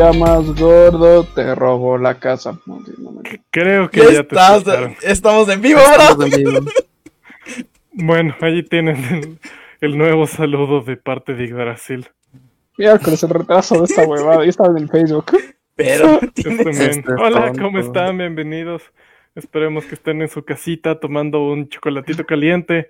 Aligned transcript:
llamas 0.00 0.58
gordo, 0.58 1.24
te 1.24 1.54
robo 1.54 1.98
la 1.98 2.18
casa. 2.18 2.58
Creo 3.50 3.90
que 3.90 4.00
ya, 4.00 4.24
te 4.24 4.96
Estamos 5.02 5.46
en 5.50 5.60
vivo, 5.60 5.80
bro. 6.16 6.64
bueno, 7.92 8.34
allí 8.40 8.62
tienen 8.62 9.38
el, 9.82 9.98
nuevo 9.98 10.26
saludo 10.26 10.80
de 10.80 10.96
parte 10.96 11.34
de 11.34 11.52
Brasil. 11.52 12.08
Miércoles, 12.78 13.22
el 13.24 13.28
retraso 13.28 13.78
de 13.78 13.84
esta 13.84 14.06
huevada. 14.06 14.42
Ya 14.42 14.48
estaba 14.48 14.70
en 14.70 14.84
el 14.84 14.88
Facebook. 14.88 15.36
Pero. 15.76 16.18
Este 16.22 17.04
Hola, 17.22 17.52
¿cómo 17.60 17.78
están? 17.78 18.16
Bienvenidos. 18.16 18.82
Esperemos 19.34 19.84
que 19.84 19.96
estén 19.96 20.22
en 20.22 20.28
su 20.28 20.42
casita 20.46 20.98
tomando 20.98 21.44
un 21.44 21.68
chocolatito 21.68 22.24
caliente. 22.24 22.88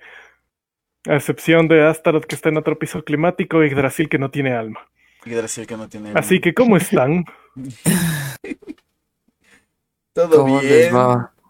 A 1.09 1.17
excepción 1.17 1.67
de 1.67 1.84
Astaroth 1.84 2.27
que 2.27 2.37
está 2.37 2.51
en 2.51 2.59
otro 2.59 2.79
piso 2.79 3.03
climático 3.03 3.65
y 3.65 3.75
Brasil 3.75 4.09
que 4.09 4.19
no 4.19 4.31
tiene 4.31 4.53
alma. 4.53 4.87
Que 5.23 5.77
no 5.77 5.88
tiene. 5.88 6.12
Así 6.15 6.41
que, 6.41 6.55
¿cómo 6.55 6.79
están? 6.79 7.27
Todo 10.15 10.61
bien. 10.61 10.95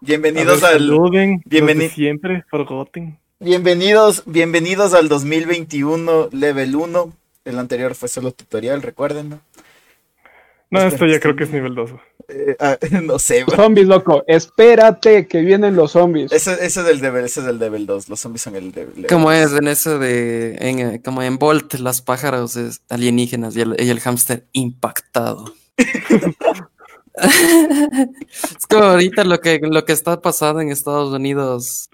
Bienvenidos 0.00 0.64
al. 0.64 0.90
Bienvenidos 1.44 1.92
siempre, 1.92 2.44
forgotten. 2.50 3.20
Bienvenidos, 3.38 4.24
bienvenidos 4.26 4.92
al 4.92 5.08
2021 5.08 6.30
Level 6.32 6.74
1. 6.74 7.12
El 7.44 7.58
anterior 7.60 7.94
fue 7.94 8.08
solo 8.08 8.32
tutorial, 8.32 8.82
recuerden. 8.82 9.40
No, 10.70 10.82
esto 10.82 11.06
ya 11.06 11.20
creo 11.20 11.36
que 11.36 11.44
es 11.44 11.52
nivel 11.52 11.76
2. 11.76 11.92
Eh, 12.30 12.56
ah, 12.60 12.78
no 13.02 13.18
sé, 13.18 13.44
Zombies, 13.54 13.86
loco. 13.86 14.22
Espérate 14.26 15.26
que 15.26 15.40
vienen 15.40 15.76
los 15.76 15.92
zombies. 15.92 16.32
Ese, 16.32 16.52
ese, 16.64 16.80
es 16.80 16.86
del 16.86 17.00
level, 17.00 17.24
ese 17.24 17.40
es 17.40 17.46
del 17.46 17.58
level 17.58 17.86
2. 17.86 18.08
Los 18.08 18.20
zombies 18.20 18.42
son 18.42 18.56
el 18.56 18.70
level. 18.70 19.06
Como 19.08 19.32
es 19.32 19.52
en 19.52 19.68
eso 19.68 19.98
de. 19.98 20.56
En, 20.60 20.98
como 20.98 21.22
en 21.22 21.38
Bolt, 21.38 21.74
las 21.74 22.02
pájaros 22.02 22.58
alienígenas 22.88 23.56
y 23.56 23.62
el, 23.62 23.76
y 23.78 23.90
el 23.90 24.00
hámster 24.00 24.46
impactado. 24.52 25.52
es 27.20 28.66
como 28.68 28.84
ahorita 28.84 29.24
lo 29.24 29.40
que, 29.40 29.60
lo 29.62 29.84
que 29.84 29.92
está 29.92 30.20
pasando 30.20 30.60
en 30.60 30.70
Estados 30.70 31.12
Unidos. 31.12 31.90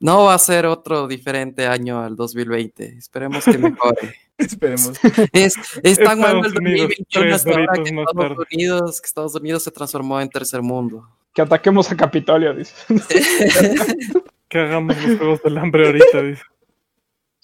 No 0.00 0.24
va 0.24 0.34
a 0.34 0.38
ser 0.38 0.66
otro 0.66 1.08
diferente 1.08 1.66
año 1.66 2.00
al 2.00 2.14
2020. 2.14 2.98
Esperemos 2.98 3.44
que 3.44 3.58
mejore. 3.58 4.14
Esperemos. 4.38 4.92
Es, 5.32 5.98
tan 5.98 6.20
mal 6.20 6.36
el 6.36 6.52
2021 6.52 7.34
hasta 7.34 7.50
ahora 7.50 7.72
que 7.74 7.90
Estados, 7.90 8.38
Unidos, 8.52 9.00
que 9.00 9.06
Estados 9.06 9.34
Unidos 9.34 9.62
se 9.64 9.70
transformó 9.72 10.20
en 10.20 10.28
tercer 10.28 10.62
mundo. 10.62 11.08
Que 11.34 11.42
ataquemos 11.42 11.90
a 11.90 11.96
Capitolio, 11.96 12.54
dice. 12.54 12.74
que 14.48 14.58
hagamos 14.58 14.96
los 15.02 15.18
juegos 15.18 15.42
del 15.42 15.58
hambre 15.58 15.86
ahorita, 15.86 16.22
dice. 16.22 16.42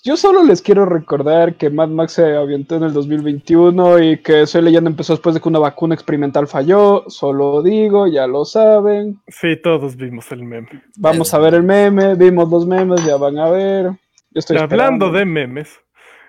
Yo 0.07 0.19
solo 0.19 0.43
les 0.43 0.61
quiero 0.61 0.85
recordar 0.85 1.55
que 1.55 1.71
Mad 1.71 1.89
Max 1.89 2.13
se 2.13 2.37
avientó 2.37 2.77
en 2.77 2.83
el 2.83 2.93
2021 2.93 4.03
y 4.03 4.19
que 4.19 4.47
Soy 4.47 4.61
Leyenda 4.61 4.91
empezó 4.91 5.15
después 5.15 5.35
de 5.35 5.41
que 5.41 5.49
una 5.49 5.59
vacuna 5.59 5.95
experimental 5.95 6.47
falló. 6.47 7.09
Solo 7.09 7.63
digo, 7.63 8.07
ya 8.07 8.27
lo 8.27 8.45
saben. 8.45 9.19
Sí, 9.29 9.57
todos 9.57 9.97
vimos 9.97 10.31
el 10.31 10.45
meme. 10.45 10.69
Vamos 10.99 11.33
a 11.33 11.39
ver 11.39 11.55
el 11.55 11.63
meme, 11.63 12.17
vimos 12.17 12.51
los 12.51 12.67
memes, 12.67 13.03
ya 13.07 13.17
van 13.17 13.39
a 13.39 13.49
ver. 13.49 13.85
Yo 13.85 14.41
estoy 14.41 14.59
Hablando 14.59 15.11
de 15.11 15.25
memes, 15.25 15.81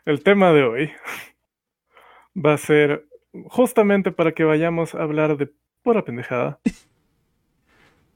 el 0.05 0.23
tema 0.23 0.53
de 0.53 0.63
hoy 0.63 0.91
va 2.33 2.53
a 2.53 2.57
ser 2.57 3.05
justamente 3.47 4.13
para 4.13 4.31
que 4.31 4.45
vayamos 4.45 4.95
a 4.95 5.03
hablar 5.03 5.35
de 5.35 5.51
pura 5.83 6.05
pendejada. 6.05 6.59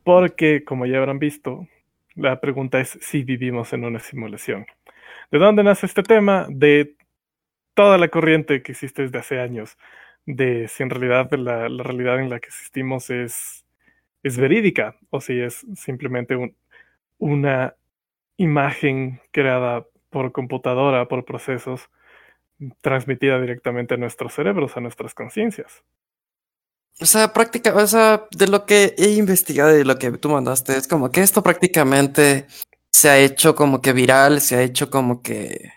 Porque, 0.06 0.64
como 0.64 0.86
ya 0.86 1.00
habrán 1.00 1.20
visto, 1.20 1.68
la 2.16 2.40
pregunta 2.40 2.80
es 2.80 2.98
si 3.02 3.24
vivimos 3.24 3.74
en 3.74 3.84
una 3.84 4.00
simulación. 4.00 4.66
¿De 5.32 5.38
dónde 5.38 5.64
nace 5.64 5.86
este 5.86 6.04
tema? 6.04 6.48
De 6.50 6.96
toda 7.76 7.98
la 7.98 8.10
corriente 8.10 8.64
que 8.64 8.72
existe 8.72 9.04
desde 9.04 9.20
hace 9.20 9.40
años, 9.40 9.78
de 10.26 10.68
si 10.68 10.84
en 10.84 10.90
realidad 10.90 11.32
la, 11.32 11.68
realidad 11.68 12.20
en 12.20 12.30
la 12.30 12.40
que 12.40 12.48
existimos 12.48 13.10
es, 13.10 13.66
es 14.24 14.38
verídica 14.38 14.98
o 15.10 15.22
si 15.22 15.40
es 15.40 15.66
simplemente 15.76 16.36
una 17.18 17.76
imagen 18.38 19.22
creada 19.32 19.86
por 20.10 20.32
computadora, 20.32 21.08
por 21.08 21.26
procesos, 21.26 21.90
transmitida 22.82 23.40
directamente 23.40 23.94
a 23.94 23.98
nuestros 23.98 24.34
cerebros, 24.34 24.76
a 24.76 24.82
nuestras 24.82 25.14
conciencias. 25.14 25.84
O 27.02 27.06
sea, 27.06 27.32
práctica, 27.32 27.74
o 27.76 27.88
sea, 27.88 28.28
de 28.32 28.48
lo 28.48 28.66
que 28.66 28.94
he 28.98 29.12
investigado 29.12 29.78
y 29.78 29.86
lo 29.86 29.98
que 29.98 30.12
tú 30.12 30.30
mandaste, 30.30 30.76
es 30.76 30.88
como 30.88 31.12
que 31.12 31.22
esto 31.22 31.42
prácticamente 31.42 32.46
se 32.92 33.10
ha 33.10 33.20
hecho 33.20 33.56
como 33.56 33.82
que 33.82 33.94
viral, 33.94 34.42
se 34.42 34.56
ha 34.56 34.64
hecho 34.64 34.90
como 34.90 35.22
que 35.22 35.72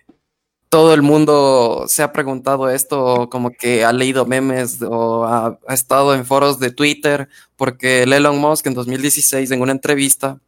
todo 0.68 0.94
el 0.94 1.02
mundo 1.02 1.84
se 1.86 2.02
ha 2.02 2.12
preguntado 2.12 2.70
esto, 2.70 3.28
como 3.30 3.50
que 3.50 3.84
ha 3.84 3.92
leído 3.92 4.24
memes 4.24 4.80
o 4.80 5.24
ha, 5.24 5.58
ha 5.66 5.74
estado 5.74 6.14
en 6.14 6.24
foros 6.24 6.58
de 6.58 6.70
Twitter, 6.70 7.28
porque 7.56 8.04
Elon 8.04 8.38
Musk 8.38 8.66
en 8.66 8.74
2016 8.74 9.50
en 9.50 9.60
una 9.60 9.72
entrevista 9.72 10.40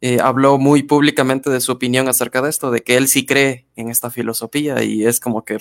eh, 0.00 0.18
habló 0.22 0.58
muy 0.58 0.84
públicamente 0.84 1.50
de 1.50 1.60
su 1.60 1.72
opinión 1.72 2.08
acerca 2.08 2.40
de 2.40 2.50
esto, 2.50 2.70
de 2.70 2.82
que 2.82 2.96
él 2.96 3.08
sí 3.08 3.26
cree 3.26 3.66
en 3.74 3.90
esta 3.90 4.10
filosofía 4.10 4.82
y 4.84 5.04
es 5.04 5.18
como 5.18 5.44
que 5.44 5.58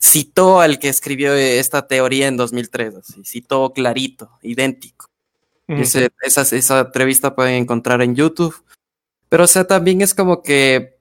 citó 0.00 0.60
al 0.60 0.78
que 0.78 0.88
escribió 0.88 1.34
esta 1.34 1.88
teoría 1.88 2.28
en 2.28 2.36
2003, 2.36 2.94
así, 2.96 3.24
citó 3.24 3.72
clarito, 3.72 4.30
idéntico. 4.42 5.06
esa, 5.66 6.42
esa 6.42 6.80
entrevista 6.80 7.34
pueden 7.34 7.54
encontrar 7.54 8.00
en 8.00 8.14
YouTube. 8.14 8.54
Pero 9.34 9.46
o 9.46 9.48
sea, 9.48 9.66
también 9.66 10.00
es 10.00 10.14
como 10.14 10.42
que 10.44 10.96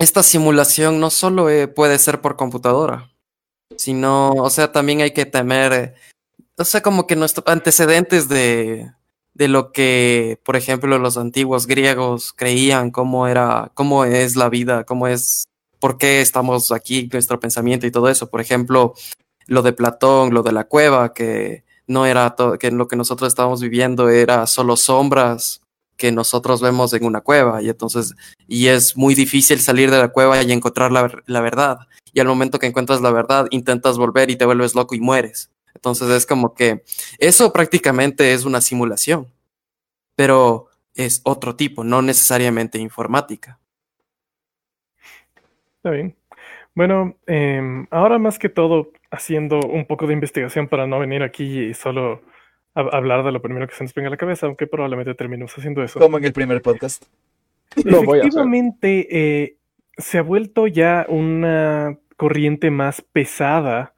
esta 0.00 0.24
simulación 0.24 0.98
no 0.98 1.08
solo 1.08 1.48
eh, 1.48 1.68
puede 1.68 2.00
ser 2.00 2.20
por 2.20 2.34
computadora, 2.34 3.12
sino, 3.76 4.32
o 4.32 4.50
sea, 4.50 4.72
también 4.72 5.02
hay 5.02 5.12
que 5.12 5.24
temer, 5.24 5.94
o 6.58 6.64
sea, 6.64 6.82
como 6.82 7.06
que 7.06 7.14
nuestros 7.14 7.46
antecedentes 7.46 8.28
de, 8.28 8.90
de 9.34 9.46
lo 9.46 9.70
que, 9.70 10.40
por 10.42 10.56
ejemplo, 10.56 10.98
los 10.98 11.16
antiguos 11.16 11.68
griegos 11.68 12.32
creían, 12.32 12.90
cómo 12.90 13.28
era, 13.28 13.70
cómo 13.74 14.04
es 14.04 14.34
la 14.34 14.48
vida, 14.48 14.82
cómo 14.82 15.06
es, 15.06 15.44
por 15.78 15.96
qué 15.96 16.22
estamos 16.22 16.72
aquí, 16.72 17.08
nuestro 17.12 17.38
pensamiento 17.38 17.86
y 17.86 17.92
todo 17.92 18.08
eso. 18.08 18.30
Por 18.30 18.40
ejemplo, 18.40 18.94
lo 19.46 19.62
de 19.62 19.72
Platón, 19.74 20.34
lo 20.34 20.42
de 20.42 20.50
la 20.50 20.64
cueva, 20.64 21.14
que 21.14 21.62
no 21.86 22.04
era 22.04 22.34
todo, 22.34 22.58
que 22.58 22.72
lo 22.72 22.88
que 22.88 22.96
nosotros 22.96 23.28
estábamos 23.28 23.60
viviendo 23.60 24.08
era 24.08 24.48
solo 24.48 24.76
sombras 24.76 25.60
que 26.00 26.10
nosotros 26.10 26.62
vemos 26.62 26.94
en 26.94 27.04
una 27.04 27.20
cueva 27.20 27.60
y 27.62 27.68
entonces 27.68 28.14
y 28.48 28.68
es 28.68 28.96
muy 28.96 29.14
difícil 29.14 29.60
salir 29.60 29.90
de 29.90 29.98
la 29.98 30.08
cueva 30.08 30.42
y 30.42 30.50
encontrar 30.50 30.90
la, 30.90 31.12
la 31.26 31.40
verdad 31.42 31.80
y 32.14 32.20
al 32.20 32.26
momento 32.26 32.58
que 32.58 32.66
encuentras 32.66 33.02
la 33.02 33.12
verdad 33.12 33.46
intentas 33.50 33.98
volver 33.98 34.30
y 34.30 34.36
te 34.36 34.46
vuelves 34.46 34.74
loco 34.74 34.94
y 34.94 35.00
mueres 35.00 35.50
entonces 35.74 36.08
es 36.10 36.26
como 36.26 36.54
que 36.54 36.82
eso 37.18 37.52
prácticamente 37.52 38.32
es 38.32 38.44
una 38.44 38.60
simulación, 38.60 39.26
pero 40.16 40.68
es 40.94 41.20
otro 41.24 41.56
tipo, 41.56 41.84
no 41.84 42.02
necesariamente 42.02 42.78
informática. 42.78 43.58
Está 45.76 45.90
bien. 45.90 46.14
Bueno, 46.74 47.16
eh, 47.26 47.86
ahora 47.90 48.18
más 48.18 48.38
que 48.38 48.48
todo, 48.48 48.90
haciendo 49.10 49.60
un 49.60 49.86
poco 49.86 50.06
de 50.06 50.12
investigación 50.12 50.68
para 50.68 50.86
no 50.86 50.98
venir 50.98 51.22
aquí 51.22 51.60
y 51.60 51.74
solo 51.74 52.22
hablar 52.74 53.24
de 53.24 53.32
lo 53.32 53.42
primero 53.42 53.66
que 53.66 53.74
se 53.74 53.84
nos 53.84 53.94
venga 53.94 54.08
a 54.08 54.10
la 54.10 54.16
cabeza, 54.16 54.46
aunque 54.46 54.66
probablemente 54.66 55.14
terminemos 55.14 55.56
haciendo 55.56 55.82
eso. 55.82 55.98
Como 55.98 56.18
en 56.18 56.24
el 56.24 56.32
primer 56.32 56.62
podcast. 56.62 57.04
Efectivamente, 57.76 59.08
eh, 59.10 59.56
se 59.96 60.18
ha 60.18 60.22
vuelto 60.22 60.66
ya 60.66 61.06
una 61.08 61.98
corriente 62.16 62.70
más 62.70 63.00
pesada 63.00 63.94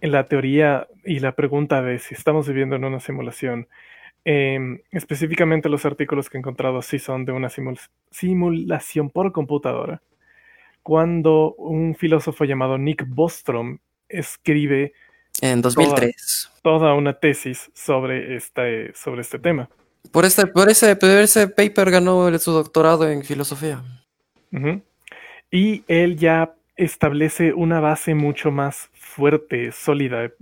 en 0.00 0.12
la 0.12 0.26
teoría 0.26 0.88
y 1.04 1.20
la 1.20 1.34
pregunta 1.34 1.82
de 1.82 1.98
si 1.98 2.14
estamos 2.14 2.48
viviendo 2.48 2.76
en 2.76 2.84
una 2.84 3.00
simulación. 3.00 3.68
Em, 4.24 4.82
específicamente 4.90 5.68
los 5.68 5.86
artículos 5.86 6.28
que 6.28 6.36
he 6.36 6.40
encontrado 6.40 6.82
sí 6.82 6.98
son 6.98 7.24
de 7.24 7.32
una 7.32 7.48
simulación 8.10 9.10
por 9.10 9.32
computadora. 9.32 10.02
Cuando 10.82 11.54
un 11.54 11.94
filósofo 11.94 12.44
llamado 12.44 12.78
Nick 12.78 13.06
Bostrom 13.06 13.78
escribe 14.08 14.92
en 15.40 15.62
2003 15.62 16.50
toda, 16.62 16.94
una 16.94 17.14
tesis 17.14 17.70
sobre 17.74 18.36
este, 18.36 18.92
sobre 18.94 19.22
este 19.22 19.38
tema. 19.38 19.68
Por, 20.12 20.24
este, 20.24 20.46
por, 20.46 20.68
ese, 20.68 20.96
ese 21.22 21.48
paper 21.48 21.90
ganó 21.90 22.38
su 22.38 22.52
doctorado 22.52 23.08
en 23.08 23.22
filosofía. 23.22 23.82
Y 25.50 25.84
él 25.88 26.16
ya 26.16 26.54
establece 26.76 27.52
una 27.52 27.80
base 27.80 28.14
mucho 28.14 28.50
más 28.50 28.90
fuerte, 28.94 29.72
sólida, 29.72 30.32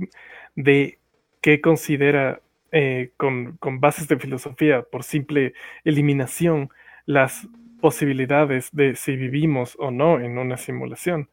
de 0.55 0.99
qué 1.41 1.61
considera 1.61 2.41
eh, 2.73 3.11
con, 3.17 3.56
con, 3.59 3.81
bases 3.81 4.09
de 4.09 4.19
filosofía, 4.19 4.83
por 4.83 5.03
simple 5.03 5.55
eliminación, 5.85 6.71
las 7.06 7.47
posibilidades 7.81 8.71
de 8.73 8.97
si 8.97 9.17
vivimos 9.17 9.77
o 9.79 9.91
no 9.91 10.21
en 10.21 10.39
una 10.39 10.56
simulación. 10.56 11.29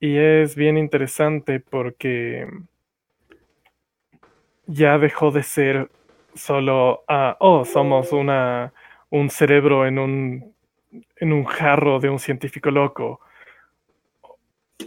Y 0.00 0.16
es 0.16 0.56
bien 0.56 0.76
interesante 0.76 1.60
porque 1.60 2.46
ya 4.66 4.98
dejó 4.98 5.30
de 5.30 5.42
ser 5.42 5.90
solo, 6.34 7.04
ah, 7.08 7.36
oh, 7.40 7.64
somos 7.64 8.12
una, 8.12 8.72
un 9.10 9.30
cerebro 9.30 9.86
en 9.86 9.98
un, 9.98 10.54
en 11.16 11.32
un 11.32 11.44
jarro 11.44 12.00
de 12.00 12.10
un 12.10 12.18
científico 12.18 12.70
loco 12.70 13.20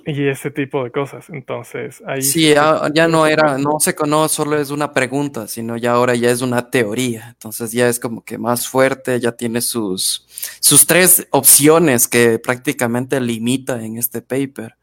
y 0.06 0.28
ese 0.28 0.52
tipo 0.52 0.84
de 0.84 0.92
cosas. 0.92 1.30
Entonces, 1.30 2.02
ahí 2.06 2.22
Sí, 2.22 2.54
ya, 2.54 2.90
ya 2.94 3.08
no 3.08 3.26
era, 3.26 3.58
no 3.58 3.80
se 3.80 3.96
conoce, 3.96 4.36
solo 4.36 4.58
es 4.58 4.70
una 4.70 4.92
pregunta, 4.92 5.48
sino 5.48 5.78
ya 5.78 5.92
ahora 5.94 6.16
ya 6.16 6.32
es 6.32 6.42
una 6.42 6.70
teoría. 6.70 7.30
Entonces 7.30 7.72
ya 7.72 7.88
es 7.88 8.00
como 8.00 8.24
que 8.24 8.38
más 8.38 8.68
fuerte, 8.68 9.20
ya 9.20 9.32
tiene 9.32 9.62
sus, 9.62 10.26
sus 10.60 10.86
tres 10.86 11.28
opciones 11.32 12.08
que 12.08 12.40
prácticamente 12.40 13.20
limita 13.20 13.84
en 13.84 13.98
este 13.98 14.22
paper. 14.22 14.76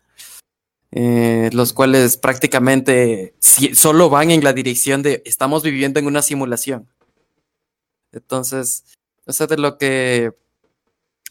Eh, 0.96 1.50
los 1.52 1.72
cuales 1.72 2.16
prácticamente 2.16 3.34
si- 3.40 3.74
solo 3.74 4.08
van 4.10 4.30
en 4.30 4.44
la 4.44 4.52
dirección 4.52 5.02
de 5.02 5.22
estamos 5.26 5.64
viviendo 5.64 5.98
en 5.98 6.06
una 6.06 6.22
simulación. 6.22 6.88
Entonces, 8.12 8.84
o 9.26 9.32
sea, 9.32 9.48
de 9.48 9.56
lo 9.58 9.76
que 9.76 10.32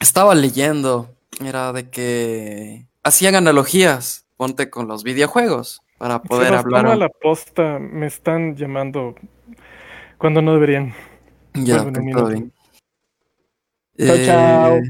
estaba 0.02 0.36
leyendo 0.36 1.16
era 1.42 1.72
de 1.72 1.90
que 1.90 2.88
hacían 3.04 3.36
analogías, 3.36 4.26
ponte 4.36 4.70
con 4.70 4.90
los 4.90 5.04
videojuegos, 5.04 5.82
para 5.98 6.22
poder 6.22 6.52
nos 6.52 6.66
hablar. 6.66 6.84
toma 6.84 6.96
la 6.98 7.08
posta, 7.10 7.80
me 7.80 8.08
están 8.08 8.58
llamando 8.58 9.16
cuando 10.18 10.42
no 10.42 10.54
deberían. 10.54 10.94
Ya, 11.54 11.90
todo 12.12 12.28
bien. 12.28 12.52
Chao, 13.98 14.18
chao. 14.26 14.76
Eh, 14.76 14.82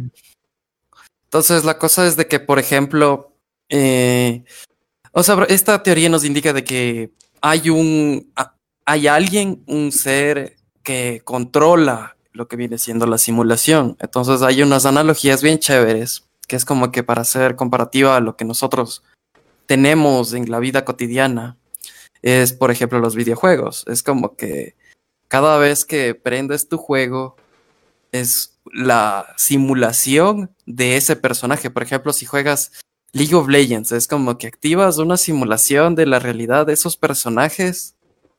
Entonces, 1.26 1.64
la 1.64 1.78
cosa 1.78 2.08
es 2.08 2.16
de 2.16 2.28
que, 2.28 2.40
por 2.40 2.58
ejemplo, 2.58 3.33
eh, 3.76 4.44
o 5.14 5.24
sea, 5.24 5.44
esta 5.50 5.82
teoría 5.82 6.08
nos 6.08 6.24
indica 6.24 6.54
de 6.54 6.64
que 6.64 7.12
hay 7.42 7.72
un, 7.72 8.32
hay 8.86 9.08
alguien, 9.08 9.64
un 9.66 9.92
ser 9.92 10.58
que 10.84 11.22
controla 11.24 12.16
lo 12.34 12.48
que 12.48 12.56
viene 12.56 12.78
siendo 12.78 13.08
la 13.08 13.18
simulación. 13.18 13.98
Entonces, 14.00 14.44
hay 14.44 14.62
unas 14.62 14.86
analogías 14.86 15.42
bien 15.42 15.58
chéveres, 15.58 16.30
que 16.48 16.56
es 16.56 16.66
como 16.66 16.92
que 16.92 17.02
para 17.02 17.24
hacer 17.24 17.56
comparativa 17.56 18.16
a 18.16 18.20
lo 18.20 18.38
que 18.38 18.46
nosotros 18.46 19.02
tenemos 19.66 20.34
en 20.34 20.52
la 20.52 20.60
vida 20.60 20.86
cotidiana, 20.86 21.58
es, 22.22 22.54
por 22.54 22.70
ejemplo, 22.70 23.00
los 23.00 23.16
videojuegos. 23.16 23.86
Es 23.88 24.04
como 24.04 24.36
que 24.36 24.76
cada 25.30 25.58
vez 25.58 25.84
que 25.84 26.14
prendes 26.14 26.70
tu 26.70 26.78
juego, 26.78 27.38
es 28.12 28.60
la 28.72 29.34
simulación 29.36 30.56
de 30.68 30.96
ese 30.96 31.16
personaje. 31.16 31.72
Por 31.72 31.82
ejemplo, 31.82 32.14
si 32.14 32.28
juegas 32.28 32.72
League 33.14 33.36
of 33.36 33.48
Legends, 33.48 33.92
es 33.92 34.08
como 34.08 34.38
que 34.38 34.48
activas 34.48 34.98
una 34.98 35.18
simulación 35.18 35.96
de 35.96 36.08
la 36.08 36.20
realidad 36.20 36.66
de 36.66 36.74
esos 36.74 36.98
personajes 36.98 37.96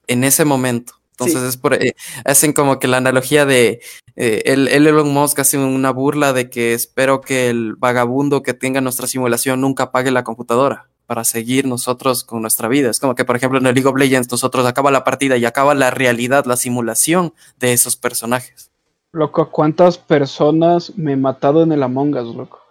en 0.09 0.25
ese 0.25 0.45
momento. 0.45 0.95
Entonces 1.13 1.43
Sí. 1.43 1.47
es 1.49 1.57
por 1.57 1.75
eh, 1.75 1.95
hacen 2.25 2.53
como 2.53 2.81
que 2.81 2.89
la 2.89 2.97
analogía 2.97 3.47
de 3.47 3.81
eh, 4.17 4.43
el, 4.47 4.67
el 4.67 4.87
Elon 4.89 5.13
Musk 5.13 5.39
hace 5.39 5.59
una 5.59 5.93
burla 5.93 6.33
de 6.33 6.51
que 6.51 6.75
espero 6.75 7.21
que 7.21 7.51
el 7.51 7.77
vagabundo 7.77 8.43
que 8.43 8.53
tenga 8.53 8.81
nuestra 8.81 9.07
simulación 9.07 9.61
nunca 9.61 9.85
apague 9.85 10.11
la 10.11 10.25
computadora 10.25 10.89
para 11.07 11.23
seguir 11.23 11.67
nosotros 11.67 12.25
con 12.25 12.41
nuestra 12.41 12.67
vida. 12.67 12.91
Es 12.91 12.99
como 12.99 13.15
que, 13.15 13.25
por 13.25 13.37
ejemplo, 13.37 13.59
en 13.59 13.67
el 13.67 13.75
League 13.75 13.89
of 13.89 13.97
Legends 13.97 14.29
nosotros 14.31 14.67
acaba 14.67 14.91
la 14.91 15.05
partida 15.05 15.37
y 15.37 15.45
acaba 15.45 15.75
la 15.75 15.91
realidad, 15.91 16.47
la 16.47 16.57
simulación 16.57 17.33
de 17.61 17.73
esos 17.75 17.95
personajes. 17.95 18.71
Loco, 19.13 19.51
¿cuántas 19.51 19.99
personas 19.99 20.93
me 20.97 21.13
he 21.13 21.17
matado 21.17 21.63
en 21.63 21.71
el 21.71 21.83
Among 21.85 22.17
Us, 22.17 22.35
loco? 22.35 22.64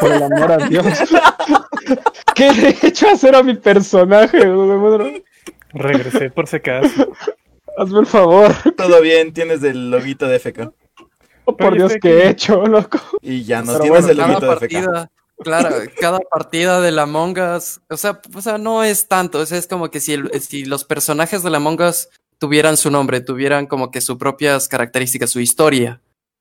Por 0.00 0.12
el 0.12 0.22
amor 0.22 0.52
a 0.52 0.56
Dios. 0.68 0.84
¿Qué 2.34 2.52
le 2.52 2.68
he 2.70 2.86
hecho 2.88 3.08
hacer 3.08 3.34
a 3.36 3.42
mi 3.42 3.54
personaje? 3.54 4.38
Regresé 5.72 6.30
por 6.30 6.46
si 6.46 6.56
acaso. 6.56 7.12
Hazme 7.78 8.00
el 8.00 8.06
favor. 8.06 8.52
Todo 8.76 9.00
bien, 9.02 9.32
tienes 9.32 9.62
el 9.62 9.90
loguito 9.90 10.26
de 10.26 10.38
FK. 10.38 10.72
Oh, 11.44 11.56
por 11.56 11.74
Dios, 11.74 11.92
estoy 11.92 12.10
¿qué 12.10 12.18
he 12.24 12.28
hecho, 12.30 12.66
loco? 12.66 12.98
Y 13.22 13.44
ya 13.44 13.60
no 13.62 13.72
Pero 13.72 13.82
tienes 13.84 14.06
bueno, 14.06 14.08
el 14.12 14.16
cada 14.16 14.28
loguito 14.28 14.46
de 14.46 14.52
FK. 14.56 14.60
partida, 14.60 15.10
claro, 15.38 15.76
cada 16.00 16.18
partida 16.18 16.80
de 16.80 16.90
la 16.90 17.02
Among 17.02 17.38
Us, 17.38 17.80
o 17.88 17.96
sea, 17.96 18.20
o 18.34 18.42
sea, 18.42 18.58
no 18.58 18.82
es 18.82 19.06
tanto, 19.06 19.38
o 19.38 19.46
sea, 19.46 19.56
es 19.58 19.68
como 19.68 19.88
que 19.90 20.00
si, 20.00 20.14
el- 20.14 20.30
si 20.40 20.64
los 20.64 20.84
personajes 20.84 21.42
de 21.44 21.50
la 21.50 21.58
Among 21.58 21.80
Us 21.82 22.08
tuvieran 22.38 22.76
su 22.76 22.90
nombre, 22.90 23.20
tuvieran 23.20 23.66
como 23.66 23.90
que 23.92 24.00
sus 24.00 24.16
propias 24.16 24.66
características, 24.66 25.30
su 25.30 25.38
historia, 25.40 26.00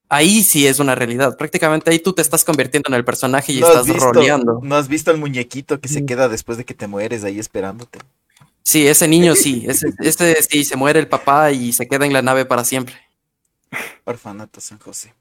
ahí 0.09 0.43
sí 0.43 0.67
es 0.67 0.79
una 0.79 0.95
realidad. 0.95 1.37
Prácticamente 1.37 1.91
ahí 1.91 1.99
tú 1.99 2.13
te 2.13 2.21
estás 2.21 2.43
convirtiendo 2.43 2.89
en 2.89 2.95
el 2.95 3.05
personaje 3.05 3.53
y 3.53 3.59
¿No 3.59 3.67
has, 3.67 3.73
estás 3.73 3.87
visto, 3.87 4.13
roleando. 4.13 4.59
¿No 4.63 4.75
has 4.75 4.87
visto 4.87 5.11
al 5.11 5.17
muñequito 5.17 5.79
que 5.79 5.87
se 5.87 6.05
queda 6.05 6.29
después 6.29 6.57
de 6.57 6.65
que 6.65 6.73
te 6.73 6.87
mueres 6.87 7.23
ahí 7.23 7.39
esperándote? 7.39 7.99
Sí, 8.63 8.87
ese 8.87 9.07
niño 9.07 9.35
sí, 9.35 9.65
ese, 9.67 9.89
ese 9.99 10.41
sí, 10.43 10.65
se 10.65 10.75
muere 10.75 10.99
el 10.99 11.07
papá 11.07 11.51
y 11.51 11.73
se 11.73 11.87
queda 11.87 12.05
en 12.05 12.13
la 12.13 12.21
nave 12.21 12.45
para 12.45 12.63
siempre. 12.63 12.95
Orfanato 14.05 14.61
San 14.61 14.79
José. 14.79 15.13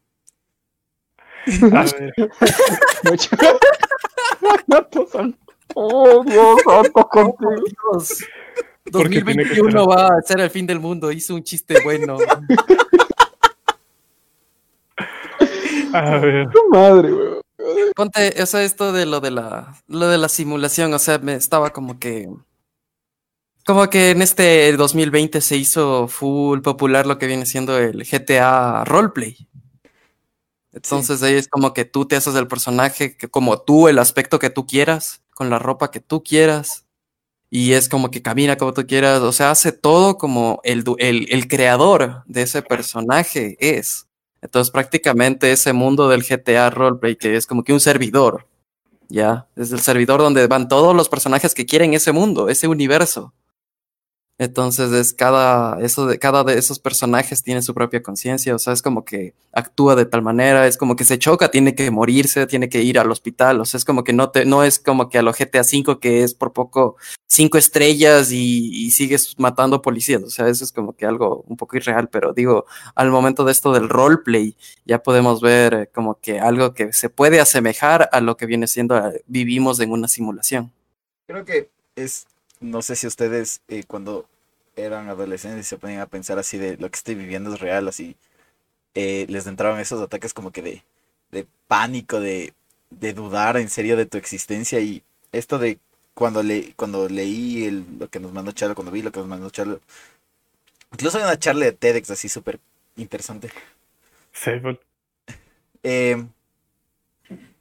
A 1.73 1.85
ver. 1.85 2.15
Oh, 5.75 6.23
Dios, 6.25 6.61
santo 6.65 7.09
contigo. 7.09 7.55
Dios, 7.57 8.25
Porque 8.93 9.23
tiene 9.23 9.45
que 9.45 9.57
2021 9.57 9.81
esperar. 9.81 9.89
va 9.89 10.19
a 10.19 10.23
ser 10.23 10.41
el 10.41 10.51
fin 10.51 10.67
del 10.67 10.79
mundo, 10.79 11.11
hizo 11.11 11.35
un 11.35 11.43
chiste 11.43 11.83
bueno. 11.83 12.19
a 15.95 16.19
ver. 16.19 16.49
Madre, 16.71 17.13
weón. 17.13 17.41
Ponte, 17.95 18.43
o 18.43 18.47
sea, 18.47 18.63
esto 18.65 18.93
de 18.93 19.07
lo 19.07 19.21
de 19.21 19.31
la, 19.31 19.81
lo 19.87 20.09
de 20.09 20.19
la 20.19 20.29
simulación, 20.29 20.93
o 20.93 20.99
sea, 20.99 21.19
me 21.19 21.35
estaba 21.35 21.71
como 21.71 21.99
que, 21.99 22.29
como 23.67 23.89
que 23.89 24.11
en 24.11 24.23
este 24.23 24.73
2020 24.77 25.41
se 25.41 25.57
hizo 25.57 26.09
full 26.09 26.61
popular 26.61 27.07
lo 27.07 27.19
que 27.19 27.27
viene 27.27 27.47
siendo 27.47 27.79
el 27.79 28.05
GTA 28.05 28.85
Roleplay. 28.85 29.49
Entonces 30.73 31.23
ahí 31.23 31.35
es 31.35 31.49
como 31.49 31.73
que 31.73 31.85
tú 31.85 32.07
te 32.07 32.17
haces 32.17 32.35
el 32.35 32.49
personaje 32.49 33.17
que 33.17 33.29
como 33.29 33.61
tú, 33.61 33.89
el 33.89 33.99
aspecto 33.99 34.39
que 34.39 34.51
tú 34.51 34.67
quieras, 34.67 35.23
con 35.35 35.49
la 35.51 35.59
ropa 35.59 35.91
que 35.91 36.01
tú 36.01 36.23
quieras, 36.23 36.85
y 37.51 37.73
es 37.75 37.89
como 37.89 38.11
que 38.11 38.23
camina 38.23 38.57
como 38.57 38.75
tú 38.75 38.87
quieras, 38.87 39.21
o 39.23 39.33
sea, 39.33 39.53
hace 39.53 39.73
todo 39.73 40.19
como 40.19 40.61
el, 40.65 40.85
el, 40.99 41.29
el 41.31 41.49
creador 41.49 42.25
de 42.27 42.43
ese 42.43 42.63
personaje 42.63 43.57
es. 43.61 44.09
Entonces 44.45 44.71
prácticamente 44.71 45.53
ese 45.53 45.73
mundo 45.73 46.07
del 46.11 46.23
GTA 46.23 46.69
Roleplay 46.69 47.17
que 47.17 47.35
es 47.35 47.47
como 47.47 47.65
que 47.65 47.73
un 47.73 47.81
servidor, 47.81 48.47
¿ya? 49.09 49.49
Es 49.57 49.73
el 49.73 49.81
servidor 49.81 50.21
donde 50.21 50.47
van 50.47 50.69
todos 50.69 50.95
los 50.95 51.09
personajes 51.09 51.55
que 51.55 51.65
quieren 51.65 51.95
ese 51.95 52.13
mundo, 52.13 52.51
ese 52.51 52.69
universo. 52.69 53.33
Entonces 54.37 54.91
es 54.91 55.13
cada, 55.13 55.81
eso 55.81 56.07
de, 56.07 56.19
cada 56.19 56.43
de 56.43 56.59
esos 56.59 56.81
personajes 56.81 57.45
tiene 57.45 57.63
su 57.63 57.73
propia 57.73 58.03
conciencia, 58.03 58.53
o 58.57 58.59
sea, 58.59 58.73
es 58.73 58.83
como 58.83 59.05
que 59.05 59.33
actúa 59.53 59.95
de 59.95 60.07
tal 60.07 60.23
manera, 60.23 60.67
es 60.67 60.77
como 60.77 60.97
que 60.97 61.05
se 61.05 61.21
choca, 61.21 61.53
tiene 61.53 61.77
que 61.77 61.89
morirse, 61.93 62.49
tiene 62.49 62.69
que 62.69 62.83
ir 62.83 62.99
al 62.99 63.13
hospital, 63.13 63.61
o 63.61 63.65
sea, 63.65 63.79
es 63.79 63.85
como 63.85 64.03
que 64.03 64.13
no 64.13 64.31
te, 64.31 64.45
no 64.45 64.65
es 64.65 64.81
como 64.81 65.09
que 65.09 65.19
a 65.19 65.23
lo 65.23 65.33
GTA 65.33 65.61
V 65.61 66.01
que 66.01 66.25
es 66.25 66.35
por 66.35 66.53
poco 66.53 66.97
cinco 67.29 67.59
estrellas 67.59 68.33
y, 68.33 68.91
sigues 68.91 69.39
matando 69.39 69.83
policías, 69.83 70.23
o 70.25 70.31
sea, 70.31 70.49
eso 70.49 70.65
es 70.65 70.73
como 70.73 70.95
que 70.95 71.07
algo 71.07 71.45
un 71.47 71.57
poco 71.57 71.77
irreal, 71.77 72.09
pero 72.09 72.33
digo, 72.33 72.67
al 72.97 73.11
momento 73.11 73.45
de 73.45 73.53
esto 73.53 73.73
del 73.73 73.89
roleplay, 73.89 74.57
ya 74.85 75.03
podemos 75.03 75.41
ver 75.41 75.75
eh, 75.75 75.91
como 75.93 76.19
que 76.21 76.41
algo 76.41 76.75
que 76.75 76.93
se 76.93 77.09
puede 77.09 77.41
asemejar 77.41 78.09
a 78.13 78.21
lo 78.21 78.37
que 78.37 78.47
viene 78.47 78.67
siendo 78.67 78.97
eh, 78.97 79.23
vivimos 79.27 79.79
en 79.81 79.93
una 79.93 80.09
simulación. 80.09 80.73
Creo 81.27 81.45
que 81.45 81.71
es, 81.97 82.27
no 82.61 82.83
sé 82.83 82.97
si 82.97 83.07
ustedes 83.07 83.63
eh, 83.69 83.85
cuando 83.87 84.27
eran 84.77 85.09
adolescentes 85.09 85.67
y 85.67 85.69
se 85.69 85.79
ponían 85.79 86.01
a 86.01 86.07
pensar 86.07 86.39
así 86.39 86.59
de 86.59 86.77
lo 86.77 86.91
que 86.91 86.97
estoy 86.97 87.15
viviendo 87.15 87.53
es 87.55 87.61
real, 87.61 87.89
así, 87.89 88.17
eh, 88.95 89.27
les 89.29 89.47
entraban 89.47 89.81
esos 89.81 90.01
ataques 90.03 90.35
como 90.35 90.53
que 90.53 90.63
de, 90.63 90.85
de 91.33 91.47
pánico, 91.69 92.21
de, 92.21 92.55
de 92.91 93.13
dudar 93.15 93.57
en 93.57 93.69
serio 93.71 93.97
de 93.97 94.07
tu 94.07 94.19
existencia 94.19 94.81
y 94.81 95.03
esto 95.33 95.59
de 95.59 95.79
cuando, 96.15 96.43
le, 96.43 96.75
cuando 96.77 97.09
leí 97.09 97.65
el, 97.65 97.85
lo 97.99 98.09
que 98.11 98.21
nos 98.21 98.33
mandó 98.33 98.53
Charlo, 98.53 98.75
cuando 98.75 98.93
vi 98.93 99.03
lo 99.03 99.13
que 99.13 99.21
nos 99.21 99.29
mandó 99.29 99.51
Charlo, 99.51 99.81
incluso 100.93 101.19
hay 101.19 101.25
una 101.25 101.39
charla 101.39 101.67
de 101.67 101.73
TEDx 101.73 102.11
así 102.11 102.29
súper 102.29 102.59
interesante. 102.97 103.51
Sable. 104.33 104.79
eh, 105.83 106.25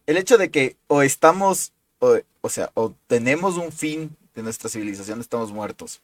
el 0.05 0.17
hecho 0.17 0.37
de 0.37 0.51
que 0.51 0.75
o 0.87 1.01
estamos, 1.01 1.71
o, 1.99 2.17
o 2.41 2.49
sea, 2.49 2.71
o 2.73 2.93
tenemos 3.07 3.57
un 3.57 3.71
fin 3.71 4.15
de 4.35 4.43
nuestra 4.43 4.69
civilización, 4.69 5.19
estamos 5.19 5.51
muertos, 5.51 6.01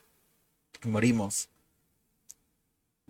morimos. 0.83 1.49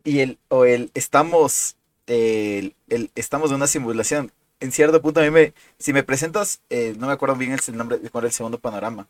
Y 0.03 0.19
el, 0.19 0.39
o 0.47 0.65
el 0.65 0.91
estamos, 0.93 1.77
el, 2.07 2.75
el 2.87 3.11
estamos 3.15 3.49
en 3.51 3.57
una 3.57 3.67
simulación. 3.67 4.31
En 4.59 4.71
cierto 4.71 5.01
punto 5.01 5.19
a 5.21 5.23
mí 5.23 5.29
me, 5.29 5.53
si 5.77 5.93
me 5.93 6.03
presentas, 6.03 6.61
eh, 6.69 6.95
no 6.97 7.07
me 7.07 7.13
acuerdo 7.13 7.35
bien 7.35 7.53
el, 7.53 7.77
nombre, 7.77 7.99
cuál 8.11 8.25
el 8.25 8.31
segundo 8.31 8.59
panorama. 8.59 9.07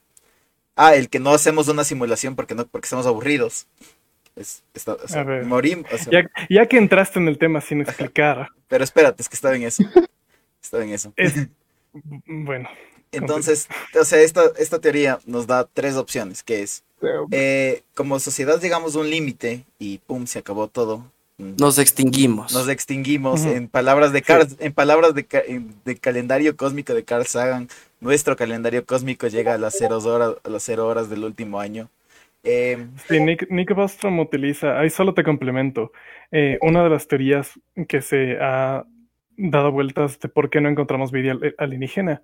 Ah, 0.75 0.95
el 0.95 1.09
que 1.09 1.19
no 1.19 1.31
hacemos 1.31 1.67
una 1.69 1.83
simulación 1.83 2.35
porque 2.35 2.55
no, 2.55 2.67
porque 2.67 2.85
estamos 2.87 3.07
aburridos. 3.07 3.67
Es, 4.35 4.63
está- 4.73 4.93
o 4.95 5.07
sea, 5.07 5.21
A 5.21 5.23
ver. 5.25 5.45
morim- 5.45 5.85
o 5.91 5.97
sea, 5.97 6.13
Ya, 6.13 6.29
ya 6.49 6.65
que 6.67 6.77
entraste 6.77 7.19
en 7.19 7.27
el 7.27 7.37
tema 7.37 7.61
sin 7.61 7.81
explicar, 7.81 8.49
pero 8.67 8.83
espérate, 8.83 9.21
es 9.21 9.29
que 9.29 9.35
estaba 9.35 9.55
en 9.55 9.63
eso. 9.63 9.83
Estaba 10.61 10.83
en 10.83 10.91
eso. 10.91 11.13
es, 11.15 11.33
bueno, 12.27 12.69
Entonces, 13.11 13.67
o 13.99 14.03
sea, 14.05 14.21
esta, 14.21 14.43
esta 14.57 14.79
teoría 14.79 15.19
nos 15.25 15.47
da 15.47 15.65
tres 15.65 15.95
opciones, 15.95 16.43
que 16.43 16.61
es, 16.61 16.83
eh, 17.31 17.83
como 17.95 18.19
sociedad 18.19 18.61
llegamos 18.61 18.95
a 18.95 18.99
un 18.99 19.09
límite 19.09 19.63
y 19.77 19.99
pum, 19.99 20.25
se 20.25 20.39
acabó 20.39 20.67
todo. 20.67 21.05
Mm, 21.37 21.55
Nos 21.57 21.77
extinguimos. 21.79 22.53
Nos 22.53 22.67
extinguimos. 22.67 23.45
En 23.45 23.67
palabras 23.67 24.11
de 24.11 24.21
Carl, 24.21 24.47
en 24.59 24.73
palabras 24.73 25.13
de, 25.15 25.25
de 25.85 25.97
calendario 25.97 26.55
cósmico 26.57 26.93
de 26.93 27.03
Carl 27.03 27.25
Sagan, 27.25 27.69
nuestro 28.01 28.35
calendario 28.35 28.85
cósmico 28.85 29.27
llega 29.27 29.53
a 29.53 29.57
las 29.57 29.75
cero 29.77 29.99
horas, 30.03 30.35
a 30.43 30.49
las 30.49 30.63
cero 30.63 30.87
horas 30.87 31.09
del 31.09 31.23
último 31.23 31.59
año. 31.59 31.89
Eh, 32.43 32.87
Sí, 33.07 33.19
Nick, 33.19 33.49
Nick 33.49 33.73
Bostrom 33.75 34.19
utiliza, 34.19 34.79
ahí 34.79 34.89
solo 34.89 35.13
te 35.13 35.23
complemento, 35.23 35.91
eh, 36.31 36.57
una 36.61 36.83
de 36.83 36.89
las 36.89 37.07
teorías 37.07 37.59
que 37.87 38.01
se 38.01 38.37
ha 38.39 38.85
dado 39.35 39.71
vueltas 39.71 40.19
de 40.19 40.29
por 40.29 40.49
qué 40.49 40.61
no 40.61 40.69
encontramos 40.69 41.11
vida 41.11 41.31
al- 41.33 41.55
alienígena, 41.57 42.21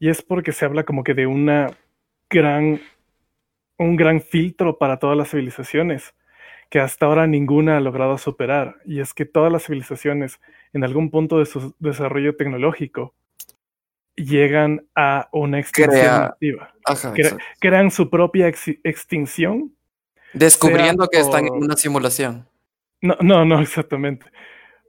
y 0.00 0.08
es 0.08 0.20
porque 0.22 0.50
se 0.52 0.64
habla 0.64 0.82
como 0.84 1.04
que 1.04 1.14
de 1.14 1.26
una 1.28 1.70
gran, 2.28 2.80
un 3.78 3.96
gran 3.96 4.20
filtro 4.20 4.78
para 4.78 4.98
todas 4.98 5.16
las 5.16 5.30
civilizaciones, 5.30 6.14
que 6.70 6.80
hasta 6.80 7.06
ahora 7.06 7.26
ninguna 7.26 7.76
ha 7.76 7.80
logrado 7.80 8.16
superar, 8.18 8.76
y 8.84 9.00
es 9.00 9.12
que 9.14 9.24
todas 9.26 9.52
las 9.52 9.64
civilizaciones, 9.66 10.40
en 10.72 10.84
algún 10.84 11.10
punto 11.10 11.38
de 11.38 11.46
su 11.46 11.74
desarrollo 11.78 12.36
tecnológico, 12.36 13.14
llegan 14.14 14.86
a 14.94 15.28
una 15.32 15.58
extinción 15.60 15.94
Crea- 16.00 16.28
masiva. 16.30 16.74
Ajá, 16.84 17.12
Cre- 17.14 17.20
exacto. 17.20 17.44
crean 17.60 17.90
su 17.90 18.10
propia 18.10 18.48
extinción 18.48 19.74
Descubriendo 20.34 21.08
que 21.08 21.20
están 21.20 21.46
en 21.46 21.52
una 21.54 21.76
simulación. 21.76 22.46
No, 23.02 23.16
no, 23.20 23.44
no, 23.44 23.60
exactamente. 23.60 24.26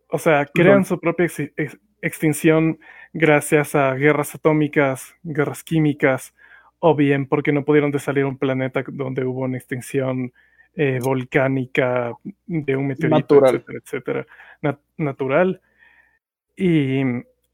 O 0.08 0.18
sea, 0.18 0.46
crean 0.46 0.86
su 0.86 1.00
propia 1.00 1.26
ex- 1.26 1.78
extinción 2.02 2.80
gracias 3.12 3.76
a 3.76 3.94
guerras 3.96 4.36
atómicas, 4.36 5.16
guerras 5.24 5.64
químicas, 5.64 6.34
o 6.86 6.96
bien 6.96 7.28
porque 7.28 7.54
no 7.54 7.64
pudieron 7.64 7.92
de 7.92 8.00
salir 8.00 8.26
a 8.26 8.28
un 8.28 8.38
planeta 8.38 8.84
donde 8.86 9.24
hubo 9.24 9.42
una 9.44 9.58
extinción 9.58 10.34
eh, 10.76 11.00
volcánica 11.02 12.12
de 12.46 12.76
un 12.76 12.88
meteorito, 12.88 13.36
Natural. 13.36 13.56
etcétera, 13.56 13.80
etcétera, 13.80 14.26
na- 14.62 14.80
natural. 14.98 15.62
Y 16.58 17.02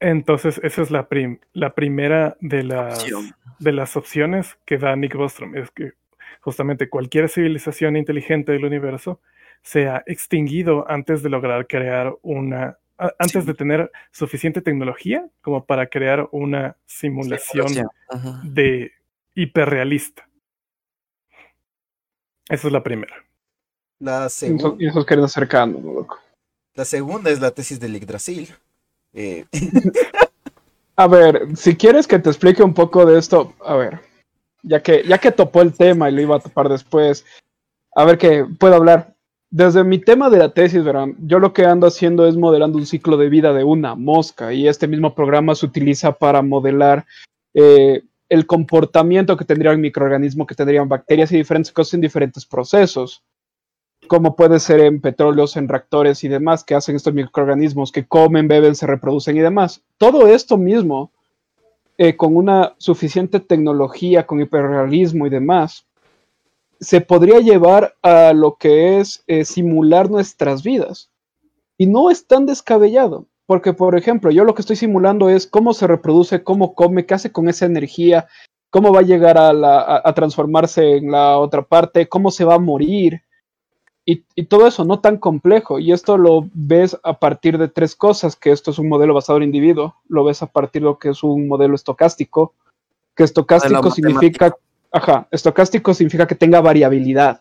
entonces 0.00 0.60
esa 0.64 0.82
es 0.82 0.90
la, 0.90 1.08
prim- 1.08 1.38
la 1.52 1.74
primera 1.74 2.36
de 2.40 2.64
las, 2.64 2.98
Opción. 3.02 3.30
de 3.60 3.72
las 3.72 3.96
opciones 3.96 4.58
que 4.64 4.78
da 4.78 4.96
Nick 4.96 5.14
Bostrom, 5.14 5.54
es 5.56 5.70
que 5.70 5.92
justamente 6.40 6.88
cualquier 6.88 7.28
civilización 7.28 7.96
inteligente 7.96 8.50
del 8.50 8.64
universo 8.64 9.20
se 9.62 9.88
ha 9.88 10.02
extinguido 10.06 10.90
antes 10.90 11.22
de 11.22 11.28
lograr 11.30 11.66
crear 11.68 12.14
una, 12.22 12.78
antes 12.98 13.42
Sí. 13.42 13.46
de 13.46 13.54
tener 13.54 13.92
suficiente 14.10 14.60
tecnología 14.60 15.24
como 15.40 15.64
para 15.66 15.86
crear 15.86 16.28
una 16.32 16.76
simulación 16.86 17.68
Simulación. 17.68 18.54
De 18.54 18.92
hiperrealista. 19.42 20.28
Esa 22.48 22.66
es 22.66 22.72
la 22.72 22.82
primera. 22.82 23.14
la, 24.00 24.26
Y 24.26 24.28
segun- 24.30 24.56
esos, 24.58 24.74
y 24.80 24.86
esos 24.86 25.06
queridos 25.06 25.32
cercanos, 25.32 25.82
loco. 25.82 26.18
la 26.74 26.84
segunda 26.84 27.30
es 27.30 27.40
la 27.40 27.50
tesis 27.50 27.78
del 27.80 27.96
Yggdrasil. 27.96 28.48
Eh, 29.12 29.44
A 30.96 31.06
ver, 31.08 31.56
si 31.56 31.76
quieres 31.76 32.06
que 32.06 32.18
te 32.18 32.28
explique 32.28 32.62
un 32.62 32.74
poco 32.74 33.06
de 33.06 33.18
esto, 33.18 33.54
a 33.64 33.74
ver, 33.74 34.00
ya 34.62 34.82
que, 34.82 35.02
ya 35.08 35.16
que 35.16 35.32
topó 35.32 35.62
el 35.62 35.72
tema 35.72 36.10
y 36.10 36.12
lo 36.14 36.20
iba 36.20 36.36
a 36.36 36.40
topar 36.40 36.68
después, 36.68 37.24
a 37.94 38.04
ver 38.04 38.18
que 38.18 38.44
puedo 38.58 38.74
hablar. 38.74 39.14
Desde 39.48 39.82
mi 39.82 39.98
tema 39.98 40.28
de 40.28 40.36
la 40.38 40.52
tesis, 40.52 40.84
verán, 40.84 41.16
yo 41.26 41.38
lo 41.38 41.54
que 41.54 41.64
ando 41.64 41.86
haciendo 41.86 42.26
es 42.26 42.36
modelando 42.36 42.76
un 42.76 42.84
ciclo 42.86 43.16
de 43.16 43.30
vida 43.30 43.52
de 43.54 43.64
una 43.64 43.94
mosca 43.94 44.52
y 44.52 44.68
este 44.68 44.86
mismo 44.86 45.14
programa 45.14 45.54
se 45.54 45.64
utiliza 45.66 46.12
para 46.12 46.42
modelar 46.42 47.06
eh, 47.54 48.02
el 48.30 48.46
comportamiento 48.46 49.36
que 49.36 49.44
tendría 49.44 49.72
un 49.72 49.80
microorganismo, 49.80 50.46
que 50.46 50.54
tendrían 50.54 50.88
bacterias 50.88 51.32
y 51.32 51.36
diferentes 51.36 51.72
cosas 51.72 51.94
en 51.94 52.00
diferentes 52.00 52.46
procesos, 52.46 53.24
como 54.06 54.36
puede 54.36 54.60
ser 54.60 54.80
en 54.80 55.00
petróleos, 55.00 55.56
en 55.56 55.68
reactores 55.68 56.22
y 56.24 56.28
demás, 56.28 56.64
que 56.64 56.76
hacen 56.76 56.96
estos 56.96 57.12
microorganismos 57.12 57.92
que 57.92 58.06
comen, 58.06 58.48
beben, 58.48 58.76
se 58.76 58.86
reproducen 58.86 59.36
y 59.36 59.40
demás. 59.40 59.82
Todo 59.98 60.28
esto 60.28 60.56
mismo, 60.56 61.10
eh, 61.98 62.16
con 62.16 62.36
una 62.36 62.74
suficiente 62.78 63.40
tecnología, 63.40 64.26
con 64.26 64.40
hiperrealismo 64.40 65.26
y 65.26 65.30
demás, 65.30 65.84
se 66.78 67.00
podría 67.00 67.40
llevar 67.40 67.94
a 68.00 68.32
lo 68.32 68.56
que 68.56 69.00
es 69.00 69.24
eh, 69.26 69.44
simular 69.44 70.08
nuestras 70.08 70.62
vidas. 70.62 71.10
Y 71.76 71.86
no 71.86 72.10
es 72.10 72.26
tan 72.26 72.46
descabellado, 72.46 73.26
porque 73.50 73.72
por 73.72 73.98
ejemplo, 73.98 74.30
yo 74.30 74.44
lo 74.44 74.54
que 74.54 74.62
estoy 74.62 74.76
simulando 74.76 75.28
es 75.28 75.48
cómo 75.48 75.74
se 75.74 75.88
reproduce, 75.88 76.44
cómo 76.44 76.72
come, 76.72 77.04
qué 77.04 77.14
hace 77.14 77.32
con 77.32 77.48
esa 77.48 77.66
energía, 77.66 78.28
cómo 78.70 78.92
va 78.92 79.00
a 79.00 79.02
llegar 79.02 79.38
a, 79.38 79.52
la- 79.52 79.80
a- 79.80 80.02
a 80.08 80.12
transformarse 80.14 80.98
en 80.98 81.10
la 81.10 81.36
otra 81.36 81.62
parte, 81.62 82.08
cómo 82.08 82.30
se 82.30 82.44
va 82.44 82.54
a 82.54 82.58
morir. 82.60 83.22
Y, 84.06 84.22
y 84.36 84.44
todo 84.44 84.68
eso 84.68 84.84
no 84.84 85.00
tan 85.00 85.16
complejo. 85.16 85.80
Y 85.80 85.90
esto 85.90 86.16
lo 86.16 86.48
ves 86.54 86.96
a 87.02 87.18
partir 87.18 87.58
de 87.58 87.66
tres 87.66 87.96
cosas, 87.96 88.36
que 88.36 88.52
esto 88.52 88.70
es 88.70 88.78
un 88.78 88.88
modelo 88.88 89.14
basado 89.14 89.38
en 89.38 89.42
individuo, 89.46 89.96
lo 90.08 90.22
ves 90.22 90.42
a 90.44 90.46
partir 90.46 90.82
de 90.82 90.86
lo 90.86 90.98
que 91.00 91.08
es 91.08 91.24
un 91.24 91.48
modelo 91.48 91.74
estocástico, 91.74 92.54
que 93.16 93.24
estocástico 93.24 93.82
significa, 93.90 94.54
ajá, 94.92 95.26
estocástico 95.32 95.92
significa 95.92 96.28
que 96.28 96.36
tenga 96.36 96.60
variabilidad. 96.60 97.40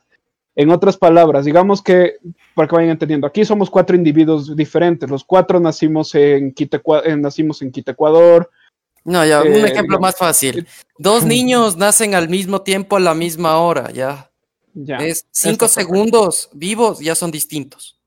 En 0.60 0.72
otras 0.72 0.98
palabras, 0.98 1.46
digamos 1.46 1.82
que, 1.82 2.18
para 2.54 2.68
que 2.68 2.76
vayan 2.76 2.92
entendiendo, 2.92 3.26
aquí 3.26 3.46
somos 3.46 3.70
cuatro 3.70 3.96
individuos 3.96 4.58
diferentes. 4.58 5.10
Los 5.10 5.24
cuatro 5.24 5.58
nacimos 5.58 6.14
en 6.16 6.52
Quito, 6.52 6.82
eh, 7.06 7.16
nacimos 7.16 7.62
en 7.62 7.72
Quito, 7.72 7.92
Ecuador. 7.92 8.52
No, 9.06 9.26
ya, 9.26 9.42
un 9.42 9.48
Eh, 9.48 9.68
ejemplo 9.68 10.02
más 10.02 10.18
fácil. 10.18 10.68
Dos 10.98 11.24
niños 11.24 11.78
nacen 11.78 12.14
al 12.14 12.28
mismo 12.28 12.62
tiempo 12.62 12.98
a 12.98 13.00
la 13.00 13.14
misma 13.14 13.58
hora, 13.58 13.90
ya. 13.92 14.32
Ya. 14.74 14.98
es 14.98 15.26
cinco 15.32 15.70
segundos 15.70 16.50
vivos, 16.52 17.00
ya 17.00 17.16
son 17.16 17.32
distintos. 17.32 17.98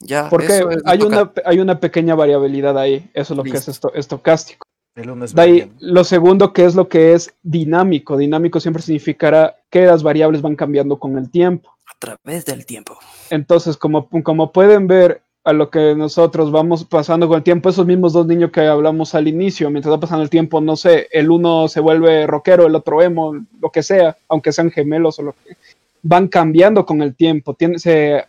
Ya, 0.00 0.30
Porque 0.30 0.64
hay 0.86 1.02
una, 1.02 1.30
hay 1.44 1.60
una 1.60 1.78
pequeña 1.78 2.14
variabilidad 2.14 2.78
ahí. 2.78 3.10
Eso 3.12 3.34
es 3.34 3.36
lo 3.36 3.42
que 3.42 3.58
es 3.58 3.68
esto, 3.68 3.92
estocástico. 3.92 4.66
El 5.00 5.10
uno 5.10 5.24
es 5.24 5.34
De 5.34 5.42
ahí, 5.42 5.72
lo 5.80 6.04
segundo, 6.04 6.52
que 6.52 6.64
es 6.64 6.74
lo 6.74 6.88
que 6.88 7.12
es 7.14 7.34
dinámico. 7.42 8.16
Dinámico 8.16 8.60
siempre 8.60 8.82
significará 8.82 9.56
que 9.70 9.86
las 9.86 10.02
variables 10.02 10.42
van 10.42 10.56
cambiando 10.56 10.98
con 10.98 11.16
el 11.18 11.30
tiempo. 11.30 11.70
a 11.86 11.94
través 11.98 12.44
del 12.44 12.64
tiempo. 12.66 12.96
Entonces, 13.30 13.76
como, 13.76 14.08
como 14.22 14.52
pueden 14.52 14.86
ver, 14.86 15.22
a 15.44 15.52
lo 15.54 15.70
que 15.70 15.94
nosotros 15.94 16.50
vamos 16.52 16.84
pasando 16.84 17.26
con 17.26 17.38
el 17.38 17.42
tiempo, 17.42 17.70
esos 17.70 17.86
mismos 17.86 18.12
dos 18.12 18.26
niños 18.26 18.50
que 18.50 18.60
hablamos 18.60 19.14
al 19.14 19.26
inicio, 19.28 19.70
mientras 19.70 19.94
va 19.94 20.00
pasando 20.00 20.22
el 20.22 20.28
tiempo, 20.30 20.60
no 20.60 20.76
sé, 20.76 21.08
el 21.10 21.30
uno 21.30 21.68
se 21.68 21.80
vuelve 21.80 22.26
rockero, 22.26 22.66
el 22.66 22.74
otro 22.74 23.00
emo, 23.02 23.34
lo 23.60 23.70
que 23.70 23.82
sea, 23.82 24.16
aunque 24.28 24.52
sean 24.52 24.70
gemelos 24.70 25.18
o 25.18 25.22
lo 25.22 25.32
que 25.32 25.56
van 26.02 26.28
cambiando 26.28 26.84
con 26.84 27.00
el 27.00 27.14
tiempo, 27.14 27.54
tiene- 27.54 27.78
se, 27.78 28.26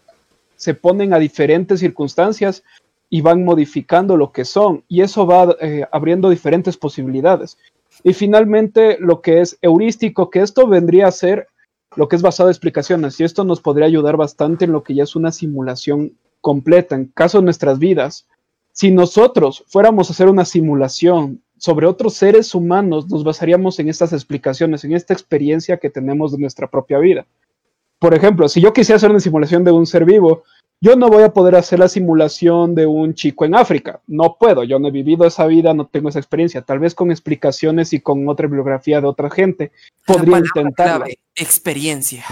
se 0.56 0.74
ponen 0.76 1.14
a 1.14 1.20
diferentes 1.20 1.82
circunstancias 1.82 2.64
y 3.10 3.22
van 3.22 3.44
modificando 3.44 4.18
lo 4.18 4.32
que 4.32 4.46
son, 4.46 4.84
y 4.88 5.01
eso 5.01 5.25
va 5.25 5.56
eh, 5.62 5.86
abriendo 5.92 6.30
diferentes 6.30 6.78
posibilidades. 6.78 7.58
Y 8.04 8.13
finalmente, 8.13 8.98
lo 9.00 9.22
que 9.22 9.42
es 9.42 9.58
heurístico, 9.62 10.30
que 10.30 10.42
esto 10.42 10.68
vendría 10.68 11.08
a 11.08 11.12
ser 11.12 11.48
lo 11.96 12.08
que 12.08 12.16
es 12.16 12.22
basado 12.22 12.50
en 12.50 12.51
explicaciones, 12.51 13.20
y 13.20 13.24
esto 13.24 13.44
nos 13.44 13.62
podría 13.62 13.88
ayudar 13.88 14.16
bastante 14.16 14.66
en 14.66 14.72
lo 14.72 14.84
que 14.84 14.94
ya 14.94 15.04
es 15.04 15.16
una 15.16 15.32
simulación 15.32 16.13
completa, 16.39 16.96
en 16.96 17.06
caso 17.06 17.39
de 17.39 17.46
nuestras 17.46 17.80
vidas. 17.80 18.28
Si 18.72 18.92
nosotros 18.92 19.63
fuéramos 19.68 20.10
a 20.10 20.13
hacer 20.13 20.30
una 20.30 20.46
simulación 20.46 21.42
sobre 21.58 21.88
otros 21.88 22.13
seres 22.13 22.56
humanos, 22.56 23.10
nos 23.10 23.24
basaríamos 23.24 23.80
en 23.80 23.89
estas 23.89 24.13
explicaciones, 24.13 24.84
en 24.86 24.94
esta 24.94 25.13
experiencia 25.13 25.78
que 25.78 25.89
tenemos 25.89 26.32
de 26.32 26.38
nuestra 26.38 26.70
propia 26.70 27.00
vida. 27.00 27.25
Por 27.98 28.13
ejemplo, 28.13 28.48
si 28.48 28.62
yo 28.62 28.72
quisiera 28.72 28.96
hacer 28.96 29.10
una 29.10 29.20
simulación 29.20 29.66
de 29.66 29.72
un 29.72 29.86
ser 29.86 30.06
vivo, 30.06 30.44
yo 30.81 30.95
no 30.95 31.09
voy 31.09 31.24
a 31.24 31.33
poder 31.33 31.55
hacer 31.55 31.79
la 31.79 31.89
simulación 31.89 32.74
de 32.74 32.86
un 32.86 33.13
chico 33.13 33.43
en 33.43 33.55
África. 33.55 34.00
No 34.07 34.38
puedo, 34.39 34.63
yo 34.63 34.79
no 34.79 34.88
he 34.88 34.91
vivido 34.91 35.25
esa 35.25 35.45
vida, 35.45 35.74
no 35.74 35.86
tengo 35.88 36.09
esa 36.09 36.19
experiencia. 36.19 36.62
Tal 36.62 36.79
vez 36.79 36.95
con 36.95 37.12
explicaciones 37.12 37.91
y 37.91 38.00
con 38.00 38.27
otra 38.29 38.48
bibliografía 38.48 39.01
de 39.01 39.07
otra 39.07 39.29
gente 39.29 39.71
podría 40.05 40.41
clave, 40.75 41.19
experiencia. 41.36 42.24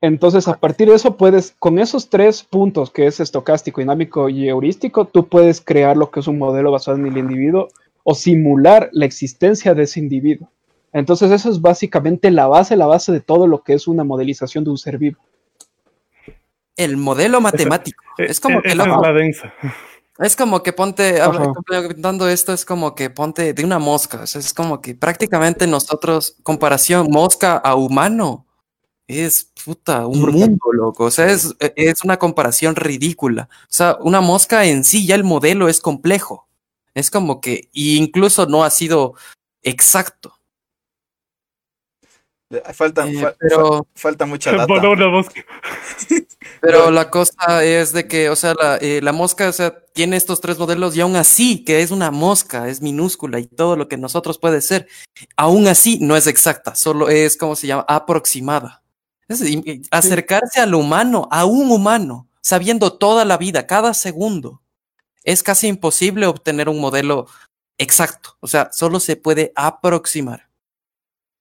Entonces, 0.00 0.48
a 0.48 0.58
partir 0.58 0.88
de 0.88 0.96
eso 0.96 1.16
puedes, 1.16 1.54
con 1.58 1.78
esos 1.78 2.10
tres 2.10 2.42
puntos, 2.42 2.90
que 2.90 3.06
es 3.06 3.20
estocástico, 3.20 3.80
dinámico 3.80 4.28
y 4.28 4.48
heurístico, 4.48 5.06
tú 5.06 5.28
puedes 5.28 5.60
crear 5.60 5.96
lo 5.96 6.10
que 6.10 6.20
es 6.20 6.26
un 6.26 6.38
modelo 6.38 6.72
basado 6.72 6.98
en 6.98 7.06
el 7.06 7.16
individuo 7.16 7.68
o 8.02 8.14
simular 8.14 8.90
la 8.92 9.06
existencia 9.06 9.72
de 9.72 9.84
ese 9.84 10.00
individuo. 10.00 10.50
Entonces, 10.92 11.30
eso 11.30 11.48
es 11.48 11.60
básicamente 11.60 12.30
la 12.30 12.48
base, 12.48 12.76
la 12.76 12.86
base 12.86 13.12
de 13.12 13.20
todo 13.20 13.46
lo 13.46 13.62
que 13.62 13.72
es 13.72 13.88
una 13.88 14.04
modelización 14.04 14.64
de 14.64 14.70
un 14.70 14.78
ser 14.78 14.98
vivo. 14.98 15.18
El 16.76 16.96
modelo 16.96 17.40
matemático. 17.40 18.02
Eh, 18.18 18.26
Es 18.28 18.40
como 18.40 18.58
eh, 18.58 18.62
que 18.62 18.74
loco. 18.74 18.96
es 18.96 19.00
la 19.02 19.12
densa. 19.12 19.54
Es 20.18 20.36
como 20.36 20.62
que 20.62 20.72
ponte, 20.72 21.20
comentando 21.66 22.28
esto, 22.28 22.52
es 22.52 22.64
como 22.64 22.94
que 22.94 23.10
ponte 23.10 23.52
de 23.52 23.64
una 23.64 23.78
mosca. 23.80 24.22
o 24.22 24.26
sea, 24.26 24.40
es 24.40 24.54
como 24.54 24.80
que 24.80 24.94
prácticamente 24.94 25.66
nosotros, 25.66 26.36
comparación 26.44 27.10
mosca 27.10 27.56
a 27.56 27.74
humano, 27.74 28.46
es 29.08 29.50
puta, 29.64 30.06
un 30.06 30.22
Brutal. 30.22 30.40
mundo, 30.50 30.72
loco. 30.72 31.04
O 31.04 31.10
sea, 31.10 31.26
es, 31.26 31.54
es 31.58 32.04
una 32.04 32.16
comparación 32.18 32.76
ridícula. 32.76 33.48
O 33.62 33.66
sea, 33.68 33.98
una 34.00 34.20
mosca 34.20 34.64
en 34.64 34.84
sí, 34.84 35.04
ya 35.06 35.16
el 35.16 35.24
modelo 35.24 35.68
es 35.68 35.80
complejo. 35.80 36.48
Es 36.94 37.10
como 37.10 37.40
que, 37.40 37.68
y 37.72 37.96
incluso 37.96 38.46
no 38.46 38.62
ha 38.64 38.70
sido 38.70 39.14
exacto. 39.62 40.38
Falta, 42.74 43.06
Eh, 43.08 43.18
fa- 43.20 43.34
pero- 43.38 43.78
fa- 43.78 43.84
falta 43.94 44.26
mucha 44.26 44.50
data. 44.56 44.66
Voló 44.66 44.92
una 44.92 45.08
mosca. 45.08 45.44
Pero 46.60 46.90
la 46.90 47.10
cosa 47.10 47.64
es 47.64 47.92
de 47.92 48.06
que, 48.06 48.28
o 48.30 48.36
sea, 48.36 48.54
la, 48.54 48.76
eh, 48.76 49.00
la 49.02 49.12
mosca, 49.12 49.48
o 49.48 49.52
sea, 49.52 49.74
tiene 49.94 50.16
estos 50.16 50.40
tres 50.40 50.58
modelos 50.58 50.96
y 50.96 51.00
aún 51.00 51.16
así, 51.16 51.64
que 51.64 51.80
es 51.82 51.90
una 51.90 52.10
mosca, 52.10 52.68
es 52.68 52.80
minúscula 52.80 53.38
y 53.38 53.46
todo 53.46 53.76
lo 53.76 53.88
que 53.88 53.96
nosotros 53.96 54.38
puede 54.38 54.60
ser, 54.60 54.86
aún 55.36 55.66
así 55.68 55.98
no 56.00 56.16
es 56.16 56.26
exacta, 56.26 56.74
solo 56.74 57.08
es, 57.08 57.36
¿cómo 57.36 57.56
se 57.56 57.66
llama? 57.66 57.84
Aproximada. 57.88 58.82
Es 59.28 59.40
decir, 59.40 59.62
y- 59.66 59.82
acercarse 59.90 60.60
al 60.60 60.74
humano, 60.74 61.28
a 61.30 61.44
un 61.46 61.70
humano, 61.70 62.28
sabiendo 62.40 62.92
toda 62.92 63.24
la 63.24 63.36
vida, 63.38 63.66
cada 63.66 63.94
segundo, 63.94 64.62
es 65.22 65.42
casi 65.42 65.68
imposible 65.68 66.26
obtener 66.26 66.68
un 66.68 66.80
modelo 66.80 67.26
exacto. 67.78 68.36
O 68.40 68.46
sea, 68.46 68.70
solo 68.72 69.00
se 69.00 69.16
puede 69.16 69.52
aproximar. 69.56 70.48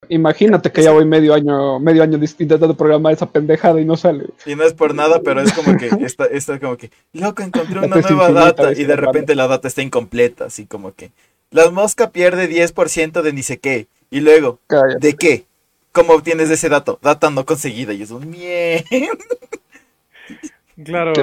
Imagínate 0.10 0.72
que 0.72 0.83
ya 0.83 0.91
voy 0.91 1.05
medio 1.05 1.33
año, 1.33 1.79
medio 1.79 2.03
año 2.03 2.17
intentando 2.17 2.75
programar 2.75 3.13
esa 3.13 3.31
pendejada 3.31 3.79
y 3.81 3.86
no 3.86 3.95
sale. 3.98 4.25
Y 4.45 4.55
no 4.55 4.63
es 4.63 4.74
por 4.74 4.93
nada, 4.95 5.22
pero 5.24 5.41
es 5.41 5.53
como 5.53 5.77
que 5.77 5.88
está, 6.05 6.25
está 6.25 6.60
como 6.60 6.77
que, 6.77 6.91
loco, 7.13 7.41
encontré 7.43 7.79
una 7.79 7.88
nueva 7.88 8.00
infinita, 8.12 8.31
data 8.31 8.72
y 8.74 8.83
de 8.83 8.95
repente 8.95 9.36
la 9.36 9.48
data 9.48 9.67
está 9.67 9.81
incompleta, 9.81 10.45
así 10.45 10.65
como 10.65 10.93
que 10.93 11.12
la 11.51 11.69
mosca 11.72 12.12
pierde 12.12 12.50
10% 12.50 13.22
de 13.22 13.33
ni 13.33 13.43
sé 13.43 13.60
qué. 13.60 13.88
Y 14.10 14.22
luego, 14.22 14.60
Cállate. 14.67 15.07
¿de 15.07 15.13
qué? 15.15 15.45
¿Cómo 15.91 16.13
obtienes 16.13 16.50
ese 16.50 16.69
dato? 16.69 17.00
Data 17.01 17.29
no 17.29 17.45
conseguida. 17.45 17.93
Y 17.93 18.01
es 18.03 18.12
un 18.12 18.29
mierda. 18.29 18.83
Claro, 20.83 21.13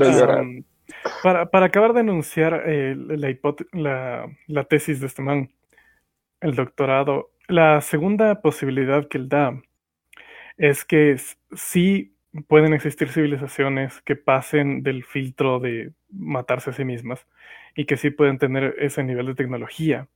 para, 1.22 1.46
para 1.46 1.66
acabar 1.66 1.92
de 1.92 2.00
enunciar 2.00 2.62
eh, 2.66 2.94
la, 2.96 3.28
hipóte- 3.30 3.66
la, 3.72 4.26
la 4.46 4.64
tesis 4.64 5.00
de 5.00 5.06
este 5.06 5.22
man, 5.22 5.50
el 6.40 6.54
doctorado, 6.54 7.30
la 7.50 7.80
segunda 7.80 8.40
posibilidad 8.42 9.08
que 9.08 9.18
él 9.18 9.28
da 9.28 9.60
es 10.56 10.84
que 10.84 11.16
sí 11.54 12.14
pueden 12.48 12.74
existir 12.74 13.08
civilizaciones 13.08 14.00
que 14.02 14.16
pasen 14.16 14.82
del 14.82 15.04
filtro 15.04 15.58
de 15.58 15.92
matarse 16.10 16.70
a 16.70 16.72
sí 16.72 16.84
mismas 16.84 17.26
y 17.74 17.86
que 17.86 17.96
sí 17.96 18.10
pueden 18.10 18.38
tener 18.38 18.76
ese 18.78 19.02
nivel 19.02 19.26
de 19.26 19.34
tecnología, 19.34 20.08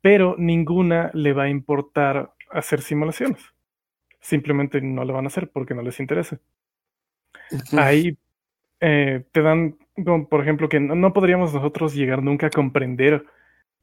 pero 0.00 0.36
ninguna 0.38 1.10
le 1.14 1.32
va 1.32 1.44
a 1.44 1.48
importar 1.48 2.32
hacer 2.50 2.80
simulaciones. 2.82 3.42
Simplemente 4.20 4.80
no 4.80 5.04
lo 5.04 5.14
van 5.14 5.24
a 5.24 5.28
hacer 5.28 5.50
porque 5.50 5.74
no 5.74 5.82
les 5.82 6.00
interesa 6.00 6.38
ahí 7.76 8.16
eh, 8.80 9.24
te 9.32 9.42
dan, 9.42 9.78
como, 10.04 10.28
por 10.28 10.40
ejemplo, 10.42 10.68
que 10.68 10.80
no, 10.80 10.94
no 10.94 11.12
podríamos 11.12 11.54
nosotros 11.54 11.94
llegar 11.94 12.22
nunca 12.22 12.48
a 12.48 12.50
comprender 12.50 13.24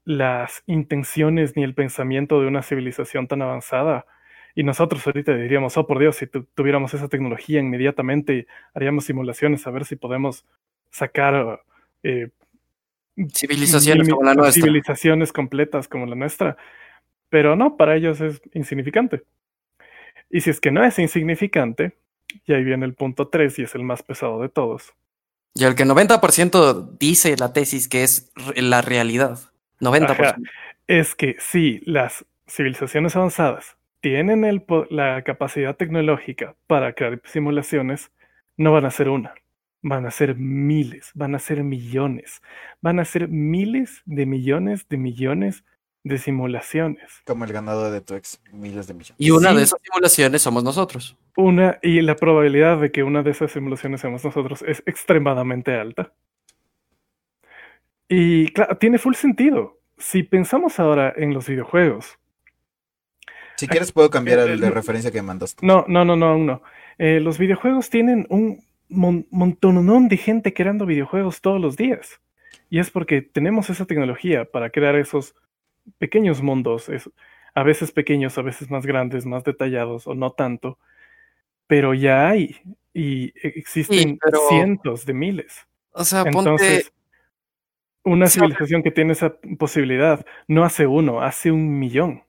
las 0.10 0.64
intenciones 0.66 1.56
ni 1.56 1.64
el 1.64 1.76
pensamiento 1.76 2.42
de 2.42 2.48
una 2.48 2.64
civilización 2.64 3.28
tan 3.28 3.44
avanzada. 3.44 4.08
Y 4.56 4.64
nosotros 4.64 5.06
ahorita 5.06 5.36
diríamos, 5.36 5.78
oh 5.78 5.86
por 5.86 6.00
Dios, 6.00 6.16
si 6.16 6.26
tu- 6.26 6.46
tuviéramos 6.56 6.96
esa 6.96 7.08
tecnología 7.08 7.60
inmediatamente 7.60 8.48
haríamos 8.74 9.06
simulaciones 9.06 9.68
a 9.68 9.70
ver 9.70 9.86
si 9.86 9.96
podemos 9.96 10.46
sacar 10.90 11.62
eh, 12.02 12.30
Civilizaciones 13.36 14.10
como 14.10 14.24
la 14.24 14.34
nuestra. 14.34 14.64
civilizaciones 14.64 15.32
completas 15.32 15.88
como 15.88 16.08
la 16.08 16.16
nuestra. 16.16 16.58
Pero 17.30 17.56
no, 17.56 17.78
para 17.78 17.96
ellos 17.96 18.20
es 18.20 18.42
insignificante. 18.54 19.22
Y 20.32 20.42
si 20.42 20.50
es 20.50 20.60
que 20.60 20.72
no 20.72 20.84
es 20.84 20.98
insignificante, 20.98 21.96
y 22.48 22.54
ahí 22.54 22.64
viene 22.64 22.86
el 22.88 22.96
punto 22.96 23.28
3 23.28 23.60
y 23.60 23.64
es 23.64 23.76
el 23.76 23.84
más 23.84 24.02
pesado 24.02 24.42
de 24.42 24.50
todos. 24.50 24.94
Y 25.54 25.66
el 25.66 25.76
que 25.76 25.86
90% 25.86 26.98
dice 26.98 27.36
la 27.38 27.54
tesis 27.54 27.88
que 27.88 28.04
es 28.04 28.32
la 28.56 28.82
realidad. 28.82 29.38
90%. 29.80 30.12
Ajá. 30.12 30.38
Es 30.88 31.16
que 31.16 31.36
si 31.40 31.82
las 31.86 32.26
civilizaciones 32.48 33.16
avanzadas 33.16 33.78
tienen 34.02 34.44
el 34.46 34.64
la 34.90 35.22
capacidad 35.24 35.76
tecnológica 35.76 36.56
para 36.68 36.94
crear 36.94 37.22
simulaciones, 37.26 38.12
no 38.58 38.72
van 38.72 38.86
a 38.86 38.92
ser 38.92 39.10
una, 39.10 39.34
van 39.82 40.06
a 40.06 40.12
ser 40.12 40.36
miles, 40.36 41.12
van 41.14 41.36
a 41.36 41.40
ser 41.40 41.64
millones, 41.64 42.42
van 42.82 43.00
a 43.00 43.06
ser 43.06 43.28
miles 43.28 44.02
de 44.06 44.26
millones 44.26 44.88
de 44.90 44.98
millones 44.98 45.64
de 46.04 46.18
simulaciones. 46.18 47.22
Como 47.26 47.44
el 47.44 47.52
ganador 47.54 47.92
de 47.92 48.02
tu 48.02 48.16
ex, 48.16 48.42
miles 48.54 48.88
de 48.88 48.94
millones. 48.94 49.16
Y 49.18 49.32
una 49.32 49.52
Sí. 49.52 49.58
de 49.58 49.64
esas 49.64 49.80
simulaciones 49.84 50.42
somos 50.42 50.64
nosotros. 50.64 51.18
Una, 51.36 51.78
y 51.82 52.02
la 52.02 52.16
probabilidad 52.16 52.80
de 52.80 52.92
que 52.92 53.04
una 53.04 53.22
de 53.22 53.32
esas 53.32 53.52
simulaciones 53.52 54.02
seamos 54.02 54.24
nosotros 54.24 54.64
es 54.66 54.82
extremadamente 54.86 55.76
alta. 55.76 56.12
Y 58.08 58.48
claro, 58.54 58.78
tiene 58.78 58.98
full 58.98 59.14
sentido. 59.14 59.79
Si 60.00 60.24
pensamos 60.24 60.80
ahora 60.80 61.14
en 61.16 61.34
los 61.34 61.48
videojuegos, 61.48 62.18
Si 63.58 63.68
quieres 63.68 63.92
puedo 63.92 64.10
cambiar 64.10 64.40
Eh, 64.40 64.54
el 64.54 64.60
de 64.62 64.72
referencia 64.72 65.12
que 65.12 65.22
mandaste. 65.22 65.66
no, 65.66 65.84
no, 65.88 66.06
no, 66.06 66.16
no, 66.16 66.28
aún 66.28 66.46
no. 66.46 66.62
Eh, 66.98 67.20
los 67.20 67.38
videojuegos 67.38 67.90
tienen 67.90 68.26
un 68.30 68.64
mon 68.88 69.28
montononón 69.30 70.08
de 70.08 70.18
gente 70.18 70.54
creando 70.54 70.86
videojuegos 70.86 71.42
todos 71.42 71.60
los 71.62 71.76
días. 71.76 72.22
Y 72.70 72.80
es 72.80 72.90
porque 72.90 73.22
tenemos 73.22 73.70
esa 73.70 73.86
tecnología 73.86 74.46
para 74.46 74.70
crear 74.70 74.96
esos 74.96 75.36
pequeños 75.98 76.42
mundos, 76.42 76.88
es- 76.90 77.10
a 77.54 77.64
veces 77.64 77.92
pequeños, 77.92 78.38
a 78.38 78.42
veces 78.42 78.70
más 78.72 78.86
grandes, 78.86 79.26
más 79.26 79.44
detallados 79.44 80.08
o 80.08 80.16
no 80.16 80.32
tanto, 80.32 80.80
pero 81.68 81.94
ya 81.94 82.30
hay 82.30 82.56
y 82.94 83.34
existen 83.46 84.18
pero- 84.24 84.40
cientos 84.50 85.06
de 85.06 85.14
miles. 85.14 85.68
O 85.92 86.04
sea, 86.06 86.24
ponte. 86.26 86.86
Una 88.06 88.28
Sí, 88.28 88.40
civilización 88.40 88.82
que 88.84 88.92
tiene 88.92 89.14
esa 89.14 89.34
posibilidad 89.58 90.26
no 90.48 90.64
hace 90.64 90.88
uno, 90.88 91.22
hace 91.22 91.52
un 91.52 91.78
millón. 91.80 92.24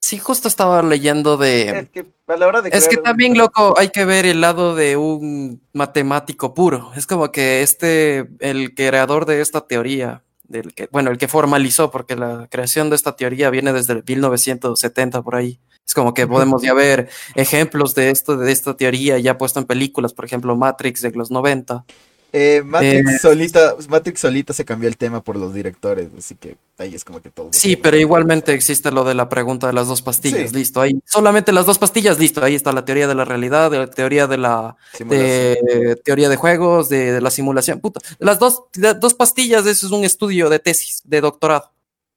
Sí, 0.00 0.18
justo 0.18 0.48
estaba 0.48 0.82
leyendo 0.82 1.36
de. 1.36 1.70
Es 1.80 1.88
que 1.90 2.06
a 2.28 2.36
la 2.36 2.46
hora 2.46 2.62
de 2.62 2.70
Es 2.70 2.84
que 2.88 2.96
crear- 2.96 3.02
también, 3.02 3.36
loco, 3.36 3.74
hay 3.78 3.88
que 3.88 4.04
ver 4.04 4.26
el 4.26 4.40
lado 4.40 4.74
de 4.74 4.96
un 4.96 5.60
matemático 5.72 6.54
puro. 6.54 6.92
Es 6.96 7.06
como 7.06 7.30
que 7.32 7.62
este, 7.62 8.28
el 8.38 8.74
creador 8.74 9.26
de 9.26 9.40
esta 9.40 9.66
teoría, 9.66 10.22
del 10.44 10.72
que, 10.72 10.88
bueno, 10.92 11.10
el 11.10 11.18
que 11.18 11.28
formalizó, 11.28 11.90
porque 11.90 12.14
la 12.16 12.46
creación 12.48 12.88
de 12.90 12.96
esta 12.96 13.16
teoría 13.16 13.50
viene 13.50 13.72
desde 13.72 13.94
el 13.94 14.04
1970 14.06 15.20
por 15.22 15.34
ahí. 15.34 15.60
Es 15.86 15.94
como 15.94 16.14
que 16.14 16.26
podemos 16.26 16.62
ya 16.62 16.74
ver 16.74 17.08
ejemplos 17.34 17.94
de 17.94 18.10
esto, 18.10 18.36
de 18.36 18.52
esta 18.52 18.76
teoría 18.76 19.18
ya 19.18 19.36
puesto 19.36 19.58
en 19.58 19.66
películas, 19.66 20.12
por 20.14 20.24
ejemplo, 20.26 20.54
Matrix 20.54 21.00
de 21.02 21.10
los 21.10 21.30
90. 21.30 21.84
Eh, 22.32 22.62
Matrix, 22.64 23.10
Eh, 23.10 23.18
solita, 23.20 23.74
Matrix 23.88 24.20
solita 24.20 24.52
se 24.52 24.64
cambió 24.64 24.86
el 24.88 24.98
tema 24.98 25.22
por 25.24 25.36
los 25.36 25.54
directores, 25.54 26.08
así 26.18 26.34
que 26.34 26.56
ahí 26.76 26.94
es 26.94 27.02
como 27.02 27.22
que 27.22 27.30
todo. 27.30 27.48
Sí, 27.52 27.74
pero 27.76 27.96
igualmente 27.96 28.52
existe 28.52 28.90
lo 28.90 29.02
de 29.04 29.14
la 29.14 29.30
pregunta 29.30 29.66
de 29.66 29.72
las 29.72 29.88
dos 29.88 30.02
pastillas, 30.02 30.50
Sí. 30.50 30.56
listo. 30.56 30.80
Ahí 30.82 31.00
solamente 31.06 31.52
las 31.52 31.64
dos 31.64 31.78
pastillas, 31.78 32.18
listo. 32.18 32.44
Ahí 32.44 32.54
está 32.54 32.72
la 32.72 32.84
teoría 32.84 33.08
de 33.08 33.14
la 33.14 33.24
realidad, 33.24 33.72
la 33.72 33.86
teoría 33.88 34.26
de 34.26 34.36
la 34.36 34.76
de 34.98 35.96
teoría 36.04 36.28
de 36.28 36.36
juegos, 36.36 36.88
de, 36.88 37.12
de 37.12 37.20
la 37.20 37.30
simulación. 37.30 37.80
Puta, 37.80 38.00
las 38.18 38.38
dos, 38.38 38.62
las 38.74 39.00
dos 39.00 39.14
pastillas, 39.14 39.66
eso 39.66 39.86
es 39.86 39.92
un 39.92 40.04
estudio 40.04 40.48
de 40.50 40.58
tesis, 40.58 41.00
de 41.04 41.20
doctorado. 41.20 41.72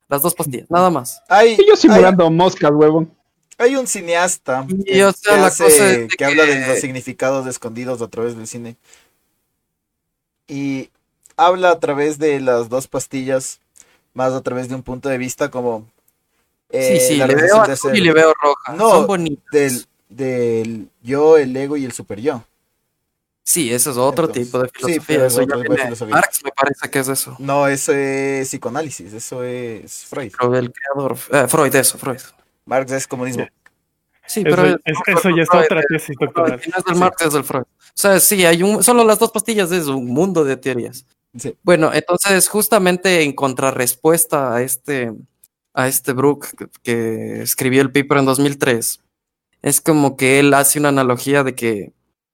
Las 0.09 0.21
dos 0.21 0.35
pastillas, 0.35 0.69
nada 0.69 0.89
más. 0.89 1.21
Hay, 1.29 1.53
Y 1.53 1.65
yo 1.65 1.71
hay, 1.73 1.77
simulando 1.77 2.29
moscas, 2.29 2.69
huevón. 2.73 3.09
hay 3.57 3.77
un 3.77 3.87
cineasta 3.87 4.65
Y, 4.67 4.83
que, 4.83 5.05
o 5.05 5.13
sea, 5.13 5.35
que 5.35 5.39
la 5.41 5.47
hace- 5.47 5.63
cosa 5.63 5.89
es 5.89 5.97
de 5.99 6.07
que 6.09 6.25
habla 6.25 6.45
de 6.45 6.67
los 6.67 6.79
significados 6.79 7.47
escondidos 7.47 8.01
a 8.01 8.09
través 8.09 8.35
del 8.35 8.45
cine. 8.47 8.75
Y 10.51 10.89
habla 11.37 11.71
a 11.71 11.79
través 11.79 12.19
de 12.19 12.41
las 12.41 12.67
dos 12.67 12.87
pastillas, 12.87 13.61
más 14.13 14.33
a 14.33 14.41
través 14.41 14.67
de 14.67 14.75
un 14.75 14.83
punto 14.83 15.07
de 15.07 15.17
vista 15.17 15.49
como... 15.49 15.85
eh, 16.69 16.99
sí, 16.99 17.13
sí, 17.13 17.15
le 17.25 17.33
veo 17.35 17.61
azul 17.61 17.95
y 17.97 18.01
le 18.01 18.11
veo 18.11 18.33
roja. 18.41 18.73
No, 18.73 18.89
Son 18.89 19.07
bonitas. 19.07 19.45
del, 19.53 19.85
del 20.09 20.89
yo, 21.01 21.37
el 21.37 21.55
ego 21.55 21.77
y 21.77 21.85
el 21.85 21.93
super 21.93 22.19
yo. 22.19 22.43
Sí, 23.43 23.73
eso 23.73 23.91
es 23.91 23.97
otro 23.97 24.25
Entonces, 24.25 24.45
tipo 24.45 24.59
de 24.59 24.69
filosofía. 24.99 25.25
eso 25.25 26.05
ya. 26.05 26.05
Marx 26.15 26.43
me 26.43 26.51
parece 26.51 26.89
que 26.91 26.99
es 26.99 27.07
eso. 27.07 27.35
No, 27.39 27.67
eso 27.67 27.93
es 27.93 28.47
psicoanálisis, 28.49 29.13
eso 29.13 29.43
es 29.43 30.05
Freud. 30.05 30.31
Pero 30.37 30.55
el 30.57 30.71
creador, 30.71 31.17
eh, 31.31 31.47
Freud, 31.47 31.75
eso, 31.75 31.97
Freud. 31.97 32.19
Marx 32.65 32.91
es 32.91 33.07
comunismo. 33.07 33.47
Sí, 34.27 34.41
Eso, 34.45 34.49
pero 34.55 34.67
es- 34.67 34.95
eso 35.07 35.29
ya 35.35 35.43
es 35.43 35.49
Freud, 35.49 35.63
otra 35.65 35.81
tesis 35.89 36.15
doctoral. 36.19 36.61
no 36.71 36.77
es 36.77 36.83
del. 36.85 36.95
Marx, 36.95 37.21
es 37.25 37.33
del 37.33 37.43
Freud. 37.43 37.63
O 37.63 37.93
sea, 37.95 38.19
sí, 38.19 38.45
hay 38.45 38.63
un, 38.63 38.83
solo 38.83 39.03
las 39.03 39.19
dos 39.19 39.31
pastillas 39.31 39.71
es 39.71 39.87
un 39.87 40.05
mundo 40.05 40.43
de 40.43 40.55
teorías. 40.57 41.05
Sí. 41.37 41.55
Bueno, 41.63 41.91
entonces 41.93 42.47
justamente 42.47 43.23
en 43.23 43.33
contrarrespuesta 43.33 44.53
a 44.55 44.61
este, 44.61 45.11
a 45.73 45.87
este 45.87 46.13
Brook 46.13 46.47
que, 46.57 46.67
que 46.83 47.41
escribió 47.41 47.81
el 47.81 47.91
paper 47.91 48.19
en 48.19 48.25
2003, 48.25 49.01
es 49.61 49.81
como 49.81 50.17
que 50.17 50.39
él 50.39 50.53
hace 50.53 50.79
una 50.79 50.89
analogía 50.89 51.43
de 51.43 51.55
que, 51.55 51.93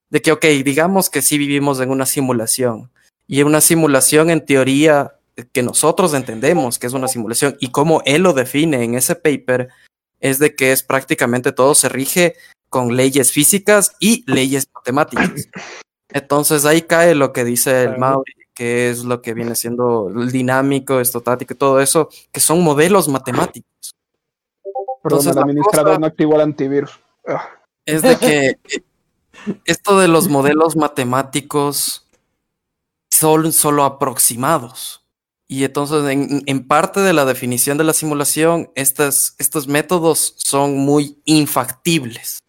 de 0.10 0.22
que, 0.22 0.32
ok, 0.32 0.46
digamos 0.64 1.10
que 1.10 1.22
sí 1.22 1.38
vivimos 1.38 1.80
en 1.80 1.90
una 1.92 2.06
simulación 2.06 2.90
y 3.28 3.42
en 3.42 3.48
una 3.48 3.62
simulación 3.62 4.30
en 4.30 4.46
teoría 4.46 5.14
que 5.52 5.62
nosotros 5.64 6.14
entendemos 6.14 6.80
que 6.80 6.88
es 6.88 6.94
una 6.94 7.08
simulación 7.08 7.56
y 7.60 7.70
como 7.70 8.02
él 8.06 8.24
lo 8.24 8.34
define 8.34 8.84
en 8.84 8.96
ese 8.96 9.16
paper 9.16 9.70
es 10.20 10.40
de 10.40 10.56
que 10.56 10.72
es 10.72 10.84
prácticamente 10.84 11.52
todo 11.52 11.76
se 11.76 11.90
rige 11.90 12.36
con 12.70 12.96
leyes 12.96 13.32
físicas 13.32 13.96
y 14.00 14.24
leyes 14.32 14.68
matemáticas. 14.74 15.50
Entonces 16.10 16.66
ahí 16.66 16.82
cae 16.82 17.16
lo 17.16 17.34
que 17.34 17.44
dice 17.44 17.84
el. 17.84 17.98
Mauri, 17.98 18.34
que 18.54 18.90
es 18.90 19.04
lo 19.04 19.22
que 19.22 19.34
viene 19.34 19.56
siendo 19.56 20.10
el 20.10 20.32
dinámico, 20.32 21.00
estotático 21.00 21.54
y 21.54 21.58
todo 21.58 21.80
eso, 21.80 22.10
que 22.32 22.40
son 22.40 22.64
modelos 22.64 23.08
matemáticos. 23.08 23.96
Perdón, 25.04 25.20
Entonces, 25.20 25.32
el 25.34 25.38
administrador 25.44 26.00
no 26.00 26.08
activó 26.08 26.36
el 26.36 26.42
antivirus. 26.42 27.00
Ah, 27.28 27.50
es 27.86 28.02
de 28.02 28.18
que 28.18 28.58
esto 29.66 30.00
de 30.00 30.08
los 30.08 30.28
modelos 30.28 30.76
matemáticos 30.76 32.08
son 33.12 33.54
solo 33.54 33.84
aproximados. 33.84 35.04
Y 35.48 35.64
entonces, 35.64 36.04
en, 36.10 36.44
en 36.46 36.68
parte 36.68 37.00
de 37.00 37.14
la 37.14 37.26
definición 37.26 37.78
de 37.78 37.86
la 37.86 37.94
simulación, 37.94 38.70
estas, 38.76 39.36
estos 39.38 39.68
métodos 39.68 40.34
son 40.38 40.78
muy 40.78 41.22
infactibles. 41.26 42.40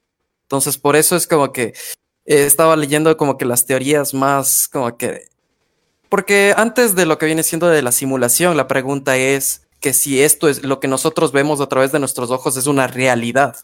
Entonces, 0.43 0.79
por 0.79 0.97
eso 0.97 1.15
es 1.15 1.27
como 1.27 1.53
que 1.53 1.75
eh, 2.25 2.45
estaba 2.45 2.77
leyendo 2.77 3.17
como 3.17 3.39
que 3.39 3.45
las 3.45 3.67
teorías 3.67 4.15
más 4.15 4.69
como 4.69 4.97
que... 4.97 5.29
Porque 6.09 6.55
antes 6.57 6.95
de 6.95 7.07
lo 7.07 7.19
que 7.19 7.27
viene 7.27 7.43
siendo 7.43 7.69
de 7.69 7.83
la 7.83 7.93
simulación, 7.93 8.57
la 8.57 8.67
pregunta 8.67 9.17
es 9.17 9.69
que 9.81 9.93
si 9.93 10.23
esto 10.23 10.49
es 10.49 10.63
lo 10.65 10.81
que 10.81 10.89
nosotros 10.89 11.33
vemos 11.33 11.61
a 11.61 11.69
través 11.69 11.93
de 11.93 11.99
nuestros 11.99 12.31
ojos 12.31 12.57
es 12.57 12.67
una 12.67 12.87
realidad. 12.87 13.57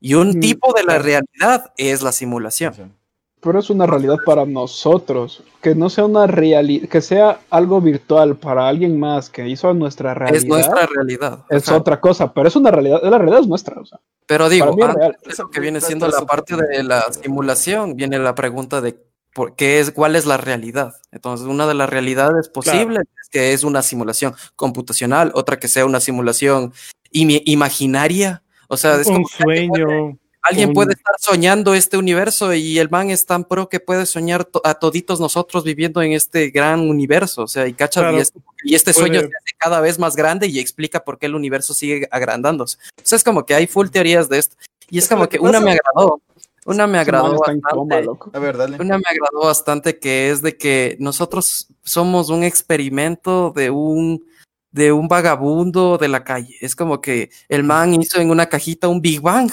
Y 0.00 0.14
un 0.14 0.40
tipo 0.40 0.72
de 0.72 0.84
la 0.84 0.98
realidad 0.98 1.72
es 1.76 2.02
la 2.02 2.12
simulación. 2.12 2.96
Pero 3.44 3.58
es 3.58 3.68
una 3.70 3.86
realidad 3.86 4.16
para 4.24 4.46
nosotros. 4.46 5.42
Que 5.60 5.74
no 5.74 5.90
sea 5.90 6.06
una 6.06 6.26
realidad, 6.26 6.88
que 6.88 7.00
sea 7.00 7.40
algo 7.50 7.80
virtual 7.80 8.36
para 8.36 8.66
alguien 8.68 8.98
más 8.98 9.28
que 9.30 9.46
hizo 9.48 9.72
nuestra 9.74 10.14
realidad. 10.14 10.36
Es 10.42 10.46
nuestra 10.48 10.86
realidad. 10.86 11.44
es 11.50 11.68
Ajá. 11.68 11.76
otra 11.76 12.00
cosa, 12.00 12.32
pero 12.32 12.48
es 12.48 12.56
una 12.56 12.70
realidad, 12.70 13.00
la 13.02 13.18
realidad 13.18 13.40
es 13.40 13.46
nuestra. 13.46 13.80
o 13.80 13.84
sea. 13.86 14.00
Pero 14.26 14.48
digo, 14.48 14.64
Para 14.64 14.76
mí 14.76 14.82
es 14.82 14.88
antes 14.88 15.00
real. 15.00 15.16
de 15.36 15.42
lo 15.42 15.50
que 15.50 15.60
viene 15.60 15.78
Eso- 15.78 15.86
siendo 15.86 16.06
eso- 16.06 16.20
la 16.20 16.26
parte 16.26 16.56
de 16.56 16.82
la 16.82 17.02
simulación, 17.12 17.94
viene 17.96 18.18
la 18.18 18.34
pregunta 18.34 18.80
de 18.80 18.96
por 19.34 19.56
qué 19.56 19.80
es, 19.80 19.90
cuál 19.90 20.16
es 20.16 20.26
la 20.26 20.36
realidad. 20.38 20.94
Entonces, 21.12 21.46
una 21.46 21.66
de 21.66 21.74
las 21.74 21.90
realidades 21.90 22.48
posibles 22.48 23.02
es 23.22 23.28
que 23.30 23.52
es 23.52 23.64
una 23.64 23.82
simulación 23.82 24.34
computacional, 24.56 25.32
otra 25.34 25.58
que 25.58 25.68
sea 25.68 25.84
una 25.84 26.00
simulación 26.00 26.72
imi- 27.12 27.42
imaginaria. 27.44 28.42
O 28.68 28.76
sea, 28.76 28.94
es 29.00 29.06
un 29.08 29.14
como 29.16 29.28
que 29.28 29.42
alguien 29.42 29.68
puede- 29.70 29.84
sueño. 29.84 30.18
Alguien 30.46 30.74
puede 30.74 30.92
estar 30.92 31.14
soñando 31.18 31.74
este 31.74 31.96
universo 31.96 32.52
y 32.52 32.78
el 32.78 32.90
man 32.90 33.10
es 33.10 33.24
tan 33.24 33.44
pro 33.44 33.68
que 33.68 33.80
puede 33.80 34.04
soñar 34.04 34.44
to- 34.44 34.60
a 34.62 34.74
toditos 34.74 35.18
nosotros 35.18 35.64
viviendo 35.64 36.02
en 36.02 36.12
este 36.12 36.50
gran 36.50 36.80
universo. 36.80 37.42
O 37.44 37.48
sea, 37.48 37.66
y 37.66 37.72
cachas, 37.72 38.02
Claro, 38.02 38.18
y, 38.18 38.20
es- 38.20 38.32
y 38.62 38.74
este 38.74 38.92
sueño 38.92 39.20
se 39.20 39.26
hace 39.26 39.54
cada 39.58 39.80
vez 39.80 39.98
más 39.98 40.16
grande 40.16 40.46
y 40.46 40.58
explica 40.58 41.02
por 41.02 41.18
qué 41.18 41.26
el 41.26 41.34
universo 41.34 41.72
sigue 41.72 42.06
agrandándose. 42.10 42.76
O 42.96 43.00
sea, 43.02 43.16
es 43.16 43.24
como 43.24 43.46
que 43.46 43.54
hay 43.54 43.66
full 43.66 43.88
teorías 43.88 44.28
de 44.28 44.38
esto. 44.38 44.56
Y 44.90 44.98
es 44.98 45.08
como 45.08 45.28
que 45.28 45.38
una 45.38 45.60
me 45.60 45.72
agradó. 45.72 46.20
Una 46.66 46.86
me 46.86 46.98
agradó 46.98 47.36
coma, 47.36 47.58
bastante. 47.62 48.02
loco. 48.04 48.30
A 48.32 48.38
ver, 48.38 48.56
dale. 48.56 48.76
Una 48.80 48.96
me 48.98 49.04
agradó 49.10 49.46
bastante 49.46 49.98
que 49.98 50.30
es 50.30 50.40
de 50.42 50.56
que 50.56 50.96
nosotros 50.98 51.68
somos 51.82 52.28
un 52.30 52.42
experimento 52.44 53.50
de 53.54 53.70
un 53.70 54.24
de 54.72 54.90
un 54.90 55.06
vagabundo 55.06 55.98
de 55.98 56.08
la 56.08 56.24
calle. 56.24 56.56
Es 56.60 56.74
como 56.74 57.00
que 57.00 57.30
el 57.48 57.62
man 57.64 57.94
hizo 57.94 58.20
en 58.20 58.30
una 58.30 58.46
cajita 58.46 58.88
un 58.88 59.00
Big 59.00 59.20
Bang 59.20 59.50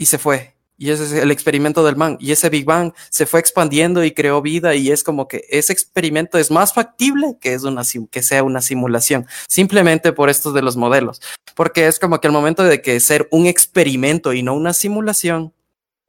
y 0.00 0.06
se 0.06 0.16
fue. 0.16 0.54
Y 0.78 0.90
ese 0.90 1.04
es 1.04 1.12
el 1.12 1.30
experimento 1.30 1.84
del 1.84 1.94
man. 1.94 2.16
Y 2.20 2.32
ese 2.32 2.48
Big 2.48 2.64
Bang 2.64 2.94
se 3.10 3.26
fue 3.26 3.38
expandiendo 3.38 4.02
y 4.02 4.12
creó 4.12 4.40
vida 4.40 4.74
y 4.74 4.90
es 4.90 5.04
como 5.04 5.28
que 5.28 5.44
ese 5.50 5.74
experimento 5.74 6.38
es 6.38 6.50
más 6.50 6.72
factible 6.72 7.36
que, 7.38 7.52
es 7.52 7.64
una, 7.64 7.82
que 8.10 8.22
sea 8.22 8.42
una 8.42 8.62
simulación, 8.62 9.26
simplemente 9.46 10.14
por 10.14 10.30
estos 10.30 10.54
de 10.54 10.62
los 10.62 10.78
modelos. 10.78 11.20
Porque 11.54 11.86
es 11.86 11.98
como 11.98 12.18
que 12.18 12.28
el 12.28 12.32
momento 12.32 12.62
de 12.62 12.80
que 12.80 12.98
ser 12.98 13.28
un 13.30 13.44
experimento 13.44 14.32
y 14.32 14.42
no 14.42 14.54
una 14.54 14.72
simulación 14.72 15.52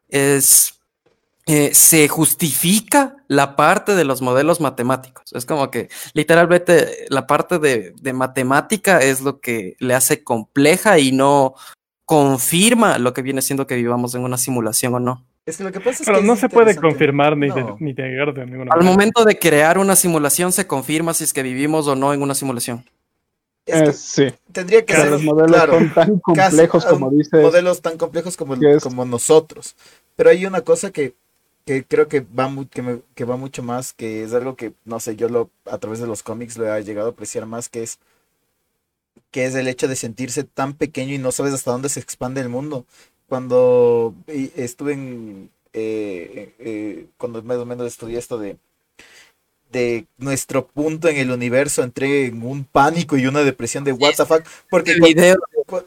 es 0.08 0.80
eh, 1.48 1.74
se 1.74 2.08
justifica 2.08 3.18
la 3.28 3.58
parte 3.58 3.94
de 3.94 4.06
los 4.06 4.22
modelos 4.22 4.62
matemáticos. 4.62 5.34
Es 5.34 5.46
como 5.46 5.70
que 5.70 5.90
literalmente 6.14 7.08
la 7.10 7.28
parte 7.28 7.60
de, 7.60 7.94
de 8.00 8.14
matemática 8.14 9.00
es 9.00 9.20
lo 9.20 9.42
que 9.42 9.76
le 9.80 9.96
hace 9.96 10.24
compleja 10.24 10.98
y 10.98 11.12
no 11.12 11.56
confirma 12.16 12.98
lo 12.98 13.14
que 13.14 13.22
viene 13.22 13.42
siendo 13.42 13.66
que 13.68 13.76
vivamos 13.76 14.14
en 14.16 14.24
una 14.24 14.38
simulación 14.38 14.94
o 14.96 15.00
no. 15.00 15.24
Es 15.46 15.58
que 15.58 15.64
lo 15.64 15.72
que 15.72 15.80
pasa 15.80 16.04
es 16.04 16.06
Pero 16.06 16.20
que 16.20 16.26
no 16.26 16.34
es 16.34 16.40
se 16.42 16.50
puede 16.50 16.76
confirmar 16.76 17.38
ni, 17.38 17.50
de- 17.50 17.62
No. 17.64 17.78
ni 17.80 17.94
negar 17.94 18.34
de 18.34 18.46
ninguna 18.46 18.72
Al 18.74 18.80
manera. 18.80 18.92
momento 18.92 19.24
de 19.24 19.40
crear 19.40 19.78
una 19.78 19.96
simulación 19.96 20.52
se 20.52 20.68
confirma 20.68 21.14
si 21.14 21.24
es 21.24 21.32
que 21.34 21.42
vivimos 21.42 21.88
o 21.88 21.96
no 21.96 22.14
en 22.14 22.22
una 22.22 22.36
simulación. 22.36 22.84
Es 23.66 23.82
que 23.82 23.90
Eh, 23.90 23.94
sí, 23.94 24.28
tendría 24.52 24.82
que 24.86 24.94
pero 24.94 25.04
ser 25.04 25.12
los 25.14 25.24
modelos 25.24 25.52
claro, 25.52 25.74
son 25.74 25.94
tan 25.94 26.20
complejos 26.20 26.84
casi- 26.84 26.94
como 26.96 27.10
dices. 27.12 27.42
modelos 27.42 27.82
tan 27.82 27.98
complejos 27.98 28.36
como, 28.36 28.56
es- 28.56 28.84
como 28.84 29.06
nosotros. 29.06 29.76
Pero 30.18 30.30
hay 30.32 30.46
una 30.46 30.62
cosa 30.62 30.92
que, 30.92 31.14
que 31.66 31.84
creo 31.86 32.08
que 32.08 32.20
va, 32.22 32.48
mu- 32.50 32.68
que, 32.68 32.82
me- 32.82 33.00
que 33.16 33.24
va 33.24 33.38
mucho 33.38 33.64
más, 33.64 33.94
que 33.94 34.24
es 34.24 34.34
algo 34.34 34.56
que, 34.56 34.74
no 34.84 35.00
sé, 35.00 35.16
yo 35.16 35.30
lo 35.30 35.50
a 35.66 35.78
través 35.78 36.00
de 36.00 36.08
los 36.08 36.22
cómics 36.24 36.58
lo 36.58 36.76
he 36.76 36.84
llegado 36.84 37.08
a 37.08 37.12
apreciar 37.12 37.46
más, 37.46 37.70
que 37.70 37.84
es 37.84 38.00
que 39.32 39.46
es 39.46 39.56
el 39.56 39.68
hecho 39.68 39.88
de 39.88 39.96
sentirse 39.96 40.44
tan 40.44 40.74
pequeño 40.76 41.14
y 41.14 41.18
no 41.18 41.32
sabes 41.32 41.54
hasta 41.54 41.72
dónde 41.72 41.90
se 41.90 42.00
expande 42.00 42.42
el 42.42 42.50
mundo. 42.50 42.86
Cuando 43.28 44.14
estuve 44.28 44.94
en, 44.94 45.50
eh, 45.74 46.54
eh, 46.60 47.08
cuando 47.18 47.42
más 47.44 47.58
o 47.58 47.66
menos 47.66 47.88
estudié 47.88 48.20
esto 48.20 48.38
de, 48.38 48.58
de 49.72 50.06
nuestro 50.18 50.68
punto 50.68 51.08
en 51.08 51.18
el 51.18 51.32
universo, 51.32 51.84
entré 51.84 52.26
en 52.26 52.44
un 52.44 52.64
pánico 52.66 53.18
y 53.18 53.26
una 53.28 53.44
depresión 53.44 53.84
de 53.84 53.94
what 53.94 54.14
the 54.18 54.26
fuck, 54.26 54.44
porque 54.70 54.92
El 54.92 55.02
video, 55.02 55.36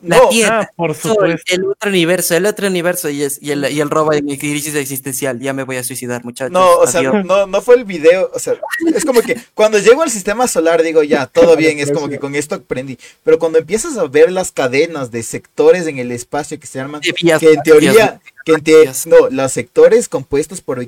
la 0.02 0.16
no, 0.18 0.28
tierra, 0.30 0.60
Ah, 0.62 0.70
por 0.76 0.94
soy 0.94 1.12
supuesto. 1.12 1.54
el 1.54 1.64
otro 1.66 1.90
universo, 1.90 2.34
el 2.34 2.46
otro 2.46 2.66
universo 2.68 3.10
y, 3.10 3.22
es, 3.22 3.38
y, 3.42 3.50
el, 3.50 3.70
y 3.70 3.80
el 3.80 3.90
robo 3.90 4.12
en 4.14 4.26
crisis 4.36 4.74
existencial. 4.74 5.38
Ya 5.40 5.52
me 5.52 5.62
voy 5.64 5.76
a 5.76 5.84
suicidar, 5.84 6.24
muchachos. 6.24 6.52
No, 6.52 6.76
o 6.78 6.86
sea, 6.86 7.02
no, 7.02 7.46
no 7.46 7.60
fue 7.60 7.74
el 7.76 7.84
video, 7.84 8.30
o 8.32 8.38
sea, 8.38 8.54
es 8.94 9.04
como 9.04 9.20
que 9.20 9.36
cuando 9.54 9.78
llego 9.78 10.02
al 10.02 10.10
sistema 10.10 10.48
solar 10.48 10.82
digo, 10.82 11.02
ya, 11.02 11.26
todo 11.26 11.56
bien, 11.56 11.78
es 11.80 11.92
como 11.92 12.08
que 12.08 12.18
con 12.18 12.34
esto 12.34 12.54
aprendí, 12.54 12.98
pero 13.22 13.38
cuando 13.38 13.58
empiezas 13.58 13.96
a 13.98 14.06
ver 14.06 14.32
las 14.32 14.52
cadenas 14.52 15.10
de 15.10 15.22
sectores 15.22 15.86
en 15.86 15.98
el 15.98 16.12
espacio 16.12 16.58
que 16.58 16.66
se 16.66 16.80
arman, 16.80 17.00
De 17.02 17.12
que 17.12 17.52
en 17.52 17.62
teoría, 17.62 18.20
que 18.44 18.52
en 18.52 18.60
te- 18.62 18.90
no, 19.06 19.28
los 19.30 19.52
sectores 19.52 20.08
compuestos 20.08 20.60
por, 20.62 20.78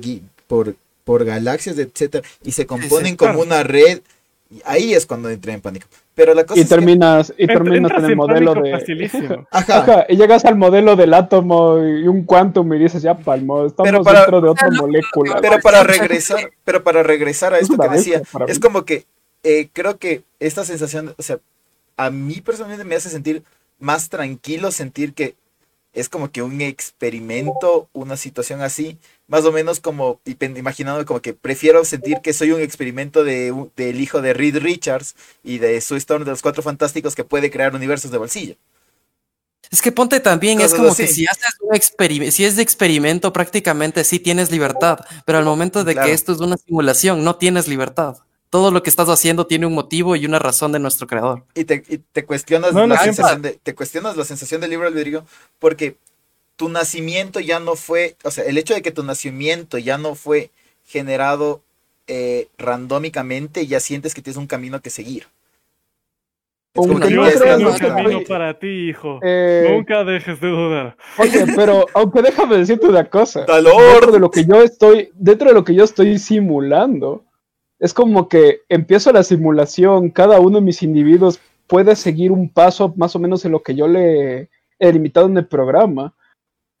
por, 0.47 0.75
por 1.07 1.23
galaxias, 1.23 1.77
etcétera, 1.79 2.27
y 2.43 2.51
se 2.51 2.65
componen 2.67 3.15
como 3.15 3.31
claro. 3.31 3.45
una 3.47 3.63
red, 3.63 4.01
y 4.51 4.61
ahí 4.65 4.93
es 4.93 5.05
cuando 5.05 5.29
entré 5.29 5.53
en 5.53 5.61
pánico. 5.61 5.87
Pero 6.13 6.33
la 6.33 6.43
cosa 6.45 6.59
Y 6.59 6.63
es 6.63 6.67
que- 6.69 6.75
terminas, 6.75 7.33
y 7.37 7.43
Ent- 7.45 7.53
terminas 7.53 7.91
en 7.97 8.05
el 8.05 8.11
en 8.11 8.17
modelo 8.17 8.53
de. 8.55 9.45
ajá, 9.51 9.77
Ajá, 9.79 10.05
y 10.09 10.17
llegas 10.17 10.43
al 10.43 10.57
modelo 10.57 10.97
del 10.97 11.13
átomo 11.13 11.77
y 11.79 12.07
un 12.09 12.23
quantum 12.25 12.73
y 12.73 12.79
dices, 12.79 13.01
ya 13.01 13.17
palmo, 13.17 13.65
estamos 13.67 13.89
Pero 13.89 14.03
para- 14.03 14.19
dentro 14.21 14.41
de 14.41 14.49
otra 14.49 14.67
Pero- 14.69 14.81
molécula. 14.81 15.39
Pero 15.41 15.59
para 15.61 15.83
regresar, 15.83 16.51
pero 16.65 16.83
para 16.83 17.03
regresar 17.03 17.53
a 17.53 17.57
Es 17.57 17.63
esto 17.69 17.77
que 17.77 17.87
decía, 17.89 18.21
es 18.47 18.59
como 18.59 18.83
que 18.83 19.05
eh, 19.43 19.69
creo 19.71 19.97
que 19.97 20.23
esta 20.41 20.65
sensación, 20.65 21.13
o 21.17 21.23
sea, 21.23 21.37
a 21.95 22.09
mí 22.09 22.41
personalmente 22.41 22.83
me 22.83 22.95
hace 22.95 23.09
sentir 23.09 23.43
más 23.79 24.09
tranquilo 24.09 24.71
sentir 24.71 25.13
que 25.13 25.35
es 25.97 26.09
como 26.09 26.31
que 26.31 26.43
un 26.43 26.61
experimento, 26.61 27.89
una 27.91 28.17
situación 28.17 28.61
así, 28.61 28.99
más 29.27 29.45
o 29.45 29.51
menos 29.51 29.79
como, 29.79 30.21
imaginando 30.25 31.05
como 31.05 31.21
que 31.21 31.33
prefiero 31.33 31.83
sentir 31.85 32.19
que 32.21 32.33
soy 32.33 32.51
un 32.51 32.61
experimento 32.61 33.23
de, 33.23 33.53
del 33.75 33.99
hijo 33.99 34.21
de 34.21 34.33
Reed 34.33 34.57
Richards 34.59 35.15
y 35.43 35.57
de 35.57 35.81
Sue 35.81 35.97
Storm 35.97 36.23
de 36.23 36.31
los 36.31 36.41
Cuatro 36.43 36.61
Fantásticos 36.61 37.15
que 37.15 37.23
puede 37.23 37.49
crear 37.49 37.73
universos 37.75 38.11
de 38.11 38.17
bolsillo. 38.19 38.55
Es 39.69 39.81
que 39.81 39.91
ponte 39.91 40.19
también, 40.19 40.61
es 40.61 40.73
como 40.73 40.89
así. 40.89 41.03
que 41.03 41.07
si 41.07 41.25
haces 41.25 41.55
un 41.61 41.75
experimento, 41.75 42.31
si 42.31 42.45
es 42.45 42.55
de 42.55 42.61
experimento, 42.61 43.33
prácticamente 43.33 44.03
sí 44.03 44.19
tienes 44.19 44.51
libertad, 44.51 44.99
pero 45.25 45.39
al 45.39 45.45
momento 45.45 45.83
de 45.83 45.93
Claro. 45.93 46.07
que 46.07 46.13
esto 46.13 46.31
es 46.31 46.39
una 46.39 46.57
simulación, 46.57 47.23
no 47.23 47.35
tienes 47.37 47.67
libertad. 47.67 48.17
Todo 48.49 48.71
lo 48.71 48.81
que 48.81 48.89
estás 48.89 49.09
haciendo 49.09 49.45
tiene 49.45 49.65
un 49.65 49.73
motivo 49.73 50.15
y 50.15 50.25
una 50.25 50.39
razón 50.39 50.71
de 50.71 50.79
nuestro 50.79 51.07
creador. 51.07 51.43
y 51.53 51.65
te, 51.65 51.83
y 51.87 51.97
te 51.97 52.25
cuestionas 52.25 52.73
No, 52.73 52.87
no 52.87 52.95
la 52.95 53.03
sensación 53.03 53.41
de, 53.41 53.59
te 53.61 53.75
cuestionas 53.75 54.15
la 54.15 54.23
sensación 54.23 54.61
del 54.61 54.69
libre 54.69 54.87
albedrío 54.87 55.25
porque 55.59 55.97
tu 56.55 56.69
nacimiento 56.69 57.39
ya 57.39 57.59
no 57.59 57.75
fue, 57.75 58.15
o 58.23 58.31
sea, 58.31 58.43
el 58.45 58.57
hecho 58.57 58.73
de 58.73 58.81
que 58.81 58.91
tu 58.91 59.03
nacimiento 59.03 59.77
ya 59.77 59.97
no 59.97 60.15
fue 60.15 60.49
generado 60.85 61.61
eh, 62.07 62.47
randómicamente, 62.57 63.67
ya 63.67 63.79
sientes 63.79 64.13
que 64.13 64.21
tienes 64.21 64.37
un 64.37 64.47
camino 64.47 64.81
que 64.81 64.89
seguir. 64.89 65.27
Aunque 66.73 67.09
no 67.09 67.23
creas, 67.23 67.59
un 67.59 67.77
camino 67.77 68.21
para 68.27 68.57
ti, 68.57 68.89
hijo. 68.89 69.19
Eh, 69.23 69.67
Nunca 69.71 70.03
dejes 70.03 70.39
de 70.39 70.47
dudar. 70.47 70.95
Oye, 71.17 71.45
pero 71.55 71.85
aunque 71.93 72.21
déjame 72.21 72.57
decirte 72.57 72.87
una 72.87 73.03
cosa. 73.05 73.45
¡Talor! 73.45 73.91
Dentro 73.91 74.11
de 74.11 74.19
lo 74.19 74.31
que 74.31 74.45
yo 74.45 74.61
estoy, 74.61 75.09
dentro 75.13 75.49
de 75.49 75.53
lo 75.55 75.63
que 75.63 75.73
yo 75.73 75.83
estoy 75.83 76.19
simulando, 76.19 77.25
es 77.79 77.93
como 77.93 78.27
que 78.27 78.61
empiezo 78.69 79.11
la 79.11 79.23
simulación, 79.23 80.09
cada 80.09 80.39
uno 80.39 80.57
de 80.59 80.65
mis 80.65 80.81
individuos 80.83 81.39
puede 81.67 81.95
seguir 81.95 82.31
un 82.31 82.49
paso 82.49 82.93
más 82.97 83.15
o 83.15 83.19
menos 83.19 83.43
en 83.45 83.51
lo 83.51 83.61
que 83.61 83.75
yo 83.75 83.87
le 83.87 84.49
he 84.79 84.93
limitado 84.93 85.27
en 85.27 85.37
el 85.37 85.45
programa, 85.45 86.13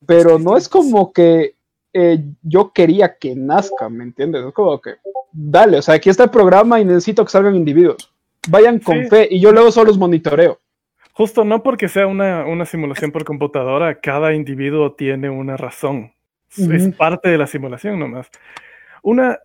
pero 0.05 0.39
no 0.39 0.57
es 0.57 0.69
como 0.69 1.11
que 1.11 1.55
eh, 1.93 2.23
yo 2.43 2.71
quería 2.73 3.17
que 3.17 3.35
nazca, 3.35 3.89
¿me 3.89 4.03
entiendes? 4.03 4.45
Es 4.45 4.53
como 4.53 4.79
que, 4.79 4.95
dale, 5.31 5.77
o 5.79 5.81
sea, 5.81 5.95
aquí 5.95 6.09
está 6.09 6.25
el 6.25 6.29
programa 6.29 6.79
y 6.79 6.85
necesito 6.85 7.25
que 7.25 7.31
salgan 7.31 7.55
individuos. 7.55 8.11
Vayan 8.49 8.79
con 8.79 9.03
Sí. 9.03 9.09
fe 9.09 9.27
y 9.29 9.39
yo 9.39 9.51
luego 9.51 9.71
solo 9.71 9.87
los 9.87 9.97
monitoreo. 9.97 10.59
Justo 11.13 11.43
no 11.43 11.63
porque 11.63 11.87
sea 11.87 12.05
una, 12.05 12.45
una 12.45 12.65
simulación 12.65 13.11
por 13.11 13.25
computadora, 13.25 13.99
cada 13.99 14.33
individuo 14.35 14.93
tiene 14.93 15.29
una 15.29 15.57
razón. 15.57 16.13
Es 16.55 16.87
parte 16.95 17.29
de 17.29 17.37
la 17.37 17.47
simulación 17.47 17.99
nomás. 17.99 18.29
Una 19.01 19.39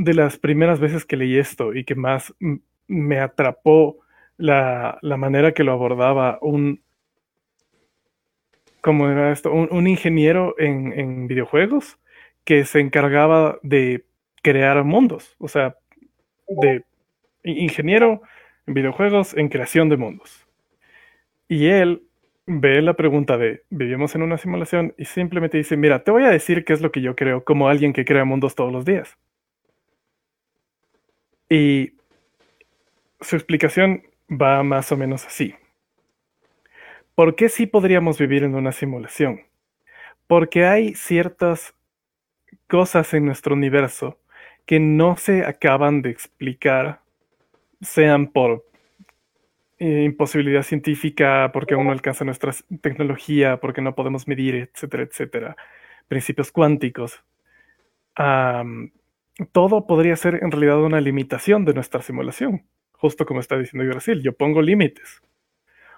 de 0.00 0.14
las 0.14 0.38
primeras 0.38 0.80
veces 0.80 1.04
que 1.04 1.16
leí 1.16 1.38
esto 1.38 1.74
y 1.74 1.84
que 1.84 1.94
más 1.94 2.34
me 2.86 3.20
atrapó 3.20 3.98
la, 4.36 4.98
manera 5.02 5.52
que 5.52 5.64
lo 5.64 5.72
abordaba 5.72 6.38
un, 6.40 6.82
¿cómo 8.80 9.08
era 9.08 9.30
esto? 9.30 9.52
Un, 9.52 9.86
ingeniero 9.86 10.54
en, 10.58 10.92
en 10.98 11.26
videojuegos 11.26 11.98
que 12.44 12.64
se 12.64 12.80
encargaba 12.80 13.58
de 13.62 14.06
crear 14.42 14.82
mundos, 14.84 15.36
o 15.38 15.48
sea, 15.48 15.76
de 16.48 16.84
ingeniero 17.44 18.22
en 18.66 18.74
videojuegos 18.74 19.36
en 19.36 19.48
creación 19.48 19.90
de 19.90 19.98
mundos. 19.98 20.46
Y 21.46 21.66
él 21.66 22.02
ve 22.46 22.80
la 22.80 22.94
pregunta 22.94 23.36
de, 23.36 23.64
¿vivimos 23.68 24.14
en 24.14 24.22
una 24.22 24.38
simulación? 24.38 24.94
Y 24.96 25.04
simplemente 25.04 25.58
dice, 25.58 25.76
mira, 25.76 26.02
te 26.02 26.10
voy 26.10 26.24
a 26.24 26.30
decir 26.30 26.64
qué 26.64 26.72
es 26.72 26.80
lo 26.80 26.90
que 26.90 27.02
yo 27.02 27.14
creo 27.14 27.44
como 27.44 27.68
alguien 27.68 27.92
que 27.92 28.06
crea 28.06 28.24
mundos 28.24 28.54
todos 28.54 28.72
los 28.72 28.86
días. 28.86 29.18
Y 31.50 31.94
su 33.20 33.36
explicación 33.36 34.04
va 34.30 34.62
más 34.62 34.92
o 34.92 34.96
menos 34.96 35.26
así. 35.26 35.54
¿Por 37.14 37.34
qué 37.34 37.48
sí 37.48 37.66
podríamos 37.66 38.18
vivir 38.18 38.44
en 38.44 38.54
una 38.54 38.72
simulación? 38.72 39.42
Porque 40.26 40.64
hay 40.64 40.94
ciertas 40.94 41.74
cosas 42.68 43.12
en 43.12 43.26
nuestro 43.26 43.54
universo 43.54 44.18
que 44.64 44.78
no 44.78 45.16
se 45.16 45.44
acaban 45.44 46.02
de 46.02 46.10
explicar, 46.10 47.00
sean 47.80 48.28
por 48.28 48.64
eh, 49.80 50.04
imposibilidad 50.04 50.62
científica, 50.62 51.50
porque 51.52 51.74
aún 51.74 51.86
no 51.86 51.92
alcanza 51.92 52.24
nuestra 52.24 52.52
tecnología, 52.80 53.58
porque 53.58 53.80
no 53.80 53.96
podemos 53.96 54.28
medir, 54.28 54.54
etcétera, 54.54 55.02
etcétera, 55.02 55.56
principios 56.06 56.52
cuánticos. 56.52 57.24
Todo 59.52 59.86
podría 59.86 60.16
ser 60.16 60.40
en 60.42 60.50
realidad 60.50 60.82
una 60.82 61.00
limitación 61.00 61.64
de 61.64 61.74
nuestra 61.74 62.02
simulación, 62.02 62.66
justo 62.92 63.26
como 63.26 63.40
está 63.40 63.58
diciendo 63.58 63.88
Brasil. 63.88 64.22
Yo 64.22 64.32
pongo 64.34 64.62
límites. 64.62 65.22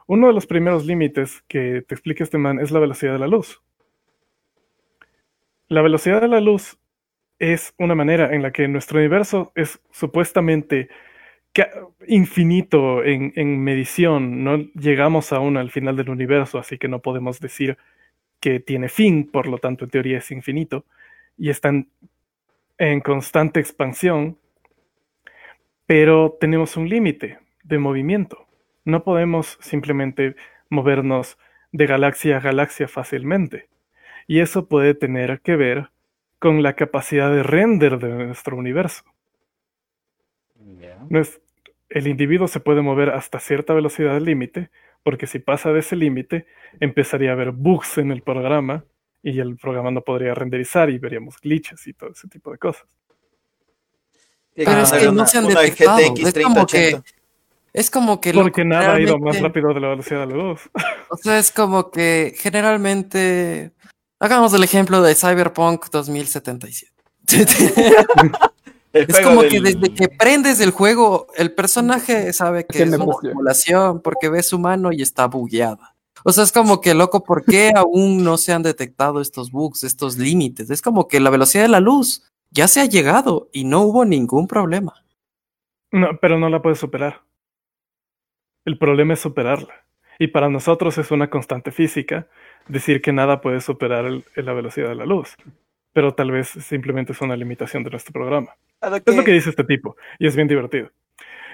Uno 0.07 0.27
de 0.27 0.33
los 0.33 0.47
primeros 0.47 0.85
límites 0.85 1.43
que 1.49 1.83
te 1.87 1.95
explica 1.95 2.25
este 2.25 2.39
man 2.39 2.61
es 2.61 2.71
la 2.71 2.81
velocidad 2.81 3.13
de 3.13 3.19
la 3.19 3.29
luz. 3.29 3.63
La 5.69 5.83
velocidad 5.83 6.21
de 6.21 6.29
la 6.29 6.41
luz 6.41 6.79
es 7.39 7.75
una 7.79 7.95
manera 7.95 8.35
en 8.35 8.43
la 8.43 8.53
que 8.53 8.69
nuestro 8.69 8.99
universo 8.99 9.53
es 9.55 9.81
supuestamente 9.91 10.89
infinito 12.07 13.05
en, 13.05 13.33
en 13.37 13.63
medición. 13.63 14.45
No 14.45 14.59
llegamos 14.59 15.33
aún 15.33 15.57
al 15.57 15.71
final 15.71 15.97
del 15.97 16.11
universo, 16.11 16.59
así 16.59 16.79
que 16.79 16.89
no 16.89 17.01
podemos 17.01 17.41
decir 17.41 17.77
que 18.41 18.61
tiene 18.61 18.89
fin, 18.89 19.31
por 19.31 19.47
lo 19.47 19.59
tanto 19.59 19.85
en 19.85 19.91
teoría 19.91 20.19
es 20.19 20.31
infinito, 20.31 20.85
y 21.37 21.51
están 21.51 21.89
en 22.91 23.01
constante 23.01 23.61
expansión, 23.61 24.39
pero 25.87 26.37
tenemos 26.41 26.77
un 26.77 26.89
límite 26.89 27.39
de 27.63 27.79
movimiento. 27.79 28.49
No 28.85 29.05
podemos 29.05 29.57
simplemente 29.61 30.35
movernos 30.69 31.39
de 31.71 31.87
galaxia 31.87 32.39
a 32.39 32.41
galaxia 32.41 32.89
fácilmente. 32.89 33.69
Y 34.27 34.41
eso 34.41 34.67
puede 34.67 34.95
tener 34.95 35.41
que 35.43 35.55
ver 35.55 35.91
con 36.41 36.65
la 36.65 36.75
capacidad 36.75 37.31
de 37.31 37.45
render 37.45 37.99
de 37.99 38.09
nuestro 38.09 38.57
universo. 38.57 39.05
No 41.09 41.21
es- 41.21 41.41
el 41.89 42.09
individuo 42.09 42.49
se 42.49 42.59
puede 42.59 42.83
mover 42.83 43.11
hasta 43.11 43.39
cierta 43.39 43.75
velocidad 43.75 44.21
límite, 44.21 44.71
porque 45.05 45.29
si 45.29 45.39
pasa 45.39 45.73
de 45.73 45.81
ese 45.81 45.95
límite, 45.95 46.47
empezaría 46.81 47.31
a 47.31 47.35
haber 47.35 47.53
bugs 47.53 47.99
en 47.99 48.11
el 48.11 48.23
programa 48.23 48.85
y 49.23 49.39
el 49.41 49.57
programa 49.57 49.91
no 49.91 50.01
podría 50.03 50.35
renderizar 50.35 50.91
y 50.91 50.99
veríamos 50.99 51.37
glitches 51.41 51.87
y 51.87 51.93
todo 51.95 52.11
ese 52.11 52.29
tipo 52.29 52.51
de 52.53 52.59
cosas. 52.59 52.85
Pero 54.55 54.83
es 54.83 54.93
que 54.93 55.05
no 55.07 55.13
una- 55.13 55.27
se 55.27 55.39
han 55.39 55.45
una 55.47 55.61
detectado. 55.61 55.99
GTX 55.99 56.27
Es 56.27 56.35
como 56.45 56.67
que 56.67 56.91
3080. 56.91 57.05
Es 57.73 57.91
como 57.91 58.21
que 58.21 58.35
Porque 58.35 58.65
nada 58.67 58.95
ha 58.95 59.01
ido 59.01 59.19
más 59.19 59.41
rápido 59.41 59.73
de 59.73 59.81
la 59.81 59.89
velocidad 59.89 60.21
de 60.21 60.27
la 60.27 60.35
luz. 60.43 60.61
O 61.11 61.17
sea, 61.17 61.39
es 61.39 61.51
como 61.53 61.91
que 61.91 62.35
generalmente. 62.39 63.73
Hagamos 64.19 64.53
el 64.55 64.63
ejemplo 64.65 65.03
de 65.03 65.15
Cyberpunk 65.15 65.87
2077. 65.91 66.93
El 68.93 69.07
es 69.09 69.21
como 69.21 69.41
del- 69.43 69.51
que 69.51 69.61
desde 69.63 69.95
que 69.95 70.09
prendes 70.11 70.61
el 70.61 70.71
juego, 70.71 71.27
el 71.37 71.55
personaje 71.55 72.31
sabe 72.35 72.67
que 72.67 72.83
es 72.83 72.89
una 72.93 72.99
bucle. 73.05 73.31
simulación 73.31 74.03
porque 74.03 74.29
ve 74.29 74.43
su 74.43 74.59
mano 74.59 74.93
y 74.93 75.01
está 75.01 75.27
bugueada. 75.27 75.92
O 76.25 76.33
sea, 76.33 76.45
es 76.45 76.53
como 76.53 76.81
que 76.81 76.95
loco, 76.95 77.25
¿por 77.25 77.45
qué 77.45 77.73
aún 77.75 78.23
no 78.25 78.37
se 78.37 78.53
han 78.53 78.63
detectado 78.63 79.21
estos 79.21 79.51
bugs, 79.51 79.85
estos 79.85 80.19
límites? 80.19 80.71
Es 80.71 80.83
como 80.83 81.09
que 81.09 81.21
la 81.21 81.31
velocidad 81.31 81.65
de 81.65 81.69
la 81.69 81.81
luz 81.81 82.23
ya 82.51 82.69
se 82.69 82.81
ha 82.81 82.85
llegado 82.87 83.49
y 83.53 83.65
no 83.65 83.81
hubo 83.83 84.05
ningún 84.05 84.47
problema. 84.47 84.95
No, 85.91 86.17
pero 86.21 86.39
no 86.39 86.49
la 86.49 86.63
puedes 86.63 86.79
superar. 86.79 87.23
El 88.65 88.79
problema 88.79 89.15
es 89.15 89.21
superarla. 89.21 89.75
Y 90.19 90.29
para 90.29 90.49
nosotros 90.49 90.97
es 90.99 91.11
una 91.11 91.29
constante 91.31 91.73
física 91.73 92.29
decir 92.69 93.03
que 93.03 93.13
nada 93.13 93.41
puede 93.41 93.61
superar 93.61 94.05
el- 94.05 94.25
la 94.37 94.53
velocidad 94.53 94.89
de 94.89 94.95
la 94.95 95.07
luz. 95.07 95.35
Pero 95.93 96.15
tal 96.15 96.31
vez 96.31 96.49
simplemente 96.49 97.13
es 97.13 97.21
una 97.21 97.37
limitación 97.37 97.83
de 97.83 97.91
nuestro 97.91 98.13
programa. 98.13 98.55
A 98.81 98.91
lo 98.91 98.97
Es 98.97 99.17
lo 99.17 99.25
que- 99.25 99.33
dice 99.33 99.51
este 99.51 99.65
tipo, 99.65 99.97
y 100.19 100.27
es 100.27 100.37
bien 100.37 100.49
divertido. 100.49 100.91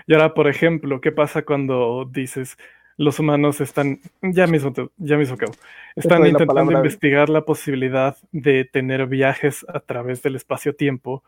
Y 0.07 0.15
ahora, 0.15 0.35
por 0.35 0.49
ejemplo, 0.49 1.01
¿qué 1.01 1.13
pasa 1.13 1.43
cuando 1.43 2.09
dices 2.11 2.57
los 2.99 3.19
humanos 3.19 3.61
están, 3.63 4.01
ya 4.21 4.47
mismo, 4.47 4.73
te- 4.73 4.89
ya 4.99 5.17
mismo 5.17 5.37
acabo, 5.37 5.53
están 5.97 6.19
intentando 6.33 6.61
investigar 6.81 7.31
la 7.31 7.45
posibilidad 7.47 8.17
de 8.33 8.65
tener 8.67 9.07
viajes 9.07 9.65
a 9.73 9.81
través 9.81 10.23
del 10.23 10.37
espacio-tiempo 10.37 11.25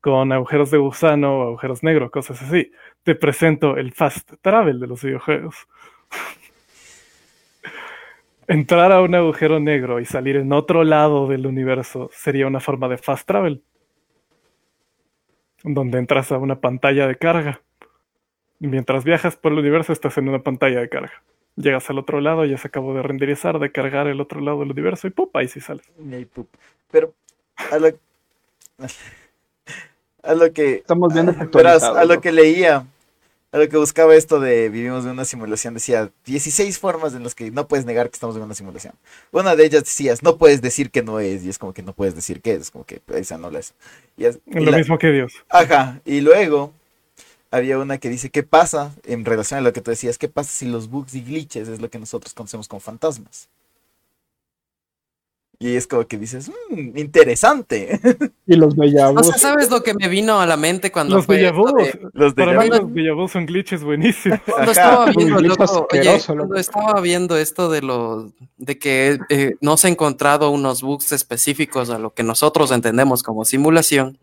con 0.00 0.32
agujeros 0.32 0.70
de 0.70 0.78
gusano 0.78 1.38
o 1.38 1.42
agujeros 1.48 1.82
negros, 1.82 2.10
cosas 2.10 2.40
así? 2.42 2.70
Te 3.02 3.14
presento 3.14 3.78
el 3.78 3.92
fast 3.92 4.34
travel 4.42 4.78
de 4.78 4.86
los 4.86 5.02
videojuegos. 5.02 5.56
Entrar 8.46 8.92
a 8.92 9.00
un 9.00 9.14
agujero 9.14 9.58
negro 9.58 10.00
y 10.00 10.04
salir 10.04 10.36
en 10.36 10.52
otro 10.52 10.84
lado 10.84 11.26
del 11.26 11.46
universo 11.46 12.10
sería 12.12 12.46
una 12.46 12.60
forma 12.60 12.88
de 12.88 12.98
fast 12.98 13.26
travel 13.26 13.62
donde 15.62 15.98
entras 15.98 16.30
a 16.30 16.36
una 16.36 16.60
pantalla 16.60 17.08
de 17.08 17.16
carga. 17.16 17.62
Mientras 18.60 19.04
viajas 19.04 19.36
por 19.36 19.52
el 19.52 19.58
universo 19.58 19.92
estás 19.92 20.16
en 20.18 20.28
una 20.28 20.40
pantalla 20.42 20.80
de 20.80 20.88
carga. 20.88 21.12
Llegas 21.56 21.88
al 21.90 21.98
otro 21.98 22.20
lado, 22.20 22.44
ya 22.44 22.58
se 22.58 22.68
acabó 22.68 22.94
de 22.94 23.02
renderizar, 23.02 23.58
de 23.58 23.70
cargar 23.70 24.06
el 24.08 24.20
otro 24.20 24.40
lado 24.40 24.60
del 24.60 24.70
universo 24.72 25.06
y 25.06 25.10
¡pum! 25.10 25.28
ahí 25.34 25.48
sí 25.48 25.60
sales. 25.60 25.84
Pup. 26.32 26.48
Pero 26.90 27.12
a 27.70 27.78
lo, 27.78 27.88
a 30.22 30.34
lo 30.34 30.52
que 30.52 30.76
Estamos 30.76 31.12
verás, 31.14 31.26
desactualizados. 31.34 31.96
a 31.98 32.04
lo 32.04 32.20
que 32.20 32.32
leía, 32.32 32.86
a 33.52 33.58
lo 33.58 33.68
que 33.68 33.76
buscaba 33.76 34.14
esto 34.16 34.40
de 34.40 34.68
vivimos 34.68 35.04
en 35.04 35.12
una 35.12 35.24
simulación, 35.24 35.74
decía 35.74 36.10
16 36.26 36.78
formas 36.78 37.14
en 37.14 37.22
las 37.22 37.34
que 37.34 37.50
no 37.50 37.68
puedes 37.68 37.84
negar 37.86 38.08
que 38.08 38.14
estamos 38.14 38.34
en 38.36 38.42
una 38.42 38.54
simulación. 38.54 38.94
Una 39.30 39.54
de 39.54 39.64
ellas 39.66 39.84
decías, 39.84 40.22
no 40.22 40.36
puedes 40.38 40.60
decir 40.62 40.90
que 40.90 41.02
no 41.02 41.20
es, 41.20 41.44
y 41.44 41.50
es 41.50 41.58
como 41.58 41.72
que 41.72 41.82
no 41.82 41.92
puedes 41.92 42.14
decir 42.16 42.40
que 42.40 42.52
es, 42.54 42.62
es 42.62 42.70
como 42.70 42.84
que 42.84 43.00
esa 43.14 43.38
no 43.38 43.50
la 43.50 43.60
es. 43.60 43.74
Y 44.16 44.24
es- 44.24 44.40
y 44.46 44.58
Lo 44.60 44.70
la- 44.72 44.78
mismo 44.78 44.98
que 44.98 45.12
Dios. 45.12 45.32
Ajá, 45.50 46.00
y 46.04 46.20
luego 46.20 46.72
había 47.54 47.78
una 47.78 47.98
que 47.98 48.08
dice, 48.08 48.30
¿qué 48.30 48.42
pasa 48.42 48.92
en 49.04 49.24
relación 49.24 49.58
a 49.58 49.62
lo 49.62 49.72
que 49.72 49.80
tú 49.80 49.90
decías? 49.90 50.18
¿Qué 50.18 50.28
pasa 50.28 50.50
si 50.50 50.66
los 50.66 50.88
bugs 50.90 51.14
y 51.14 51.22
glitches 51.22 51.68
es 51.68 51.80
lo 51.80 51.88
que 51.88 51.98
nosotros 51.98 52.34
conocemos 52.34 52.66
como 52.68 52.80
fantasmas? 52.80 53.48
Y 55.60 55.76
es 55.76 55.86
como 55.86 56.06
que 56.06 56.18
dices, 56.18 56.50
"Mm, 56.70 56.98
interesante. 56.98 58.00
Y 58.46 58.56
los 58.56 58.74
O 58.76 59.22
sea, 59.22 59.38
¿sabes 59.38 59.70
lo 59.70 59.82
que 59.82 59.94
me 59.94 60.08
vino 60.08 60.40
a 60.40 60.46
la 60.46 60.56
mente 60.56 60.90
cuando 60.92 61.16
Los 61.16 61.26
fue 61.26 61.36
de- 61.38 61.50
Los 62.12 62.34
Para 62.34 62.60
mí 62.60 62.68
los 62.68 63.30
son 63.30 63.46
glitches 63.46 63.82
buenísimos. 63.84 64.40
Cuando 64.46 64.72
estaba 64.72 65.06
viendo, 65.06 65.40
loco, 65.40 65.86
oye, 65.90 66.20
cuando 66.26 66.56
estaba 66.56 67.00
viendo 67.00 67.36
esto 67.38 67.70
de 67.70 67.80
lo 67.82 68.32
de 68.58 68.78
que 68.78 69.18
eh, 69.30 69.54
no 69.60 69.76
se 69.76 69.86
ha 69.86 69.90
encontrado 69.90 70.50
unos 70.50 70.82
bugs 70.82 71.12
específicos 71.12 71.88
a 71.88 71.98
lo 71.98 72.12
que 72.12 72.22
nosotros 72.24 72.70
entendemos 72.72 73.22
como 73.22 73.44
simulación, 73.44 74.18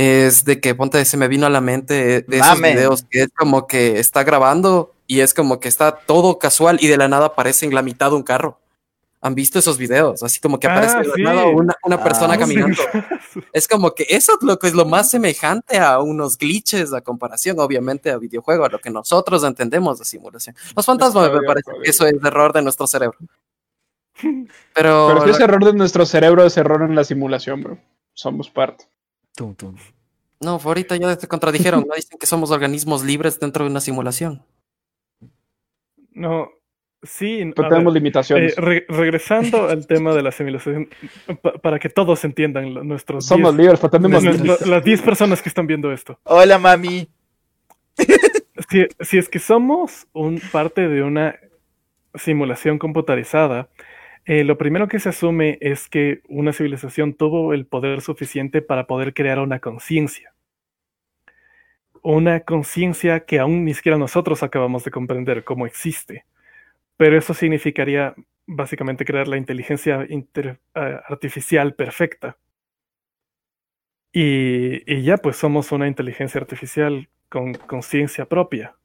es 0.00 0.44
de 0.44 0.60
que 0.60 0.76
ponte 0.76 1.04
se 1.04 1.16
me 1.16 1.26
vino 1.26 1.44
a 1.46 1.50
la 1.50 1.60
mente 1.60 2.22
de 2.22 2.36
esos 2.38 2.60
videos 2.60 3.02
que 3.10 3.22
es 3.22 3.30
como 3.36 3.66
que 3.66 3.98
está 3.98 4.22
grabando 4.22 4.94
y 5.08 5.20
es 5.20 5.34
como 5.34 5.58
que 5.58 5.66
está 5.66 5.90
todo 5.90 6.38
casual 6.38 6.78
y 6.80 6.86
de 6.86 6.96
la 6.96 7.08
nada 7.08 7.26
aparece 7.26 7.66
en 7.66 7.74
la 7.74 7.82
mitad 7.82 8.10
de 8.10 8.16
un 8.16 8.22
carro. 8.22 8.60
¿Han 9.20 9.34
visto 9.34 9.58
esos 9.58 9.76
videos? 9.76 10.22
Así 10.22 10.38
como 10.38 10.60
que 10.60 10.68
Ah, 10.68 10.74
aparece 10.76 10.98
de 10.98 11.08
la 11.08 11.14
sí. 11.16 11.22
nada 11.22 11.46
una, 11.46 11.74
una 11.82 12.00
persona 12.04 12.34
Ah, 12.34 12.38
caminando. 12.38 12.80
Es 13.52 13.66
como 13.66 13.92
que 13.92 14.06
eso 14.08 14.34
es 14.40 14.46
lo 14.46 14.56
que 14.60 14.68
es 14.68 14.74
lo 14.74 14.84
más 14.84 15.10
semejante 15.10 15.78
a 15.78 15.98
unos 15.98 16.38
glitches 16.38 16.92
a 16.92 17.00
comparación, 17.00 17.58
obviamente, 17.58 18.12
a 18.12 18.18
videojuego, 18.18 18.66
a 18.66 18.68
lo 18.68 18.78
que 18.78 18.90
nosotros 18.90 19.42
entendemos 19.42 19.98
de 19.98 20.04
simulación. 20.04 20.54
Los 20.76 20.86
fantasmas 20.86 21.32
me 21.32 21.42
parece 21.42 21.72
que 21.82 21.90
eso 21.90 22.06
es 22.06 22.14
error 22.22 22.52
de 22.52 22.62
nuestro 22.62 22.86
cerebro. 22.86 23.18
Pero, 24.74 25.08
Pero 25.08 25.24
si 25.24 25.30
es 25.30 25.40
error 25.40 25.64
de 25.64 25.72
nuestro 25.72 26.06
cerebro, 26.06 26.44
es 26.46 26.56
error 26.56 26.82
en 26.82 26.94
la 26.94 27.02
simulación, 27.02 27.62
bro. 27.64 27.78
Somos 28.14 28.48
parte. 28.48 28.84
Tum, 29.38 29.54
tum. 29.54 29.76
no, 30.40 30.58
ahorita 30.64 30.96
ya 30.96 31.14
se 31.14 31.28
contradijeron, 31.28 31.84
¿no? 31.88 31.94
Dicen 31.94 32.18
que 32.18 32.26
somos 32.26 32.50
organismos 32.50 33.04
libres 33.04 33.38
dentro 33.38 33.64
de 33.64 33.70
una 33.70 33.80
simulación. 33.80 34.42
No, 36.12 36.48
sí. 37.04 37.38
Pero 37.54 37.68
ver, 37.68 37.68
tenemos 37.70 37.94
limitaciones. 37.94 38.58
eh, 38.58 38.60
re- 38.60 38.86
regresando 38.88 39.68
al 39.68 39.86
tema 39.86 40.12
de 40.14 40.22
la 40.22 40.32
simulación, 40.32 40.88
pa- 41.40 41.52
para 41.52 41.78
que 41.78 41.88
todos 41.88 42.24
entiendan 42.24 42.74
nuestros 42.88 43.26
Somos 43.26 43.54
10 43.56 43.62
libres, 43.66 43.80
pero 43.80 43.90
tenemos 43.92 44.24
nuestro- 44.24 44.66
las 44.66 44.82
10 44.84 45.02
personas 45.02 45.40
que 45.40 45.48
están 45.48 45.66
viendo 45.68 45.92
esto. 45.92 46.18
Hola, 46.24 46.58
mami. 46.58 47.08
Si, 48.68 48.86
si 49.00 49.18
es 49.18 49.28
que 49.28 49.38
somos 49.38 50.08
un 50.12 50.40
parte 50.52 50.88
de 50.88 51.02
una 51.02 51.36
simulación 52.14 52.78
computarizada, 52.78 53.68
Eh, 54.28 54.44
lo 54.44 54.58
primero 54.58 54.88
que 54.88 55.00
se 55.00 55.08
asume 55.08 55.56
es 55.62 55.88
que 55.88 56.20
una 56.28 56.52
civilización 56.52 57.14
tuvo 57.14 57.54
el 57.54 57.64
poder 57.64 58.02
suficiente 58.02 58.60
para 58.60 58.86
poder 58.86 59.14
crear 59.14 59.38
una 59.38 59.58
conciencia. 59.58 60.34
Una 62.02 62.40
conciencia 62.40 63.20
que 63.20 63.38
aún 63.38 63.64
ni 63.64 63.72
siquiera 63.72 63.96
nosotros 63.96 64.42
acabamos 64.42 64.84
de 64.84 64.90
comprender 64.90 65.44
cómo 65.44 65.64
existe. 65.64 66.26
Pero 66.98 67.16
eso 67.16 67.32
significaría 67.32 68.14
básicamente 68.46 69.06
crear 69.06 69.28
la 69.28 69.38
inteligencia 69.38 70.06
eh, 70.06 70.58
artificial 70.74 71.74
perfecta. 71.74 72.36
Y, 74.12 74.82
y 74.92 75.04
ya 75.04 75.16
pues 75.16 75.38
somos 75.38 75.72
una 75.72 75.88
inteligencia 75.88 76.38
artificial 76.38 77.08
con 77.30 77.54
conciencia 77.54 78.26
propia 78.26 78.76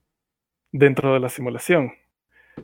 dentro 0.71 1.13
de 1.13 1.19
la 1.19 1.27
simulación. 1.27 1.91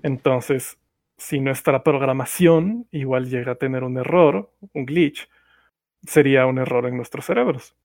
Entonces, 0.02 0.78
si 1.20 1.40
nuestra 1.40 1.84
programación 1.84 2.88
igual 2.92 3.30
llega 3.30 3.52
a 3.52 3.56
tener 3.56 3.84
un 3.84 3.98
error, 3.98 4.52
un 4.74 4.86
glitch, 4.86 5.30
sería 6.08 6.46
un 6.46 6.58
error 6.58 6.88
en 6.88 6.98
nuestros 6.98 7.26
cerebros. 7.26 7.76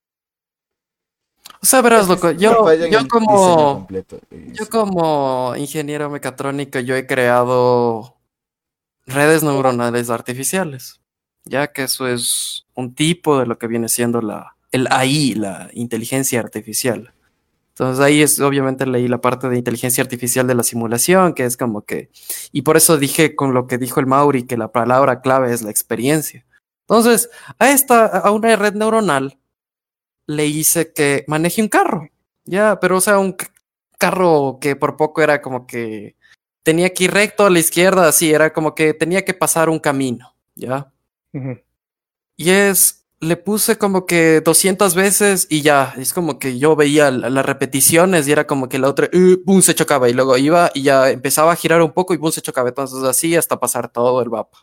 O 1.61 1.67
sea, 1.67 1.83
verás, 1.83 2.09
loco, 2.09 2.31
yo, 2.31 2.73
yo 2.91 3.09
como, 3.09 3.87
yo 4.53 4.69
como 4.71 5.55
ingeniero 5.57 6.11
mecatrónico, 6.11 6.79
yo 6.79 6.95
he 6.95 7.07
creado 7.07 8.17
redes 9.07 9.43
neuronales 9.43 10.11
artificiales, 10.11 11.01
ya 11.45 11.73
que 11.73 11.85
eso 11.85 12.07
es 12.07 12.67
un 12.75 12.95
tipo 12.95 13.39
de 13.39 13.47
lo 13.47 13.59
que 13.59 13.67
viene 13.67 13.89
siendo 13.89 14.21
la, 14.21 14.57
el 14.73 14.87
AI, 14.91 15.35
la 15.35 15.71
inteligencia 15.73 16.41
artificial. 16.41 17.14
Entonces 17.75 18.05
ahí 18.05 18.23
es, 18.23 18.39
obviamente 18.39 18.87
leí 18.87 19.09
la 19.09 19.21
parte 19.21 19.49
de 19.49 19.59
inteligencia 19.59 20.03
artificial 20.03 20.47
de 20.47 20.55
la 20.55 20.63
simulación, 20.63 21.35
que 21.35 21.45
es 21.45 21.57
como 21.57 21.83
que, 21.83 22.09
y 22.53 22.63
por 22.63 22.77
eso 22.77 22.97
dije 22.99 23.35
con 23.35 23.53
lo 23.53 23.67
que 23.67 23.79
dijo 23.79 23.99
el 23.99 24.07
Mauri, 24.07 24.45
que 24.45 24.57
la 24.57 24.71
palabra 24.71 25.21
clave 25.21 25.53
es 25.53 25.63
la 25.63 25.71
experiencia. 25.71 26.47
Entonces, 26.89 27.31
a 27.59 27.71
esta, 27.71 28.07
a 28.07 28.31
una 28.31 28.55
red 28.55 28.75
neuronal, 28.75 29.39
le 30.27 30.47
hice 30.47 30.93
que 30.93 31.25
maneje 31.27 31.63
un 31.63 31.69
carro, 31.69 32.09
ya, 32.45 32.79
pero 32.79 32.99
o 32.99 33.01
sea, 33.01 33.19
un 33.19 33.33
ca- 33.33 33.53
carro 33.99 34.59
que 34.61 34.77
por 34.77 34.97
poco 34.97 35.21
era 35.21 35.43
como 35.43 35.67
que 35.67 36.15
tenía 36.63 36.95
que 36.95 37.05
ir 37.05 37.11
recto 37.13 37.45
a 37.45 37.51
la 37.51 37.59
izquierda, 37.59 38.07
así, 38.09 38.33
era 38.33 38.53
como 38.53 38.75
que 38.75 38.95
tenía 38.95 39.25
que 39.25 39.35
pasar 39.35 39.69
un 39.69 39.81
camino, 39.81 40.35
ya. 40.55 40.93
Y 42.37 42.51
es, 42.51 43.04
le 43.25 43.37
puse 43.37 43.77
como 43.79 44.07
que 44.07 44.41
200 44.41 44.95
veces 44.95 45.47
y 45.51 45.63
ya, 45.63 45.95
es 45.97 46.13
como 46.15 46.39
que 46.39 46.59
yo 46.59 46.77
veía 46.77 47.11
la- 47.11 47.31
las 47.31 47.45
repeticiones 47.47 48.29
y 48.29 48.33
era 48.33 48.47
como 48.47 48.69
que 48.69 48.79
la 48.79 48.89
otra, 48.89 49.09
uh, 49.13 49.43
boom, 49.45 49.63
se 49.63 49.75
chocaba 49.75 50.09
y 50.09 50.13
luego 50.13 50.37
iba 50.37 50.71
y 50.75 50.83
ya 50.83 51.11
empezaba 51.11 51.53
a 51.53 51.57
girar 51.57 51.83
un 51.83 51.93
poco 51.93 52.15
y 52.15 52.17
boom, 52.19 52.33
se 52.33 52.43
chocaba. 52.43 52.69
Entonces 52.69 53.03
así 53.05 53.35
hasta 53.37 53.59
pasar 53.59 53.89
todo 53.91 54.23
el 54.23 54.31
mapa. 54.31 54.59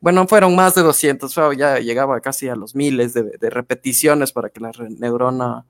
Bueno, 0.00 0.26
fueron 0.28 0.54
más 0.54 0.74
de 0.74 0.82
200, 0.82 1.32
fue- 1.34 1.56
ya 1.56 1.78
llegaba 1.78 2.20
casi 2.20 2.48
a 2.48 2.56
los 2.56 2.74
miles 2.74 3.14
de, 3.14 3.22
de 3.38 3.50
repeticiones 3.50 4.32
para 4.32 4.48
que 4.50 4.60
la 4.60 4.70
neurona 4.98 5.64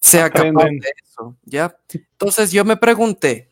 sea 0.00 0.30
capaz 0.30 0.64
de 0.80 0.92
eso, 1.04 1.36
¿ya? 1.44 1.76
Entonces 1.92 2.50
yo 2.52 2.64
me 2.64 2.76
pregunté, 2.76 3.48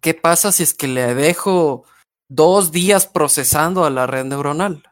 ¿qué 0.00 0.14
pasa 0.14 0.52
si 0.52 0.62
es 0.62 0.74
que 0.74 0.88
le 0.88 1.14
dejo 1.14 1.84
dos 2.28 2.72
días 2.72 3.06
procesando 3.06 3.84
a 3.84 3.90
la 3.90 4.06
red 4.06 4.24
neuronal? 4.24 4.82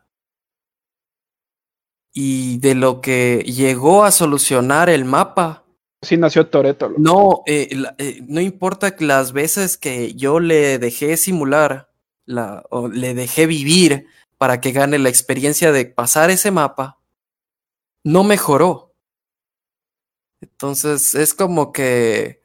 Y 2.19 2.57
de 2.61 2.75
lo 2.75 3.03
que 3.03 3.45
llegó 3.47 4.03
a 4.05 4.11
solucionar 4.11 4.89
el 4.89 5.05
mapa, 5.05 5.65
Sí 6.01 6.17
nació 6.17 6.47
Toreto. 6.49 6.89
no, 6.97 7.43
eh, 7.47 7.69
la- 7.73 7.95
eh, 7.99 8.21
no 8.27 8.41
importa 8.41 8.97
que 8.97 9.05
las 9.05 9.33
veces 9.33 9.77
que 9.77 10.15
yo 10.15 10.41
le 10.41 10.79
dejé 10.79 11.19
simular 11.19 11.91
la, 12.25 12.65
o 12.71 12.89
le 12.89 13.13
dejé 13.13 13.47
vivir 13.47 14.07
para 14.39 14.63
que 14.63 14.73
gane 14.73 14.99
la 14.99 15.11
experiencia 15.11 15.73
de 15.73 15.85
pasar 15.85 16.31
ese 16.31 16.51
mapa, 16.51 16.99
no 18.03 18.25
mejoró. 18.25 18.95
Entonces 20.41 21.15
es 21.15 21.35
como 21.35 21.71
que... 21.71 22.41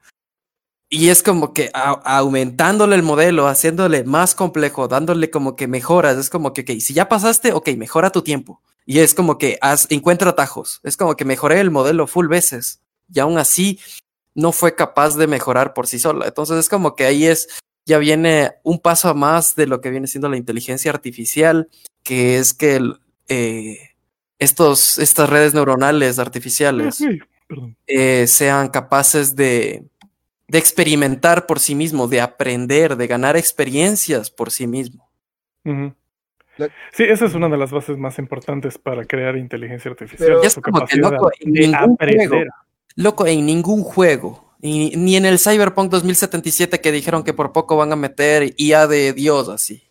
Y 0.89 1.07
es 1.07 1.23
como 1.23 1.53
que 1.53 1.69
a- 1.73 2.17
aumentándole 2.17 2.95
el 2.97 3.03
modelo, 3.03 3.47
haciéndole 3.47 4.03
más 4.03 4.35
complejo, 4.35 4.89
dándole 4.89 5.29
como 5.29 5.55
que 5.55 5.67
mejoras. 5.67 6.17
Es 6.17 6.29
como 6.29 6.51
que, 6.51 6.61
ok, 6.61 6.71
si 6.81 6.93
ya 6.93 7.07
pasaste, 7.07 7.53
ok, 7.53 7.69
mejora 7.77 8.09
tu 8.09 8.21
tiempo. 8.21 8.61
Y 8.85 8.99
es 8.99 9.13
como 9.13 9.37
que 9.37 9.57
haz, 9.61 9.87
encuentra 9.89 10.31
atajos. 10.31 10.79
Es 10.83 10.97
como 10.97 11.15
que 11.15 11.25
mejoré 11.25 11.59
el 11.59 11.71
modelo 11.71 12.07
full 12.07 12.27
veces. 12.27 12.81
Y 13.13 13.19
aún 13.19 13.37
así 13.37 13.79
no 14.33 14.51
fue 14.51 14.75
capaz 14.75 15.15
de 15.15 15.27
mejorar 15.27 15.73
por 15.73 15.87
sí 15.87 15.99
sola. 15.99 16.27
Entonces 16.27 16.57
es 16.57 16.69
como 16.69 16.95
que 16.95 17.05
ahí 17.05 17.25
es, 17.25 17.47
ya 17.85 17.97
viene 17.97 18.53
un 18.63 18.79
paso 18.79 19.09
a 19.09 19.13
más 19.13 19.55
de 19.55 19.67
lo 19.67 19.81
que 19.81 19.89
viene 19.89 20.07
siendo 20.07 20.29
la 20.29 20.37
inteligencia 20.37 20.91
artificial, 20.91 21.69
que 22.03 22.37
es 22.37 22.53
que 22.53 22.75
el, 22.75 22.99
eh, 23.27 23.91
estos, 24.39 24.97
estas 24.97 25.29
redes 25.29 25.53
neuronales 25.53 26.19
artificiales 26.19 27.03
perdón. 27.47 27.77
eh, 27.87 28.25
sean 28.27 28.69
capaces 28.69 29.35
de, 29.35 29.85
de 30.47 30.57
experimentar 30.57 31.45
por 31.45 31.59
sí 31.59 31.75
mismo, 31.75 32.07
de 32.07 32.21
aprender, 32.21 32.97
de 32.97 33.07
ganar 33.07 33.37
experiencias 33.37 34.31
por 34.31 34.51
sí 34.51 34.67
mismo. 34.67 35.09
La- 36.57 36.69
Sí, 36.91 37.03
esa 37.03 37.25
es 37.25 37.33
una 37.33 37.47
de 37.49 37.57
las 37.57 37.71
bases 37.71 37.97
más 37.97 38.19
importantes 38.19 38.77
para 38.77 39.05
crear 39.05 39.35
inteligencia 39.37 39.91
artificial. 39.91 40.27
Pero- 40.29 40.43
Es 40.43 40.55
como 40.55 40.85
que, 40.85 40.97
loco, 40.97 41.31
en 41.39 41.51
ningún 41.53 41.97
juego. 41.97 42.35
Loco, 42.95 43.25
en 43.27 43.45
ningún 43.45 43.83
juego, 43.83 44.53
ni, 44.59 44.91
ni 44.91 45.15
en 45.15 45.25
el 45.25 45.39
Cyberpunk 45.39 45.89
2077 45.91 46.81
que 46.81 46.91
dijeron 46.91 47.23
que 47.23 47.33
por 47.33 47.51
poco 47.53 47.77
van 47.77 47.91
a 47.93 47.95
meter 47.95 48.53
IA 48.57 48.85
de 48.87 49.13
Dios 49.13 49.47
así. 49.49 49.83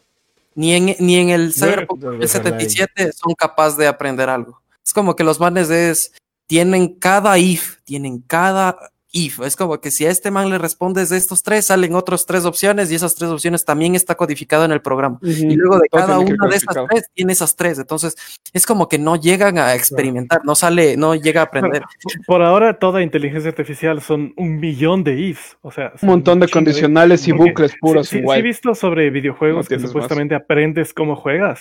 Ni 0.55 0.75
en, 0.75 0.97
ni 0.99 1.17
en 1.17 1.31
el 1.31 1.53
Cyberpunk 1.55 2.01
Debe 2.01 2.19
dejarla 2.19 2.57
ahí. 2.59 2.65
2077 2.65 3.13
son 3.13 3.35
capaces 3.35 3.79
de 3.79 3.87
aprender 3.87 4.29
algo. 4.29 4.61
Es 4.85 4.93
como 4.93 5.17
que 5.17 5.25
los 5.25 5.41
manes 5.41 5.71
es, 5.71 6.13
tienen 6.47 6.95
cada 6.95 7.39
if, 7.39 7.77
tienen 7.85 8.21
cada 8.21 8.77
if. 9.13 9.41
Es 9.41 9.57
como 9.57 9.81
que 9.81 9.91
si 9.91 10.07
a 10.07 10.11
este 10.11 10.31
man 10.31 10.51
le 10.51 10.59
respondes 10.59 11.09
de 11.09 11.17
estos 11.17 11.43
tres, 11.43 11.67
salen 11.67 11.95
otras 11.95 12.27
tres 12.27 12.45
opciones 12.45 12.91
y 12.91 12.95
esas 12.95 13.15
tres 13.15 13.31
opciones 13.31 13.65
también 13.65 13.95
está 13.95 14.15
codificado 14.17 14.65
en 14.65 14.73
el 14.73 14.81
programa. 14.81 15.19
Y 15.23 15.57
luego 15.57 15.79
de 15.79 15.89
Todo 15.91 16.01
cada 16.01 16.19
una 16.19 16.49
de 16.49 16.57
esas 16.57 16.77
tres 16.89 17.11
tiene 17.15 17.33
esas 17.33 17.57
tres. 17.57 17.79
Entonces 17.79 18.17
es 18.53 18.67
como 18.67 18.89
que 18.89 18.99
no 18.99 19.17
llegan 19.17 19.59
a 19.59 19.75
experimentar, 19.75 20.41
no 20.45 20.55
sale, 20.55 20.97
no 20.97 21.15
llega 21.15 21.41
a 21.43 21.45
aprender. 21.45 21.83
Por 22.27 22.43
ahora 22.43 22.79
toda 22.79 23.03
inteligencia 23.03 23.51
artificial 23.51 24.01
son 24.01 24.33
un 24.37 24.61
millón 24.61 25.05
de 25.05 25.19
ifs, 25.19 25.57
o 25.63 25.71
sea, 25.71 25.93
Un 26.03 26.09
montón 26.09 26.41
de 26.41 26.49
condicionales 26.49 27.27
y 27.29 27.33
bucles 27.33 27.75
puros 27.81 28.09
sí, 28.09 28.17
sí, 28.17 28.19
igual. 28.21 28.37
sí 28.37 28.41
he 28.41 28.43
visto 28.43 28.75
sobre 28.75 29.11
videojuegos 29.11 29.67
No 29.67 29.69
que 29.69 29.83
más. 29.83 29.91
supuestamente 29.91 30.35
aprendes 30.35 30.95
cómo 30.95 31.17
juegas 31.17 31.61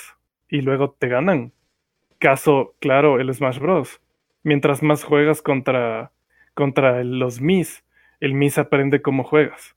y 0.49 0.61
luego 0.61 0.95
te 0.97 1.07
ganan. 1.07 1.51
Caso, 2.17 2.73
claro, 2.79 3.19
el 3.19 3.33
Smash 3.33 3.59
Bros. 3.59 4.01
Mientras 4.43 4.83
más 4.83 5.03
juegas 5.03 5.41
contra, 5.41 6.11
contra 6.59 6.99
el- 6.99 7.17
los 7.19 7.39
Mis, 7.39 7.83
el 8.19 8.33
Mis 8.33 8.57
aprende 8.57 9.01
cómo 9.01 9.23
juegas. 9.23 9.75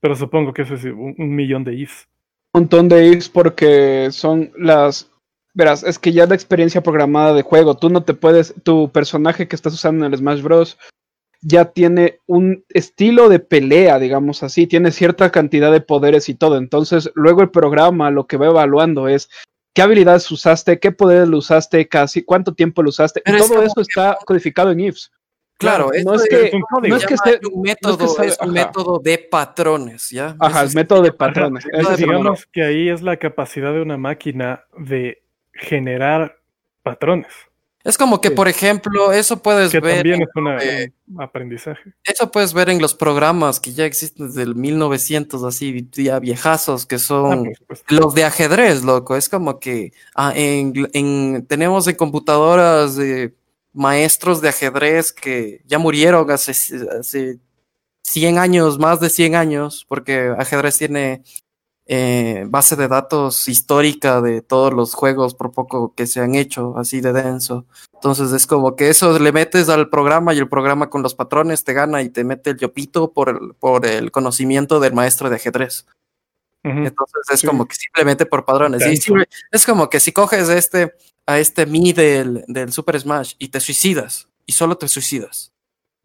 Pero 0.00 0.16
supongo 0.16 0.52
que 0.54 0.62
eso 0.62 0.74
es 0.74 0.84
un, 0.84 1.14
un 1.18 1.34
millón 1.36 1.62
de 1.62 1.74
ifs. 1.74 2.08
Un 2.54 2.62
montón 2.62 2.88
de 2.88 3.06
ifs 3.08 3.28
porque 3.28 4.08
son 4.10 4.50
las. 4.56 5.10
Verás, 5.54 5.82
es 5.84 5.98
que 5.98 6.12
ya 6.12 6.26
la 6.26 6.34
experiencia 6.34 6.82
programada 6.82 7.34
de 7.34 7.42
juego, 7.42 7.76
tú 7.76 7.90
no 7.90 8.02
te 8.02 8.14
puedes. 8.14 8.54
Tu 8.62 8.90
personaje 8.90 9.46
que 9.46 9.56
estás 9.56 9.74
usando 9.74 10.06
en 10.06 10.12
el 10.12 10.18
Smash 10.18 10.40
Bros. 10.42 10.78
ya 11.42 11.66
tiene 11.66 12.18
un 12.26 12.64
estilo 12.70 13.28
de 13.28 13.38
pelea, 13.40 13.98
digamos 13.98 14.42
así, 14.42 14.66
tiene 14.66 14.90
cierta 14.90 15.30
cantidad 15.30 15.70
de 15.70 15.80
poderes 15.82 16.28
y 16.30 16.34
todo. 16.34 16.56
Entonces, 16.56 17.10
luego 17.14 17.42
el 17.42 17.50
programa 17.50 18.10
lo 18.10 18.26
que 18.26 18.38
va 18.38 18.46
evaluando 18.46 19.06
es 19.06 19.28
qué 19.74 19.82
habilidades 19.82 20.30
usaste, 20.30 20.80
qué 20.80 20.92
poderes 20.92 21.28
lo 21.28 21.36
usaste, 21.38 21.86
casi 21.88 22.22
cuánto 22.24 22.54
tiempo 22.54 22.82
lo 22.82 22.88
usaste. 22.88 23.20
Pero 23.24 23.36
y 23.36 23.40
todo 23.40 23.62
eso 23.62 23.80
está 23.82 24.16
codificado 24.24 24.70
en 24.72 24.80
ifs. 24.80 25.12
Claro, 25.58 25.90
no 26.04 26.14
es 26.14 26.24
que- 26.28 26.46
es 26.48 26.54
un 26.54 26.60
código. 26.62 26.88
no 26.94 26.96
es 27.00 27.06
que 27.06 27.14
esté- 27.14 27.40
un 27.50 27.62
método, 27.62 28.08
sabe- 28.08 28.28
es 28.28 28.38
un 28.40 28.56
ajá. 28.56 28.66
método 28.66 28.98
de 28.98 29.18
patrones, 29.18 30.10
¿ya? 30.10 30.36
Ajá, 30.38 30.64
es- 30.64 30.74
método 30.74 31.02
de 31.02 31.12
patrones. 31.12 31.64
digamos 31.96 32.46
que 32.46 32.62
ahí 32.64 32.88
es 32.90 33.00
la 33.02 33.16
capacidad 33.16 33.72
de 33.72 33.80
una 33.82 33.96
máquina 33.96 34.64
de 34.78 35.22
generar 35.52 36.38
patrones, 36.82 37.32
Es 37.88 37.96
como 37.96 38.20
que, 38.20 38.30
Sí. 38.30 38.34
por 38.34 38.48
ejemplo, 38.48 39.12
eso 39.12 39.40
puedes 39.40 39.70
que 39.70 39.78
ver, 39.78 39.98
también 39.98 40.16
en, 40.16 40.22
es 40.22 40.28
una- 40.34 40.58
eh, 40.58 40.92
un 41.06 41.22
aprendizaje. 41.22 41.92
eso 42.02 42.32
puedes 42.32 42.52
ver 42.52 42.68
en 42.68 42.82
los 42.82 42.96
programas 42.96 43.60
que 43.60 43.72
ya 43.72 43.84
existen 43.84 44.26
desde 44.26 44.42
el 44.42 44.56
1900, 44.56 45.44
así, 45.44 45.88
ya 45.92 46.18
viejazos, 46.18 46.84
que 46.84 46.96
Ah, 46.96 46.98
son 46.98 47.54
supuesto. 47.54 47.94
los 47.94 48.12
de 48.12 48.24
ajedrez, 48.24 48.82
loco. 48.82 49.14
Es 49.14 49.28
como 49.28 49.60
que 49.60 49.92
ah, 50.16 50.32
en, 50.34 50.72
en- 50.94 51.46
tenemos 51.46 51.86
en 51.86 51.94
computadoras 51.94 52.98
eh, 52.98 53.32
maestros 53.76 54.40
de 54.40 54.48
ajedrez 54.48 55.12
que 55.12 55.60
ya 55.66 55.78
murieron 55.78 56.30
hace, 56.30 56.52
hace 56.98 57.38
100 58.02 58.38
años, 58.38 58.78
más 58.78 59.00
de 59.00 59.10
100 59.10 59.34
años, 59.34 59.84
porque 59.88 60.34
ajedrez 60.38 60.78
tiene 60.78 61.22
eh, 61.86 62.44
base 62.48 62.74
de 62.74 62.88
datos 62.88 63.46
histórica 63.48 64.20
de 64.20 64.42
todos 64.42 64.72
los 64.72 64.94
juegos 64.94 65.34
por 65.34 65.52
poco 65.52 65.94
que 65.94 66.06
se 66.06 66.20
han 66.20 66.34
hecho, 66.34 66.76
así 66.78 67.00
de 67.00 67.12
denso. 67.12 67.66
Entonces 67.92 68.32
es 68.32 68.46
como 68.46 68.76
que 68.76 68.88
eso 68.88 69.18
le 69.18 69.30
metes 69.30 69.68
al 69.68 69.88
programa 69.90 70.34
y 70.34 70.38
el 70.38 70.48
programa 70.48 70.90
con 70.90 71.02
los 71.02 71.14
patrones 71.14 71.62
te 71.62 71.74
gana 71.74 72.02
y 72.02 72.08
te 72.08 72.24
mete 72.24 72.50
el 72.50 72.58
yopito 72.58 73.12
por 73.12 73.28
el, 73.28 73.54
por 73.58 73.86
el 73.86 74.10
conocimiento 74.10 74.80
del 74.80 74.94
maestro 74.94 75.28
de 75.28 75.36
ajedrez. 75.36 75.86
Entonces 76.70 77.22
es 77.32 77.40
Sí. 77.40 77.46
como 77.46 77.66
que 77.66 77.74
simplemente 77.76 78.26
por 78.26 78.44
padrones. 78.44 78.82
Y 78.82 78.86
Intenso. 78.94 79.14
sí, 79.30 79.38
es 79.52 79.64
como 79.66 79.88
que 79.88 80.00
si 80.00 80.12
coges 80.12 80.48
este, 80.48 80.94
a 81.26 81.38
este 81.38 81.64
Mi 81.66 81.92
del, 81.92 82.44
del 82.48 82.72
Super 82.72 82.98
Smash 82.98 83.34
y 83.38 83.48
te 83.48 83.60
suicidas, 83.60 84.28
y 84.46 84.52
solo 84.52 84.76
te 84.76 84.88
suicidas, 84.88 85.52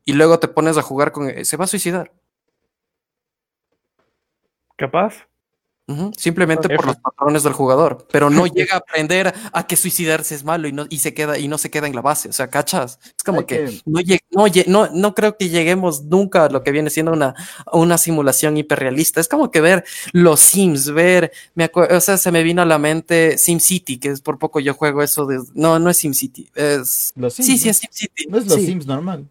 y 0.06 0.14
luego 0.14 0.40
te 0.40 0.48
pones 0.48 0.78
a 0.78 0.82
jugar 0.82 1.12
con 1.12 1.30
él, 1.30 1.46
se 1.46 1.58
va 1.58 1.66
a 1.66 1.68
suicidar. 1.68 2.12
¿Capaz? 4.78 5.28
Simplemente 6.16 6.70
por 6.70 6.86
los 6.86 6.96
patrones 6.98 7.44
del 7.44 7.54
jugador, 7.54 8.08
pero 8.12 8.30
no 8.30 8.46
llega 8.48 8.76
a 8.76 8.78
aprender 8.78 9.34
a 9.52 9.68
que 9.68 9.76
suicidarse 9.76 10.36
es 10.36 10.44
malo 10.44 10.68
y 10.68 10.72
no, 10.72 10.86
y 10.90 11.00
se 11.00 11.14
queda, 11.14 11.38
y 11.38 11.48
no 11.48 11.58
se 11.58 11.70
queda 11.70 11.88
en 11.88 11.96
la 11.96 12.02
base. 12.02 12.30
O 12.30 12.34
sea, 12.34 12.50
¿cachas? 12.50 13.00
Es 13.04 13.24
como 13.24 13.46
que, 13.46 13.82
No, 13.86 14.00
no, 14.32 14.46
no, 14.68 14.90
no 14.94 15.16
creo 15.16 15.38
que 15.38 15.50
lleguemos 15.50 16.04
nunca 16.04 16.46
a 16.46 16.50
lo 16.50 16.64
que 16.64 16.72
viene 16.72 16.90
siendo 16.90 17.12
una, 17.12 17.36
una 17.74 17.98
simulación 17.98 18.58
hiperrealista. 18.58 19.20
Es 19.20 19.28
como 19.28 19.52
que 19.52 19.62
ver 19.62 19.84
los 20.14 20.40
Sims, 20.40 20.92
ver, 20.92 21.32
me 21.56 21.66
acuerdo, 21.66 21.98
o 21.98 22.02
sea, 22.02 22.18
se 22.18 22.32
me 22.32 22.44
vino 22.44 22.62
a 22.62 22.66
la 22.66 22.78
mente 22.78 23.38
SimCity, 23.38 23.98
que 23.98 24.10
es 24.10 24.22
por 24.22 24.40
poco 24.40 24.60
yo 24.60 24.74
juego 24.74 25.04
eso 25.04 25.26
de, 25.26 25.42
no, 25.54 25.80
no 25.80 25.90
es 25.90 25.98
SimCity, 25.98 26.50
es, 26.56 27.12
Los 27.16 27.34
Sims, 27.34 27.48
sí, 27.48 27.58
sí 27.58 27.70
es 27.70 27.78
SimCity. 27.78 28.28
No 28.28 28.38
es 28.38 28.48
los 28.48 28.60
sí. 28.60 28.68
Sims 28.68 28.88
normal. 28.88 29.28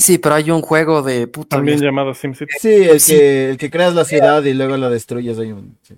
Sí, 0.00 0.18
pero 0.18 0.34
hay 0.34 0.50
un 0.50 0.62
juego 0.62 1.02
de 1.02 1.26
puta. 1.26 1.56
También 1.56 1.76
mierda. 1.78 1.90
llamado 1.90 2.14
SimCity. 2.14 2.52
Sí, 2.58 2.68
el, 2.74 3.00
Sí. 3.00 3.12
Que, 3.12 3.50
el 3.50 3.58
que 3.58 3.70
creas 3.70 3.94
la 3.94 4.04
ciudad 4.04 4.42
y 4.44 4.54
luego 4.54 4.76
la 4.76 4.88
destruyes. 4.88 5.38
Hay 5.38 5.52
un... 5.52 5.76
sí. 5.82 5.94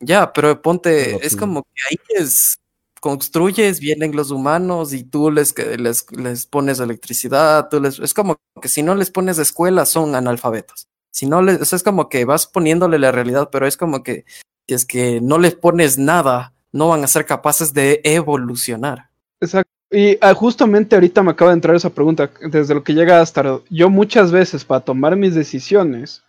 Ya, 0.00 0.32
pero 0.32 0.60
ponte, 0.60 1.04
Pero 1.12 1.18
es 1.22 1.36
como 1.36 1.62
que 1.62 1.70
ahí 1.90 1.98
es, 2.22 2.58
construyes, 3.00 3.80
vienen 3.80 4.14
los 4.16 4.30
humanos 4.30 4.92
y 4.92 5.04
tú 5.04 5.30
les, 5.30 5.52
que- 5.52 5.78
les, 5.78 6.10
les 6.12 6.46
pones 6.46 6.80
electricidad, 6.80 7.68
tú 7.70 7.80
les, 7.80 7.98
es 7.98 8.12
como 8.12 8.36
que 8.60 8.68
si 8.68 8.82
no 8.82 8.94
les 8.94 9.10
pones 9.10 9.38
escuela 9.38 9.86
son 9.86 10.14
analfabetos. 10.14 10.88
Si 11.10 11.24
no 11.26 11.40
les, 11.40 11.60
o 11.60 11.64
sea, 11.64 11.76
es 11.76 11.82
como 11.82 12.08
que 12.10 12.24
vas 12.26 12.46
poniéndole 12.46 12.98
la 12.98 13.10
realidad, 13.12 13.48
pero 13.50 13.66
es 13.66 13.76
como 13.76 14.02
que 14.02 14.24
si 14.68 14.74
es 14.74 14.84
que 14.84 15.20
no 15.22 15.38
les 15.38 15.54
pones 15.54 15.96
nada, 15.98 16.52
no 16.72 16.88
van 16.88 17.04
a 17.04 17.06
ser 17.08 17.24
capaces 17.24 17.72
de 17.72 18.00
evolucionar. 18.04 19.08
Exacto. 19.40 19.70
Y 19.96 20.18
ah, 20.20 20.34
justamente 20.34 20.94
ahorita 20.94 21.22
me 21.22 21.30
acaba 21.30 21.52
de 21.52 21.54
entrar 21.54 21.74
esa 21.74 21.88
pregunta, 21.88 22.30
desde 22.50 22.74
lo 22.74 22.84
que 22.84 22.92
llega 22.92 23.22
hasta 23.22 23.62
yo 23.70 23.88
muchas 23.88 24.30
veces 24.30 24.62
para 24.62 24.82
tomar 24.82 25.16
mis 25.16 25.34
decisiones, 25.34 26.22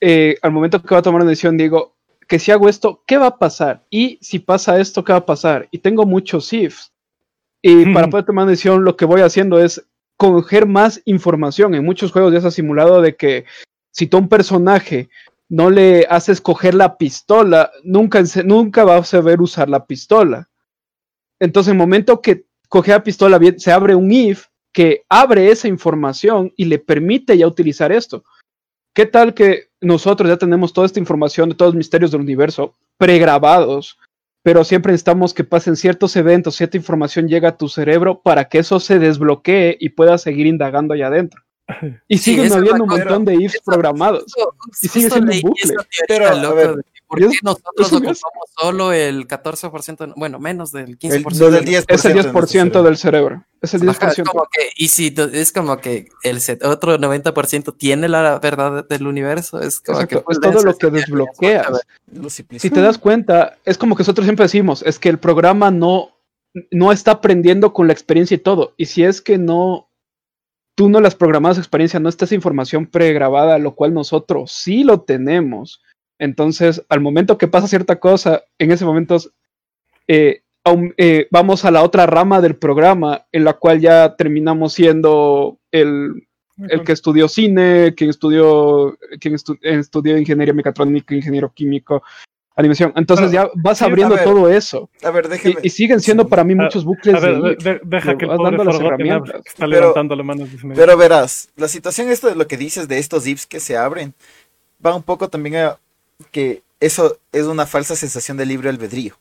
eh, 0.00 0.38
al 0.40 0.50
momento 0.50 0.80
que 0.80 0.88
voy 0.88 0.96
a 0.96 1.02
tomar 1.02 1.20
una 1.20 1.28
decisión 1.28 1.58
digo 1.58 1.96
que 2.26 2.38
si 2.38 2.50
hago 2.50 2.70
esto, 2.70 3.02
¿qué 3.06 3.18
va 3.18 3.26
a 3.26 3.38
pasar? 3.38 3.84
Y 3.90 4.18
si 4.22 4.38
pasa 4.38 4.80
esto, 4.80 5.04
¿qué 5.04 5.12
va 5.12 5.18
a 5.18 5.26
pasar? 5.26 5.68
Y 5.70 5.80
tengo 5.80 6.06
muchos 6.06 6.50
ifs. 6.54 6.90
Y 7.60 7.92
para 7.92 8.08
poder 8.08 8.24
tomar 8.24 8.44
una 8.44 8.52
decisión, 8.52 8.84
lo 8.84 8.96
que 8.96 9.04
voy 9.04 9.20
haciendo 9.20 9.58
es 9.60 9.84
coger 10.16 10.64
más 10.64 11.02
información. 11.04 11.74
En 11.74 11.84
muchos 11.84 12.10
juegos 12.10 12.32
ya 12.32 12.40
se 12.40 12.46
ha 12.46 12.52
simulado 12.52 13.02
de 13.02 13.16
que 13.16 13.44
si 13.90 14.06
tú 14.06 14.16
a 14.16 14.20
un 14.20 14.30
personaje 14.30 15.10
no 15.50 15.68
le 15.68 16.06
haces 16.08 16.40
coger 16.40 16.72
la 16.72 16.96
pistola, 16.96 17.70
nunca, 17.84 18.22
nunca 18.46 18.84
va 18.84 18.96
a 18.96 19.04
saber 19.04 19.42
usar 19.42 19.68
la 19.68 19.84
pistola. 19.84 20.49
Entonces, 21.40 21.70
en 21.70 21.76
el 21.76 21.86
momento 21.86 22.20
que 22.20 22.44
coge 22.68 22.90
la 22.92 23.02
pistola, 23.02 23.38
bien, 23.38 23.58
se 23.58 23.72
abre 23.72 23.94
un 23.94 24.12
if 24.12 24.46
que 24.72 25.02
abre 25.08 25.50
esa 25.50 25.66
información 25.68 26.52
y 26.56 26.66
le 26.66 26.78
permite 26.78 27.36
ya 27.36 27.46
utilizar 27.46 27.90
esto. 27.90 28.22
¿Qué 28.94 29.06
tal 29.06 29.34
que 29.34 29.68
nosotros 29.80 30.28
ya 30.28 30.36
tenemos 30.36 30.72
toda 30.72 30.86
esta 30.86 31.00
información 31.00 31.48
de 31.48 31.54
todos 31.54 31.70
los 31.70 31.78
misterios 31.78 32.10
del 32.10 32.20
universo 32.20 32.74
pregrabados, 32.98 33.98
pero 34.42 34.62
siempre 34.64 34.92
necesitamos 34.92 35.34
que 35.34 35.44
pasen 35.44 35.76
ciertos 35.76 36.14
eventos, 36.16 36.54
cierta 36.56 36.76
información 36.76 37.28
llega 37.28 37.50
a 37.50 37.56
tu 37.56 37.68
cerebro 37.68 38.20
para 38.22 38.48
que 38.48 38.58
eso 38.58 38.78
se 38.80 38.98
desbloquee 38.98 39.76
y 39.80 39.90
puedas 39.90 40.22
seguir 40.22 40.46
indagando 40.46 40.94
allá 40.94 41.08
adentro? 41.08 41.42
Y 42.08 42.18
Sí, 42.18 42.32
siguen 42.34 42.52
habiendo 42.52 42.84
un 42.84 42.90
montón 42.90 43.24
de 43.24 43.34
ifs 43.36 43.60
programados. 43.64 44.24
Justo- 44.24 44.54
Y 44.82 44.88
sigue 44.88 45.10
siendo 45.10 45.32
un 45.32 45.40
bucle. 45.40 45.74
Pero, 46.08 46.26
a 46.28 46.54
ver, 46.54 46.84
¿por 47.10 47.18
qué 47.18 47.38
nosotros 47.42 47.92
ocupamos 47.92 48.18
solo 48.58 48.92
el 48.92 49.26
14%? 49.26 50.14
Bueno, 50.16 50.38
menos 50.38 50.70
del 50.70 50.98
15%. 50.98 51.12
El, 51.12 51.22
no, 51.22 51.50
del 51.50 51.66
10%. 51.66 51.84
Es 51.88 52.04
el 52.04 52.14
de 52.14 52.22
nuestro 52.22 52.40
10% 52.40 52.46
cerebro. 52.48 52.82
del 52.84 52.96
cerebro. 52.96 53.44
Es 53.60 53.74
el 53.74 53.82
10%. 53.82 53.90
Ajá, 53.90 54.08
es 54.08 54.22
como 54.22 54.44
que, 54.50 54.70
y 54.76 54.88
si 54.88 55.14
es 55.32 55.52
como 55.52 55.76
que 55.78 56.08
el 56.22 56.40
set- 56.40 56.64
otro 56.64 56.96
90% 56.98 57.76
tiene 57.76 58.08
la 58.08 58.38
verdad 58.38 58.86
del 58.88 59.06
universo, 59.06 59.60
es 59.60 59.80
como 59.80 60.00
Exacto, 60.00 60.24
que 60.24 60.32
es 60.32 60.40
todo 60.40 60.62
lo 60.62 60.76
que 60.78 60.90
desbloqueas. 60.90 61.66
Si 62.58 62.70
te 62.70 62.80
das 62.80 62.96
cuenta, 62.96 63.58
es 63.64 63.76
como 63.76 63.96
que 63.96 64.02
nosotros 64.02 64.24
siempre 64.24 64.44
decimos, 64.44 64.82
es 64.86 64.98
que 64.98 65.08
el 65.08 65.18
programa 65.18 65.70
no, 65.70 66.16
no 66.70 66.92
está 66.92 67.10
aprendiendo 67.10 67.72
con 67.72 67.88
la 67.88 67.92
experiencia 67.92 68.36
y 68.36 68.38
todo. 68.38 68.72
Y 68.76 68.86
si 68.86 69.02
es 69.04 69.20
que 69.20 69.36
no, 69.36 69.88
tú 70.76 70.88
no 70.88 71.00
las 71.00 71.14
programas 71.14 71.58
experiencia, 71.58 72.00
no 72.00 72.08
está 72.08 72.24
esa 72.24 72.34
información 72.34 72.86
pregrabada, 72.86 73.58
lo 73.58 73.74
cual 73.74 73.92
nosotros 73.92 74.52
sí 74.52 74.84
lo 74.84 75.02
tenemos. 75.02 75.82
Entonces, 76.20 76.84
al 76.90 77.00
momento 77.00 77.38
que 77.38 77.48
pasa 77.48 77.66
cierta 77.66 77.98
cosa, 77.98 78.42
en 78.58 78.70
ese 78.70 78.84
momento 78.84 79.16
eh, 80.06 80.42
eh, 80.98 81.26
vamos 81.30 81.64
a 81.64 81.70
la 81.70 81.82
otra 81.82 82.04
rama 82.06 82.40
del 82.42 82.54
programa, 82.56 83.24
en 83.32 83.44
la 83.44 83.54
cual 83.54 83.80
ya 83.80 84.14
terminamos 84.16 84.74
siendo 84.74 85.58
el, 85.72 86.26
el 86.68 86.84
que 86.84 86.92
estudió 86.92 87.26
cine, 87.26 87.94
quien 87.96 88.10
estudió, 88.10 88.96
quien 89.18 89.34
estu- 89.34 89.58
estudió 89.62 90.18
ingeniería 90.18 90.52
mecatrónica, 90.52 91.14
ingeniero 91.14 91.50
químico, 91.54 92.02
animación. 92.54 92.92
Entonces 92.96 93.30
Pero, 93.30 93.44
ya 93.46 93.50
vas 93.54 93.78
sí, 93.78 93.84
a 93.84 93.86
abriendo 93.86 94.14
ver, 94.16 94.24
todo 94.24 94.50
eso. 94.50 94.90
A 95.02 95.10
ver, 95.10 95.24
Y, 95.24 95.28
déjeme. 95.30 95.60
y 95.62 95.70
siguen 95.70 96.00
siendo 96.00 96.28
para 96.28 96.44
mí 96.44 96.52
A- 96.52 96.56
muchos 96.64 96.84
bucles 96.84 97.14
A 97.14 97.20
ver, 97.20 97.40
de 97.40 97.48
de- 97.56 97.56
de- 97.72 97.80
deja 97.82 98.18
que 98.18 98.26
el 98.26 98.28
vas 98.28 98.36
pobre 98.36 98.56
dando 98.58 98.64
las 98.64 98.78
herramientas. 98.80 99.42
que 99.42 99.48
está 99.48 99.64
Pero- 99.64 99.80
levantando 99.80 100.16
la 100.16 100.22
mano. 100.22 100.46
Pero 100.74 100.96
verás, 100.98 101.48
la 101.56 101.68
situación 101.68 102.10
esto 102.10 102.28
de 102.28 102.34
lo 102.34 102.46
que 102.46 102.58
dices 102.58 102.86
de 102.88 102.98
estos 102.98 103.26
ifs 103.26 103.46
que 103.46 103.58
se 103.60 103.78
abren 103.78 104.12
va 104.84 104.94
un 104.94 105.02
poco 105.02 105.28
también 105.30 105.56
a 105.56 105.78
que 106.30 106.62
eso 106.80 107.18
es 107.32 107.44
una 107.44 107.66
falsa 107.66 107.96
sensación 107.96 108.36
de 108.36 108.46
libre 108.46 108.68
albedrío. 108.68 109.16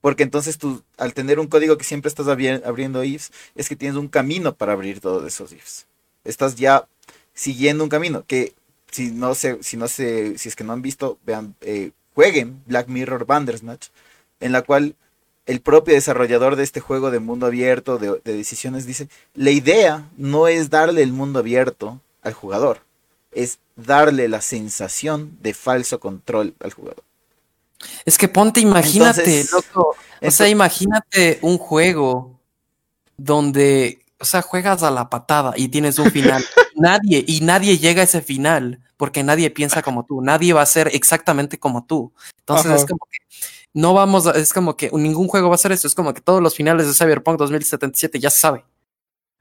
Porque 0.00 0.22
entonces 0.22 0.58
tú, 0.58 0.82
al 0.98 1.14
tener 1.14 1.38
un 1.40 1.46
código 1.46 1.78
que 1.78 1.84
siempre 1.84 2.08
estás 2.08 2.26
abri- 2.26 2.62
abriendo 2.64 3.02
ifs, 3.04 3.32
es 3.54 3.68
que 3.68 3.76
tienes 3.76 3.96
un 3.96 4.08
camino 4.08 4.54
para 4.54 4.72
abrir 4.72 5.00
todos 5.00 5.26
esos 5.26 5.52
ifs. 5.52 5.86
Estás 6.24 6.56
ya 6.56 6.86
siguiendo 7.32 7.84
un 7.84 7.90
camino 7.90 8.24
que 8.26 8.54
si 8.90 9.10
no 9.10 9.34
se, 9.34 9.62
si 9.62 9.76
no 9.76 9.88
se, 9.88 10.38
si 10.38 10.48
es 10.48 10.56
que 10.56 10.64
no 10.64 10.72
han 10.72 10.82
visto, 10.82 11.18
vean, 11.24 11.54
eh, 11.62 11.90
jueguen 12.14 12.62
Black 12.66 12.88
Mirror 12.88 13.24
Bandersnatch, 13.26 13.88
en 14.40 14.52
la 14.52 14.62
cual 14.62 14.94
el 15.46 15.60
propio 15.60 15.94
desarrollador 15.94 16.56
de 16.56 16.62
este 16.62 16.80
juego 16.80 17.10
de 17.10 17.18
mundo 17.18 17.46
abierto, 17.46 17.98
de 17.98 18.20
decisiones, 18.22 18.86
dice, 18.86 19.08
la 19.34 19.50
idea 19.50 20.08
no 20.16 20.48
es 20.48 20.70
darle 20.70 21.02
el 21.02 21.12
mundo 21.12 21.40
abierto 21.40 22.00
al 22.22 22.34
jugador, 22.34 22.80
es 23.34 23.58
darle 23.76 24.28
la 24.28 24.40
sensación 24.40 25.36
de 25.40 25.54
falso 25.54 26.00
control 26.00 26.54
al 26.60 26.72
jugador. 26.72 27.02
Es 28.04 28.16
que 28.18 28.28
ponte, 28.28 28.60
imagínate, 28.60 29.40
Entonces- 29.40 29.52
loco. 29.52 29.96
O 30.22 30.30
sea, 30.30 30.48
imagínate 30.48 31.38
un 31.42 31.58
juego 31.58 32.38
donde, 33.16 34.00
o 34.18 34.24
sea, 34.24 34.42
juegas 34.42 34.82
a 34.82 34.90
la 34.90 35.10
patada 35.10 35.52
y 35.56 35.68
tienes 35.68 35.98
un 35.98 36.10
final. 36.10 36.44
nadie, 36.76 37.24
y 37.26 37.40
nadie 37.40 37.78
llega 37.78 38.00
a 38.00 38.04
ese 38.04 38.22
final 38.22 38.80
porque 38.96 39.22
nadie 39.22 39.50
piensa 39.50 39.82
como 39.82 40.04
tú. 40.04 40.22
Nadie 40.22 40.52
va 40.52 40.62
a 40.62 40.66
ser 40.66 40.88
exactamente 40.94 41.58
como 41.58 41.84
tú. 41.84 42.12
Entonces 42.40 42.66
Ajá. 42.66 42.76
es 42.76 42.84
como 42.86 43.06
que 43.10 43.18
no 43.74 43.92
vamos 43.92 44.26
a, 44.26 44.30
es 44.32 44.52
como 44.52 44.76
que 44.76 44.90
ningún 44.92 45.28
juego 45.28 45.48
va 45.48 45.56
a 45.56 45.58
ser 45.58 45.72
eso. 45.72 45.86
Es 45.86 45.94
como 45.94 46.14
que 46.14 46.20
todos 46.20 46.40
los 46.40 46.54
finales 46.54 46.86
de 46.86 46.94
Cyberpunk 46.94 47.38
2077 47.38 48.18
ya 48.20 48.30
se 48.30 48.38
sabe. 48.38 48.64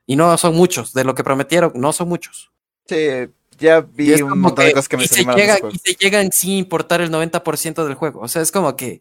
Y 0.05 0.15
no 0.15 0.35
son 0.37 0.55
muchos. 0.55 0.93
De 0.93 1.03
lo 1.03 1.15
que 1.15 1.23
prometieron, 1.23 1.71
no 1.75 1.93
son 1.93 2.09
muchos. 2.09 2.51
Sí, 2.87 3.29
ya 3.57 3.81
vi 3.81 4.21
un 4.21 4.39
montón 4.39 4.65
de 4.65 4.73
cosas 4.73 4.89
que 4.89 4.97
me 4.97 5.07
se 5.07 5.21
y 5.21 5.77
se 5.77 5.93
llegan 5.99 6.31
sin 6.31 6.51
importar 6.51 7.01
el 7.01 7.11
90% 7.11 7.85
del 7.85 7.95
juego. 7.95 8.21
O 8.21 8.27
sea, 8.27 8.41
es 8.41 8.51
como 8.51 8.75
que 8.75 8.99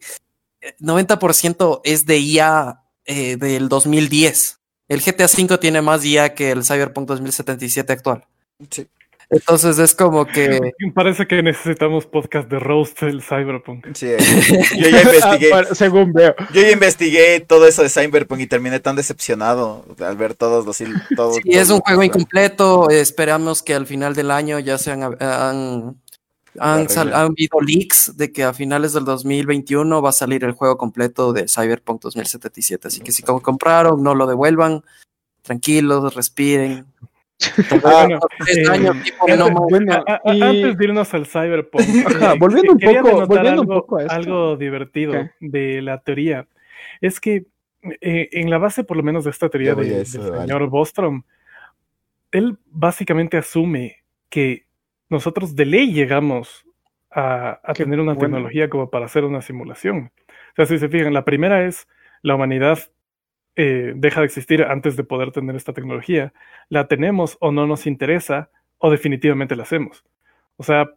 eh, 0.61 0.75
90% 0.79 1.81
es 1.83 2.05
de 2.05 2.19
IA 2.19 2.83
eh, 3.05 3.37
del 3.37 3.69
2010. 3.69 4.59
El 4.87 5.01
GTA 5.01 5.25
V 5.25 5.57
tiene 5.57 5.81
más 5.81 6.05
IA 6.05 6.33
que 6.35 6.51
el 6.51 6.63
Cyberpunk 6.63 7.07
2077 7.07 7.93
actual. 7.93 8.25
Sí. 8.69 8.87
Entonces 9.33 9.79
es 9.79 9.95
como 9.95 10.25
que... 10.25 10.71
Parece 10.95 11.27
que 11.27 11.41
necesitamos 11.43 12.05
podcast 12.05 12.49
de 12.49 12.59
Roast 12.59 13.01
del 13.01 13.21
Cyberpunk. 13.21 13.87
Sí, 13.93 14.07
yo 14.77 14.89
ya 14.89 15.01
investigué, 15.01 15.53
Ah, 15.53 15.63
según 15.73 16.13
veo. 16.13 16.35
yo 16.53 16.61
ya 16.61 16.71
investigué 16.71 17.39
todo 17.39 17.67
eso 17.67 17.81
de 17.83 17.89
Cyberpunk 17.89 18.39
y 18.41 18.47
terminé 18.47 18.79
tan 18.79 18.95
decepcionado 18.95 19.85
al 19.99 20.15
ver 20.17 20.35
todos 20.35 20.65
los 20.65 20.79
il- 20.81 21.01
todo, 21.15 21.33
Sí, 21.33 21.41
es 21.45 21.69
un 21.69 21.79
juego 21.79 22.03
incompleto. 22.03 22.89
Esperamos 22.89 23.61
que 23.63 23.73
al 23.73 23.85
final 23.87 24.13
del 24.15 24.31
año 24.31 24.59
ya 24.59 24.77
se 24.77 24.91
han, 24.91 25.03
han, 25.21 25.95
han, 26.59 26.89
sal- 26.89 27.13
han 27.13 27.31
habido 27.31 27.59
leaks 27.61 28.15
de 28.15 28.31
que 28.31 28.43
a 28.43 28.53
finales 28.53 28.93
del 28.93 29.05
2021 29.05 30.01
va 30.01 30.09
a 30.09 30.13
salir 30.13 30.43
el 30.43 30.51
juego 30.51 30.77
completo 30.77 31.33
de 31.33 31.47
Cyberpunk 31.47 32.01
2077. 32.03 32.87
Así 32.87 33.01
que 33.01 33.11
si 33.11 33.23
co- 33.23 33.41
compraron, 33.41 34.03
no 34.03 34.13
lo 34.15 34.27
devuelvan. 34.27 34.83
Tranquilos, 35.41 36.13
respiren. 36.15 36.85
Ah, 37.83 38.05
Bueno, 38.05 38.19
eh, 38.47 38.63
tipo, 39.03 39.23
antes- 39.25 39.37
no 39.39 39.49
más. 39.49 39.63
Bueno, 39.69 39.93
a- 40.07 40.21
a- 40.25 40.33
y- 40.33 40.41
Antes 40.41 40.77
de 40.77 40.83
irnos 40.85 41.13
al 41.13 41.25
Cyberpunk, 41.25 41.81
Ajá, 42.05 42.33
eh, 42.33 42.37
volviendo 42.39 42.71
un 42.73 42.79
poco- 42.79 43.25
volviendo 43.27 43.61
un 43.61 43.71
algo, 43.71 43.81
poco 43.81 43.97
a 43.97 44.01
esto. 44.03 44.13
algo 44.13 44.55
divertido 44.57 45.13
de 45.39 45.81
la 45.81 45.99
teoría. 46.01 46.47
Es 47.01 47.19
que 47.19 47.45
eh, 47.99 48.29
en 48.31 48.49
la 48.49 48.57
base, 48.57 48.83
por 48.85 48.95
lo 48.97 49.03
menos, 49.03 49.25
de 49.25 49.31
esta 49.31 49.49
teoría 49.49 49.75
de- 49.75 49.83
del 49.83 50.05
vale. 50.29 50.41
señor 50.41 50.69
Bostrom, 50.69 51.23
él 52.31 52.57
básicamente 52.65 53.37
asume 53.37 53.97
que 54.29 54.65
nosotros 55.09 55.55
de 55.55 55.65
ley 55.65 55.91
llegamos 55.93 56.65
a, 57.11 57.59
tener 57.75 57.99
una 57.99 58.13
bueno. 58.13 58.35
tecnología 58.37 58.69
como 58.69 58.89
para 58.89 59.05
hacer 59.05 59.23
una 59.23 59.41
simulación. 59.41 60.11
O 60.27 60.55
sea, 60.55 60.65
si 60.65 60.79
se 60.79 60.89
fijan, 60.89 61.13
la 61.13 61.25
primera 61.25 61.65
es 61.65 61.87
la 62.21 62.35
humanidad 62.35 62.79
eh, 63.55 63.93
deja 63.95 64.21
de 64.21 64.25
existir 64.25 64.63
antes 64.63 64.95
de 64.95 65.03
poder 65.03 65.31
tener 65.31 65.55
esta 65.55 65.73
tecnología. 65.73 66.33
La 66.69 66.87
tenemos 66.87 67.37
o 67.39 67.51
no 67.51 67.67
nos 67.67 67.87
interesa 67.87 68.49
o 68.77 68.91
definitivamente 68.91 69.55
la 69.55 69.63
hacemos. 69.63 70.03
O 70.57 70.63
sea, 70.63 70.91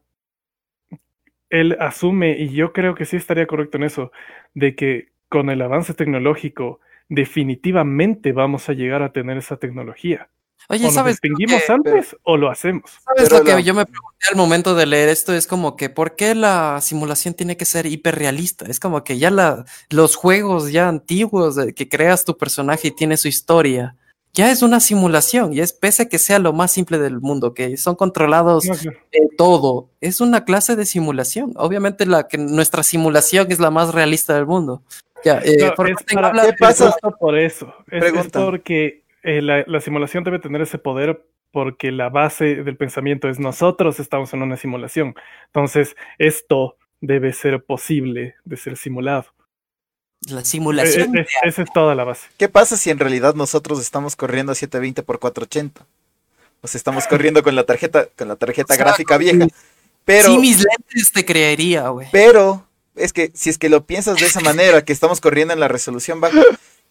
él 1.50 1.76
asume, 1.80 2.38
y 2.38 2.50
yo 2.50 2.72
creo 2.72 2.94
que 2.94 3.04
sí 3.04 3.16
estaría 3.16 3.46
correcto 3.46 3.76
en 3.76 3.84
eso, 3.84 4.12
de 4.54 4.74
que 4.74 5.08
con 5.28 5.50
el 5.50 5.62
avance 5.62 5.94
tecnológico 5.94 6.80
definitivamente 7.08 8.32
vamos 8.32 8.68
a 8.68 8.72
llegar 8.72 9.02
a 9.02 9.12
tener 9.12 9.38
esa 9.38 9.58
tecnología. 9.58 10.28
Oye, 10.68 10.88
o 10.88 10.90
¿sabes? 10.90 11.14
distinguimos 11.20 11.62
que- 11.64 11.72
antes 11.72 12.16
o 12.24 12.36
lo 12.36 12.50
hacemos. 12.50 12.90
¿Sabes 13.04 13.28
Pero 13.28 13.38
lo 13.38 13.44
que 13.44 13.52
la- 13.52 13.60
yo 13.60 13.74
me 13.74 13.86
pregunté 13.86 14.26
al 14.30 14.36
momento 14.36 14.74
de 14.74 14.86
leer 14.86 15.08
esto? 15.08 15.32
Es 15.32 15.46
como 15.46 15.76
que, 15.76 15.90
¿por 15.90 16.16
qué 16.16 16.34
la 16.34 16.80
simulación 16.80 17.34
tiene 17.34 17.56
que 17.56 17.64
ser 17.64 17.86
hiperrealista? 17.86 18.66
Es 18.66 18.80
como 18.80 19.04
que 19.04 19.18
ya 19.18 19.30
la, 19.30 19.64
los 19.90 20.16
juegos 20.16 20.72
ya 20.72 20.88
antiguos 20.88 21.54
de 21.56 21.72
que 21.72 21.88
creas 21.88 22.24
tu 22.24 22.36
personaje 22.36 22.88
y 22.88 22.90
tiene 22.90 23.16
su 23.16 23.28
historia, 23.28 23.94
ya 24.34 24.50
es 24.50 24.60
una 24.62 24.80
simulación, 24.80 25.52
y 25.54 25.60
es 25.60 25.72
pese 25.72 26.02
a 26.02 26.08
que 26.08 26.18
sea 26.18 26.38
lo 26.38 26.52
más 26.52 26.70
simple 26.72 26.98
del 26.98 27.20
mundo, 27.20 27.54
que 27.54 27.76
son 27.78 27.94
controlados 27.94 28.66
No, 28.66 28.74
de 28.74 29.28
todo, 29.38 29.88
es 30.02 30.20
una 30.20 30.44
clase 30.44 30.74
de 30.76 30.84
simulación. 30.84 31.52
Obviamente 31.56 32.04
la 32.06 32.26
que 32.28 32.36
nuestra 32.38 32.82
simulación 32.82 33.46
es 33.50 33.60
la 33.60 33.70
más 33.70 33.94
realista 33.94 34.34
del 34.34 34.46
mundo. 34.46 34.82
Ya, 35.24 35.38
eh, 35.44 35.56
No, 35.60 35.74
por 35.74 35.88
es 35.90 35.96
para- 36.12 36.32
¿Qué 36.32 36.52
pasa? 36.58 36.94
por 37.18 37.38
eso. 37.38 37.72
Es, 37.90 38.04
porque 38.32 39.02
eh, 39.26 39.42
la, 39.42 39.64
la 39.66 39.80
simulación 39.80 40.24
debe 40.24 40.38
tener 40.38 40.62
ese 40.62 40.78
poder 40.78 41.26
porque 41.52 41.90
la 41.92 42.08
base 42.08 42.56
del 42.56 42.76
pensamiento 42.76 43.28
es 43.28 43.38
nosotros 43.38 43.98
estamos 44.00 44.32
en 44.34 44.42
una 44.42 44.56
simulación. 44.56 45.14
Entonces, 45.46 45.96
esto 46.18 46.76
debe 47.00 47.32
ser 47.32 47.62
posible 47.64 48.34
de 48.44 48.56
ser 48.56 48.76
simulado. 48.76 49.26
La 50.30 50.40
Eh, 50.40 50.44
simulación. 50.44 51.16
eh, 51.16 51.20
es- 51.22 51.28
esa 51.44 51.62
es 51.62 51.72
toda 51.72 51.94
la 51.94 52.04
base. 52.04 52.28
¿Qué 52.38 52.48
pasa 52.48 52.76
si 52.76 52.90
en 52.90 52.98
realidad 52.98 53.34
nosotros 53.34 53.80
estamos 53.80 54.16
corriendo 54.16 54.52
a 54.52 54.54
720 54.54 55.02
por 55.02 55.18
480? 55.18 55.86
O 56.62 56.68
sea, 56.68 56.78
estamos 56.78 57.06
corriendo 57.06 57.42
con 57.42 57.54
la 57.54 57.64
tarjeta, 57.64 58.08
con 58.16 58.28
la 58.28 58.36
tarjeta 58.36 58.72
O 58.72 58.76
sea, 58.76 58.84
gráfica 58.84 59.18
vieja. 59.18 59.46
Pero, 60.04 60.28
Sí, 60.28 60.38
mis 60.38 60.58
lentes 60.64 61.12
te 61.12 61.24
creería, 61.24 61.88
güey. 61.90 62.08
pero, 62.12 62.66
es 62.96 63.12
que 63.12 63.30
si 63.34 63.50
es 63.50 63.58
que 63.58 63.68
lo 63.68 63.84
piensas 63.84 64.16
de 64.18 64.26
esa 64.26 64.40
manera, 64.40 64.84
que 64.84 64.92
estamos 64.92 65.20
corriendo 65.20 65.52
en 65.54 65.60
la 65.60 65.68
resolución 65.68 66.20
baja, 66.20 66.40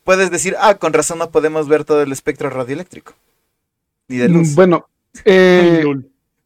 puedes 0.06 0.32
decir, 0.32 0.56
ah, 0.60 0.76
con 0.76 0.94
razón 0.94 1.18
no 1.20 1.32
podemos 1.32 1.68
ver 1.68 1.84
todo 1.84 2.02
el 2.02 2.14
espectro 2.14 2.50
radioeléctrico. 2.50 3.14
Ni 4.08 4.18
de 4.18 4.30
luz. 4.30 4.56
Bueno, 4.56 4.88
eh. 5.26 5.84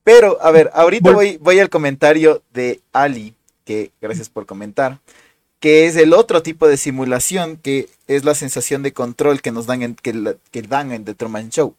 Pero, 0.03 0.39
a 0.41 0.49
ver, 0.49 0.71
ahorita 0.73 1.11
voy, 1.11 1.37
voy 1.37 1.59
al 1.59 1.69
comentario 1.69 2.41
de 2.51 2.79
Ali, 2.93 3.35
que 3.65 3.91
gracias 4.01 4.29
por 4.29 4.47
comentar, 4.47 4.97
que 5.59 5.85
es 5.85 5.97
el 5.97 6.13
otro 6.13 6.41
tipo 6.41 6.67
de 6.67 6.77
simulación, 6.77 7.57
que 7.57 7.89
es 8.07 8.23
la 8.23 8.33
sensación 8.33 8.81
de 8.81 8.93
control 8.93 9.41
que 9.41 9.51
nos 9.51 9.67
dan 9.67 9.83
en, 9.83 9.95
que, 9.95 10.13
dan 10.63 10.93
en 10.93 11.05
The 11.05 11.13
Truman 11.13 11.49
Show. 11.49 11.75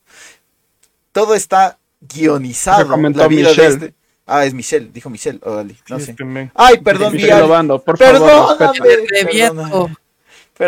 Todo 1.10 1.34
está 1.34 1.78
guionizado. 2.00 2.96
La 2.96 3.26
vida 3.26 3.48
de 3.48 3.54
Michelle. 3.56 3.68
este. 3.68 3.94
Ah, 4.26 4.44
es 4.44 4.54
Michelle, 4.54 4.90
dijo 4.92 5.10
Michelle, 5.10 5.40
o 5.42 5.58
Ali, 5.58 5.76
no 5.88 5.98
Sí, 5.98 6.06
sé. 6.06 6.50
Ay, 6.54 6.78
perdón, 6.78 7.14
Michelle 7.14 7.32
Perdóname, 7.32 7.80
perdóname, 7.98 9.96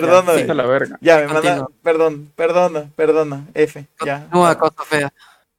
perdóname. 0.01 0.55
La 0.55 0.67
verga. 0.67 0.99
Ya, 1.01 1.19
me 1.19 1.27
manda, 1.29 1.69
perdón, 1.83 2.33
perdona, 2.35 2.91
perdona, 2.97 3.47
F, 3.55 3.87
ya. 4.05 4.27
No, 4.33 4.59
cosa 4.59 4.85
fea. 4.85 5.13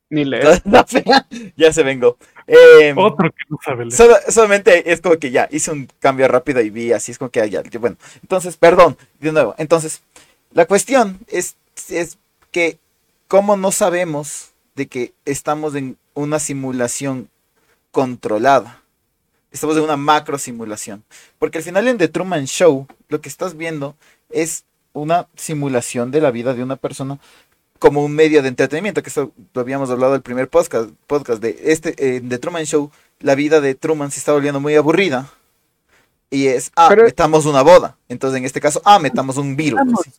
Ni 0.09 0.25
leer. 0.25 0.61
Ya 1.55 1.71
se 1.73 1.84
vengo. 1.84 2.17
Eh, 2.45 2.93
Otro 2.97 3.29
que 3.31 3.43
no 3.49 3.57
sabe 3.63 3.86
leer. 3.86 3.91
Solo- 3.93 4.17
solamente 4.29 4.91
es 4.91 5.01
como 5.01 5.17
que 5.17 5.31
ya 5.31 5.47
hice 5.51 5.71
un 5.71 5.88
cambio 5.99 6.27
rápido 6.27 6.61
y 6.61 6.69
vi 6.69 6.91
así, 6.91 7.11
es 7.11 7.17
como 7.17 7.31
que 7.31 7.49
ya, 7.49 7.63
ya, 7.63 7.79
bueno. 7.79 7.95
Entonces, 8.21 8.57
perdón, 8.57 8.97
de 9.19 9.31
nuevo. 9.31 9.55
Entonces, 9.57 10.01
la 10.51 10.65
cuestión 10.65 11.19
es, 11.27 11.55
es 11.89 12.17
que, 12.51 12.77
¿cómo 13.27 13.55
no 13.57 13.71
sabemos 13.71 14.51
de 14.75 14.88
que 14.88 15.13
estamos 15.25 15.73
en 15.75 15.97
una 16.13 16.38
simulación 16.39 17.29
controlada? 17.91 18.82
Estamos 19.53 19.77
en 19.77 19.83
una 19.83 19.95
macro 19.95 20.37
simulación. 20.37 21.03
Porque 21.39 21.59
al 21.59 21.63
final 21.63 21.87
en 21.87 21.97
The 21.97 22.09
Truman 22.09 22.45
Show, 22.45 22.87
lo 23.07 23.21
que 23.21 23.29
estás 23.29 23.55
viendo 23.55 23.95
es 24.29 24.65
una 24.91 25.27
simulación 25.35 26.11
de 26.11 26.19
la 26.19 26.31
vida 26.31 26.53
de 26.53 26.63
una 26.63 26.75
persona 26.75 27.19
como 27.79 28.03
un 28.03 28.13
medio 28.13 28.41
de 28.41 28.47
entretenimiento, 28.47 29.03
que 29.03 29.09
eso 29.09 29.31
lo 29.53 29.61
habíamos 29.61 29.89
hablado 29.89 30.15
el 30.15 30.21
primer 30.21 30.47
podcast, 30.49 30.89
podcast 31.05 31.41
de 31.41 31.59
este, 31.65 31.93
eh, 31.97 32.21
de 32.21 32.37
Truman 32.39 32.65
Show, 32.65 32.91
la 33.19 33.35
vida 33.35 33.61
de 33.61 33.75
Truman 33.75 34.09
se 34.09 34.19
está 34.19 34.31
volviendo 34.31 34.59
muy 34.59 34.75
aburrida. 34.75 35.29
Y 36.29 36.47
es, 36.47 36.71
ah, 36.75 36.87
Pero- 36.89 37.03
metamos 37.03 37.45
una 37.45 37.61
boda. 37.61 37.95
Entonces, 38.09 38.39
en 38.39 38.45
este 38.45 38.59
caso, 38.59 38.81
ah, 38.85 38.99
metamos 38.99 39.37
un 39.37 39.55
virus. 39.55 39.79
así. 39.99 40.11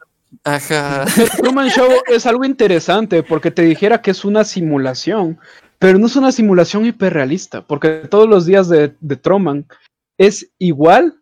Ajá. 0.45 1.07
Truman 1.39 1.71
Show 1.71 1.89
es 2.07 2.27
algo 2.27 2.45
interesante 2.45 3.23
porque 3.23 3.51
te 3.51 3.63
dijera 3.63 4.01
que 4.03 4.11
es 4.11 4.25
una 4.25 4.45
simulación, 4.45 5.39
pero 5.79 5.99
no 5.99 6.07
es 6.07 6.17
una 6.17 6.33
simulación 6.33 6.87
hiperrealista, 6.87 7.63
porque 7.63 8.03
todos 8.11 8.29
los 8.29 8.47
días 8.47 8.69
de, 8.69 8.95
de 9.01 9.17
Truman 9.17 9.67
es 10.19 10.51
igual, 10.59 11.17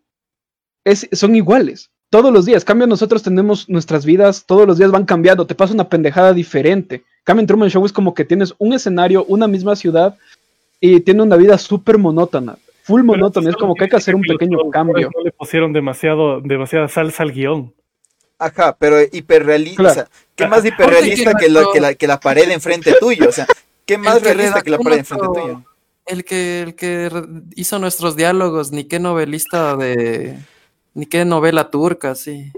es, 0.83 1.07
son 1.11 1.35
iguales. 1.35 1.89
Todos 2.09 2.31
los 2.31 2.45
días, 2.45 2.63
cambio 2.63 2.85
nosotros 2.85 3.23
tenemos 3.23 3.67
nuestras 3.69 4.05
vidas, 4.05 4.45
todos 4.45 4.67
los 4.67 4.77
días 4.77 4.91
van 4.91 5.05
cambiando, 5.05 5.47
te 5.47 5.55
pasa 5.55 5.73
una 5.73 5.89
pendejada 5.89 6.31
diferente. 6.31 7.03
Cambio 7.23 7.41
en 7.41 7.47
Truman 7.47 7.69
Show 7.69 7.83
es 7.85 7.91
como 7.91 8.13
que 8.13 8.23
tienes 8.23 8.53
un 8.59 8.73
escenario, 8.73 9.25
una 9.25 9.47
misma 9.47 9.75
ciudad 9.75 10.15
y 10.79 10.99
tiene 10.99 11.23
una 11.23 11.37
vida 11.37 11.57
súper 11.57 11.97
monótona, 11.97 12.57
full 12.83 13.01
Pero 13.01 13.13
monótona, 13.13 13.49
es 13.49 13.55
como 13.55 13.73
que 13.73 13.85
hay 13.85 13.89
que 13.89 13.95
hacer 13.95 14.13
un 14.13 14.21
pequeño 14.21 14.59
cambio. 14.69 15.09
No 15.15 15.23
le 15.23 15.31
pusieron 15.31 15.73
demasiado, 15.73 16.39
demasiada 16.41 16.87
salsa 16.87 17.23
al 17.23 17.31
guion. 17.31 17.73
Ajá, 18.37 18.75
pero 18.77 18.97
hiperrealista. 19.11 19.81
Claro. 19.81 19.91
o 19.91 19.95
sea, 19.95 20.07
¿qué 20.35 20.47
más 20.47 20.65
hiperrealista 20.65 21.33
que, 21.33 21.45
que 21.45 21.51
la, 21.51 21.63
que, 21.73 21.79
la, 21.79 21.93
que 21.95 22.07
la 22.07 22.19
pared 22.19 22.51
enfrente 22.51 22.93
tuyo? 22.99 23.29
O 23.29 23.31
sea, 23.31 23.47
¿qué 23.85 23.97
más 23.97 24.19
que 24.19 24.33
realista 24.33 24.61
que 24.61 24.69
la 24.69 24.77
pared 24.79 24.99
enfrente 24.99 25.27
tuyo? 25.27 25.63
El 26.05 26.25
que, 26.25 26.61
el 26.61 26.75
que 26.75 27.09
hizo 27.55 27.79
nuestros 27.79 28.15
diálogos, 28.15 28.71
ni 28.71 28.83
qué 28.85 28.99
novelista 28.99 29.75
de. 29.77 30.37
Ni 30.95 31.05
qué 31.07 31.25
novela 31.25 31.71
turca, 31.71 32.13
sí. 32.15 32.51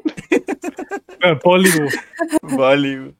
Bollywood, 1.43 1.89
Bollywood. 2.41 3.13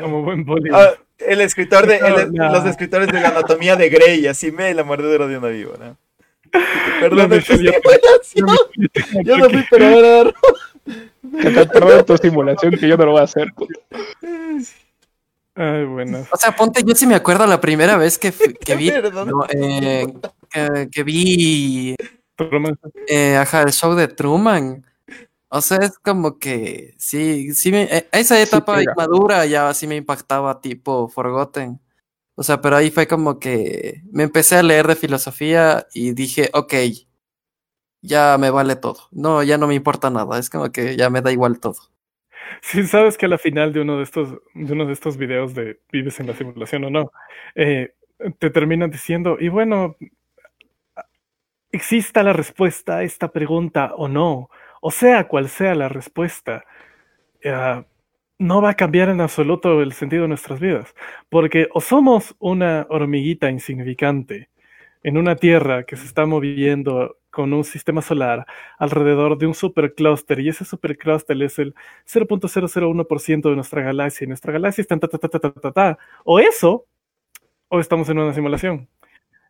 como 0.00 0.22
buen 0.22 0.44
Bollywood. 0.44 0.76
Ah, 0.78 0.92
el 1.18 1.40
escritor 1.40 1.86
de, 1.86 1.96
el- 1.98 2.32
No, 2.34 2.46
no. 2.46 2.52
los 2.52 2.66
escritores 2.66 3.08
de 3.08 3.20
la 3.20 3.28
anatomía 3.28 3.76
de 3.76 3.88
Grey, 3.88 4.26
así 4.26 4.50
me 4.50 4.74
la 4.74 4.82
mordedura 4.84 5.26
de 5.26 5.38
una 5.38 5.48
víbora. 5.48 5.96
Perdón, 7.00 7.30
de 7.30 7.38
es 7.38 7.44
que 7.46 7.56
Julia 7.56 7.72
sí, 8.22 8.40
bueno, 8.42 8.62
sí, 8.64 9.18
yo 9.24 9.36
no 9.38 9.50
fui 9.50 9.62
perdedor. 9.70 10.34
Que 11.42 11.50
te 11.50 11.66
perdón 11.66 12.04
tu 12.06 12.16
simulación 12.16 12.72
que 12.76 12.88
yo 12.88 12.96
no 12.96 13.04
lo 13.06 13.12
voy 13.12 13.20
a 13.20 13.24
hacer. 13.24 13.48
puto. 15.56 15.62
Ay, 15.62 15.84
bueno. 15.86 16.26
O 16.30 16.36
sea, 16.36 16.54
ponte, 16.54 16.82
yo 16.84 16.94
sí 16.94 17.06
me 17.06 17.14
acuerdo 17.14 17.46
la 17.46 17.60
primera 17.60 17.96
vez 17.96 18.18
que, 18.18 18.32
que 18.32 18.76
vi. 18.76 18.90
No, 19.26 19.44
eh, 19.48 20.06
que, 20.50 20.88
que 20.90 21.02
vi 21.02 21.96
Truman- 22.36 22.78
eh, 23.08 23.36
ajá, 23.36 23.62
el 23.62 23.72
show 23.72 23.94
de 23.94 24.08
Truman. 24.08 24.84
O 25.48 25.60
sea, 25.60 25.78
es 25.78 25.98
como 25.98 26.38
que 26.38 26.94
sí, 26.98 27.54
sí, 27.54 27.70
me, 27.70 27.84
eh, 27.84 28.08
esa 28.12 28.40
etapa 28.40 28.76
pega. 28.76 28.92
inmadura 28.92 29.46
ya 29.46 29.72
sí 29.74 29.86
me 29.86 29.96
impactaba 29.96 30.60
tipo 30.60 31.08
Forgotten. 31.08 31.80
O 32.34 32.42
sea, 32.42 32.60
pero 32.60 32.76
ahí 32.76 32.90
fue 32.90 33.06
como 33.06 33.38
que 33.38 34.02
me 34.12 34.24
empecé 34.24 34.56
a 34.56 34.62
leer 34.62 34.86
de 34.86 34.96
filosofía 34.96 35.86
y 35.94 36.12
dije, 36.12 36.50
ok, 36.52 36.74
ya 38.02 38.36
me 38.38 38.50
vale 38.50 38.76
todo. 38.76 39.08
No, 39.10 39.42
ya 39.42 39.56
no 39.58 39.66
me 39.66 39.74
importa 39.74 40.10
nada. 40.10 40.38
Es 40.38 40.50
como 40.50 40.70
que 40.70 40.96
ya 40.96 41.10
me 41.10 41.22
da 41.22 41.32
igual 41.32 41.58
todo. 41.60 41.76
Sí, 42.62 42.84
sabes 42.86 43.16
que 43.18 43.26
a 43.26 43.28
la 43.28 43.38
final 43.38 43.72
de 43.72 43.80
uno 43.80 43.96
de 43.98 44.02
estos, 44.04 44.30
de 44.54 44.72
uno 44.72 44.86
de 44.86 44.92
estos 44.92 45.16
videos 45.16 45.54
de 45.54 45.80
vives 45.92 46.18
en 46.20 46.26
la 46.28 46.34
simulación 46.34 46.84
o 46.84 46.90
no, 46.90 47.12
eh, 47.54 47.94
te 48.38 48.50
terminan 48.50 48.90
diciendo, 48.90 49.36
y 49.40 49.48
bueno, 49.48 49.96
exista 51.72 52.22
la 52.22 52.32
respuesta 52.32 52.98
a 52.98 53.02
esta 53.02 53.28
pregunta 53.32 53.92
o 53.96 54.08
no, 54.08 54.50
o 54.80 54.90
sea 54.90 55.26
cual 55.28 55.48
sea 55.48 55.74
la 55.74 55.88
respuesta, 55.88 56.64
eh, 57.42 57.84
no 58.38 58.62
va 58.62 58.70
a 58.70 58.74
cambiar 58.74 59.08
en 59.10 59.20
absoluto 59.22 59.82
el 59.82 59.92
sentido 59.92 60.22
de 60.24 60.28
nuestras 60.28 60.60
vidas, 60.60 60.94
porque 61.30 61.68
o 61.74 61.80
somos 61.80 62.36
una 62.40 62.86
hormiguita 62.90 63.50
insignificante 63.50 64.50
en 65.04 65.18
una 65.18 65.36
Tierra 65.36 65.84
que 65.84 65.96
se 65.96 66.06
está 66.06 66.26
moviendo 66.26 67.18
con 67.36 67.52
un 67.52 67.64
sistema 67.64 68.00
solar 68.00 68.46
alrededor 68.78 69.36
de 69.36 69.46
un 69.46 69.52
superclúster 69.52 70.40
y 70.40 70.48
ese 70.48 70.64
superclúster 70.64 71.42
es 71.42 71.58
el 71.58 71.74
0.001% 72.06 73.50
de 73.50 73.54
nuestra 73.54 73.82
galaxia 73.82 74.24
y 74.24 74.28
nuestra 74.28 74.54
galaxia 74.54 74.80
está 74.80 74.94
en 74.94 75.00
ta 75.00 75.08
ta 75.08 75.18
ta 75.18 75.28
ta 75.28 75.38
ta 75.40 75.52
ta 75.52 75.72
ta. 75.72 75.98
O 76.24 76.40
eso, 76.40 76.86
o 77.68 77.78
estamos 77.78 78.08
en 78.08 78.20
una 78.20 78.32
simulación. 78.32 78.88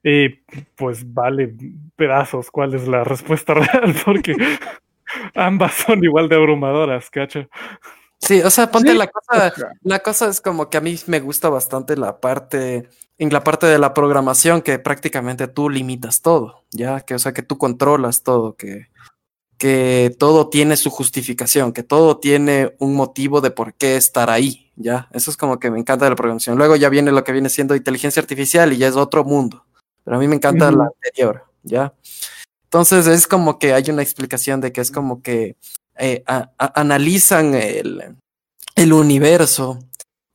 Y 0.02 0.30
pues 0.74 1.14
vale 1.14 1.54
pedazos 1.94 2.50
cuál 2.50 2.74
es 2.74 2.88
la 2.88 3.04
respuesta 3.04 3.54
real, 3.62 3.94
porque 4.04 4.34
ambas 5.36 5.74
son 5.74 6.02
igual 6.02 6.28
de 6.28 6.34
abrumadoras, 6.34 7.08
¿cacho? 7.08 7.48
Sí, 8.26 8.40
o 8.42 8.50
sea, 8.50 8.70
ponte 8.70 8.90
Sí, 8.90 8.98
la 8.98 9.06
cosa, 9.06 9.52
la 9.82 9.98
cosa 10.00 10.28
es 10.28 10.40
como 10.40 10.68
que 10.68 10.76
a 10.76 10.80
mí 10.80 10.98
me 11.06 11.20
gusta 11.20 11.48
bastante 11.48 11.96
la 11.96 12.20
parte, 12.20 12.88
en 13.18 13.32
la 13.32 13.44
parte 13.44 13.66
de 13.66 13.78
la 13.78 13.94
programación, 13.94 14.62
que 14.62 14.78
prácticamente 14.78 15.46
tú 15.46 15.70
limitas 15.70 16.22
todo, 16.22 16.64
ya, 16.72 17.00
que 17.00 17.14
o 17.14 17.18
sea, 17.18 17.32
que 17.32 17.42
tú 17.42 17.56
controlas 17.56 18.24
todo, 18.24 18.56
que, 18.56 18.88
que 19.58 20.14
todo 20.18 20.48
tiene 20.48 20.76
su 20.76 20.90
justificación, 20.90 21.72
que 21.72 21.82
todo 21.82 22.18
tiene 22.18 22.74
un 22.78 22.94
motivo 22.94 23.40
de 23.40 23.52
por 23.52 23.74
qué 23.74 23.96
estar 23.96 24.28
ahí, 24.28 24.72
ya. 24.76 25.08
Eso 25.12 25.30
es 25.30 25.36
como 25.36 25.58
que 25.60 25.70
me 25.70 25.78
encanta 25.78 26.04
de 26.06 26.10
la 26.10 26.16
programación. 26.16 26.58
Luego 26.58 26.76
ya 26.76 26.88
viene 26.88 27.12
lo 27.12 27.24
que 27.24 27.32
viene 27.32 27.48
siendo 27.48 27.76
inteligencia 27.76 28.20
artificial 28.20 28.72
y 28.72 28.78
ya 28.78 28.88
es 28.88 28.96
otro 28.96 29.24
mundo. 29.24 29.64
Pero 30.04 30.16
a 30.16 30.20
mí 30.20 30.28
me 30.28 30.36
encanta 30.36 30.70
la 30.70 30.84
anterior, 30.84 31.44
ya. 31.62 31.94
Entonces 32.64 33.06
es 33.06 33.26
como 33.26 33.58
que 33.58 33.72
hay 33.72 33.84
una 33.88 34.02
explicación 34.02 34.60
de 34.60 34.72
que 34.72 34.80
es 34.80 34.90
como 34.90 35.22
que 35.22 35.56
eh, 35.98 36.24
analizan 36.58 37.54
el, 37.54 38.16
el 38.74 38.92
universo 38.92 39.78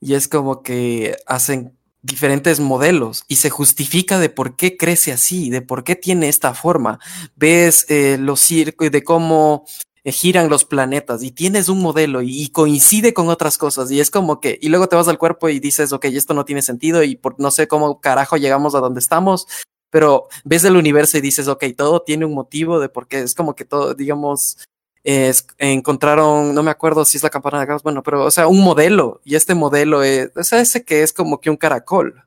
y 0.00 0.14
es 0.14 0.28
como 0.28 0.62
que 0.62 1.16
hacen 1.26 1.76
diferentes 2.02 2.58
modelos 2.58 3.24
y 3.28 3.36
se 3.36 3.50
justifica 3.50 4.18
de 4.18 4.28
por 4.28 4.56
qué 4.56 4.76
crece 4.76 5.12
así, 5.12 5.50
de 5.50 5.62
por 5.62 5.84
qué 5.84 5.94
tiene 5.94 6.28
esta 6.28 6.52
forma. 6.52 6.98
Ves 7.36 7.86
eh, 7.88 8.18
los 8.18 8.40
circos 8.40 8.90
de 8.90 9.04
cómo 9.04 9.64
eh, 10.02 10.10
giran 10.10 10.50
los 10.50 10.64
planetas 10.64 11.22
y 11.22 11.30
tienes 11.30 11.68
un 11.68 11.80
modelo 11.80 12.22
y, 12.22 12.42
y 12.42 12.48
coincide 12.48 13.14
con 13.14 13.28
otras 13.28 13.56
cosas 13.56 13.90
y 13.92 14.00
es 14.00 14.10
como 14.10 14.40
que, 14.40 14.58
y 14.60 14.68
luego 14.68 14.88
te 14.88 14.96
vas 14.96 15.06
al 15.06 15.18
cuerpo 15.18 15.48
y 15.48 15.60
dices, 15.60 15.92
ok, 15.92 16.06
esto 16.06 16.34
no 16.34 16.44
tiene 16.44 16.62
sentido 16.62 17.04
y 17.04 17.14
por, 17.14 17.38
no 17.38 17.52
sé 17.52 17.68
cómo 17.68 18.00
carajo 18.00 18.36
llegamos 18.36 18.74
a 18.74 18.80
donde 18.80 18.98
estamos, 18.98 19.46
pero 19.90 20.26
ves 20.42 20.64
el 20.64 20.76
universo 20.76 21.18
y 21.18 21.20
dices, 21.20 21.46
ok, 21.46 21.66
todo 21.76 22.02
tiene 22.02 22.24
un 22.24 22.34
motivo 22.34 22.80
de 22.80 22.88
por 22.88 23.06
qué, 23.06 23.20
es 23.20 23.36
como 23.36 23.54
que 23.54 23.64
todo, 23.64 23.94
digamos, 23.94 24.58
es- 25.04 25.46
encontraron, 25.58 26.54
no 26.54 26.62
me 26.62 26.70
acuerdo 26.70 27.04
si 27.04 27.16
es 27.16 27.22
la 27.22 27.30
campana 27.30 27.60
de 27.60 27.66
Gauss, 27.66 27.82
bueno, 27.82 28.02
pero, 28.02 28.24
o 28.24 28.30
sea, 28.30 28.46
un 28.46 28.60
modelo, 28.60 29.20
y 29.24 29.34
este 29.34 29.54
modelo 29.54 30.02
es, 30.02 30.30
o 30.36 30.44
sea, 30.44 30.60
ese 30.60 30.84
que 30.84 31.02
es 31.02 31.12
como 31.12 31.40
que 31.40 31.50
un 31.50 31.56
caracol, 31.56 32.22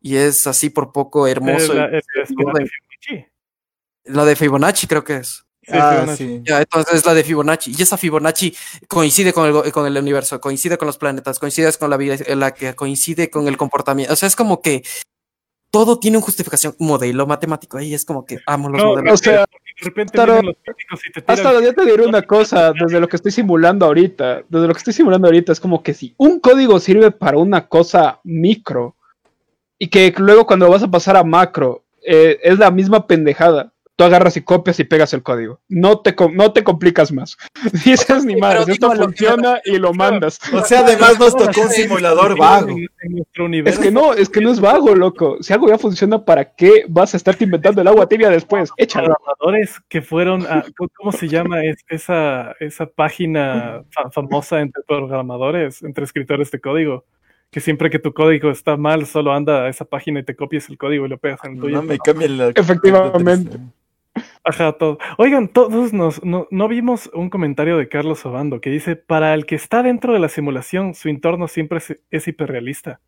y 0.00 0.16
es 0.16 0.46
así 0.46 0.70
por 0.70 0.92
poco 0.92 1.26
hermoso. 1.26 1.72
Eh, 1.72 1.76
la- 1.76 1.86
es- 1.98 2.04
es 2.22 2.30
la 2.30 2.44
orden. 2.44 2.64
de 2.64 2.70
Fibonacci. 2.70 3.32
la 4.04 4.24
de 4.24 4.36
Fibonacci 4.36 4.86
creo 4.86 5.04
que 5.04 5.16
es. 5.16 5.44
Sí, 5.62 5.74
ah, 5.74 6.14
sí. 6.16 6.40
Ya, 6.44 6.60
entonces 6.60 6.94
es 6.94 7.04
la 7.04 7.12
de 7.12 7.22
Fibonacci. 7.22 7.74
Y 7.76 7.82
esa 7.82 7.98
Fibonacci 7.98 8.56
coincide 8.88 9.34
con 9.34 9.46
el, 9.64 9.70
con 9.70 9.86
el 9.86 9.98
universo, 9.98 10.40
coincide 10.40 10.78
con 10.78 10.86
los 10.86 10.96
planetas, 10.96 11.38
coincide 11.38 11.70
con 11.74 11.90
la 11.90 11.98
vida, 11.98 12.16
la 12.36 12.54
que 12.54 12.74
coincide 12.74 13.28
con 13.28 13.48
el 13.48 13.58
comportamiento. 13.58 14.14
O 14.14 14.16
sea, 14.16 14.28
es 14.28 14.34
como 14.36 14.62
que 14.62 14.82
todo 15.70 15.98
tiene 15.98 16.16
una 16.16 16.24
justificación, 16.24 16.74
un 16.78 16.86
modelo 16.86 17.26
matemático. 17.26 17.76
Ahí 17.76 17.92
es 17.92 18.06
como 18.06 18.24
que 18.24 18.38
amo 18.46 18.70
los 18.70 18.78
No, 18.82 18.86
modelos. 18.92 19.12
O 19.12 19.16
sea, 19.22 19.44
De 19.80 19.84
repente 19.84 20.16
Taro, 20.16 20.42
los 20.42 20.56
y 21.06 21.12
te 21.12 21.22
hasta 21.26 21.60
ya 21.60 21.72
te 21.72 21.84
diré 21.84 22.04
una 22.04 22.22
cosa, 22.22 22.72
desde 22.72 22.98
lo 22.98 23.08
que 23.08 23.16
estoy 23.16 23.30
simulando 23.30 23.86
ahorita, 23.86 24.42
desde 24.48 24.66
lo 24.66 24.74
que 24.74 24.78
estoy 24.78 24.92
simulando 24.92 25.28
ahorita 25.28 25.52
es 25.52 25.60
como 25.60 25.82
que 25.82 25.94
si 25.94 26.14
un 26.16 26.40
código 26.40 26.80
sirve 26.80 27.12
para 27.12 27.38
una 27.38 27.68
cosa 27.68 28.20
micro 28.24 28.96
y 29.78 29.86
que 29.86 30.12
luego 30.18 30.46
cuando 30.46 30.68
vas 30.68 30.82
a 30.82 30.90
pasar 30.90 31.16
a 31.16 31.22
macro 31.22 31.84
eh, 32.02 32.40
es 32.42 32.58
la 32.58 32.72
misma 32.72 33.06
pendejada, 33.06 33.72
tú 33.98 34.04
agarras 34.04 34.36
y 34.36 34.42
copias 34.42 34.78
y 34.78 34.84
pegas 34.84 35.12
el 35.12 35.24
código. 35.24 35.60
No 35.68 35.98
te, 35.98 36.14
no 36.32 36.52
te 36.52 36.62
complicas 36.62 37.10
más. 37.10 37.36
Dices 37.84 38.24
ni 38.24 38.36
digo 38.36 38.46
esto 38.68 38.94
lo 38.94 39.02
funciona 39.06 39.60
y 39.64 39.76
lo 39.78 39.92
mandas. 39.92 40.38
O 40.52 40.62
sea, 40.62 40.80
además 40.80 41.18
nos 41.18 41.36
tocó 41.36 41.62
un 41.62 41.68
simulador 41.70 42.38
vago. 42.38 42.68
En, 42.68 42.86
en 43.02 43.12
nuestro 43.12 43.48
Es 43.68 43.76
que 43.76 43.90
no, 43.90 44.14
es 44.14 44.28
que 44.28 44.40
no 44.40 44.52
es 44.52 44.60
vago, 44.60 44.94
loco. 44.94 45.38
Si 45.40 45.52
algo 45.52 45.68
ya 45.68 45.78
funciona, 45.78 46.24
¿para 46.24 46.54
qué 46.54 46.84
vas 46.88 47.12
a 47.14 47.16
estarte 47.16 47.42
inventando 47.42 47.80
el 47.82 47.88
agua 47.88 48.08
tibia 48.08 48.30
después? 48.30 48.70
Échalo. 48.76 49.06
programadores 49.16 49.80
que 49.88 50.00
fueron 50.00 50.46
a, 50.46 50.64
¿cómo- 50.76 50.90
¿cómo 50.96 51.10
se 51.12 51.26
llama 51.26 51.64
Es- 51.64 51.84
esa, 51.88 52.52
esa 52.60 52.86
página 52.86 53.82
fa- 53.90 54.10
famosa 54.12 54.60
entre 54.60 54.80
programadores, 54.86 55.82
entre 55.82 56.04
escritores 56.04 56.52
de 56.52 56.60
código? 56.60 57.04
Que 57.50 57.58
siempre 57.60 57.90
que 57.90 57.98
tu 57.98 58.12
código 58.12 58.50
está 58.50 58.76
mal, 58.76 59.06
solo 59.06 59.32
anda 59.32 59.64
a 59.64 59.68
esa 59.70 59.84
página 59.86 60.20
y 60.20 60.22
te 60.22 60.36
copias 60.36 60.68
el 60.68 60.78
código 60.78 61.06
y 61.06 61.08
lo 61.08 61.18
pegas 61.18 61.40
en 61.44 61.54
el 61.54 61.60
tuyo. 61.60 61.76
No 61.76 61.82
me 61.82 61.98
cambien 61.98 62.38
la. 62.38 62.48
Efectivamente. 62.54 63.58
Ajá, 64.48 64.72
todo. 64.72 64.98
Oigan, 65.18 65.48
todos 65.48 65.92
nos, 65.92 66.24
no, 66.24 66.48
no 66.50 66.68
vimos 66.68 67.10
un 67.12 67.28
comentario 67.28 67.76
de 67.76 67.88
Carlos 67.88 68.24
Obando 68.24 68.60
que 68.62 68.70
dice, 68.70 68.96
para 68.96 69.34
el 69.34 69.44
que 69.44 69.54
está 69.56 69.82
dentro 69.82 70.14
de 70.14 70.20
la 70.20 70.28
simulación, 70.30 70.94
su 70.94 71.08
entorno 71.10 71.48
siempre 71.48 71.78
es, 71.78 71.96
es 72.10 72.28
hiperrealista. 72.28 73.00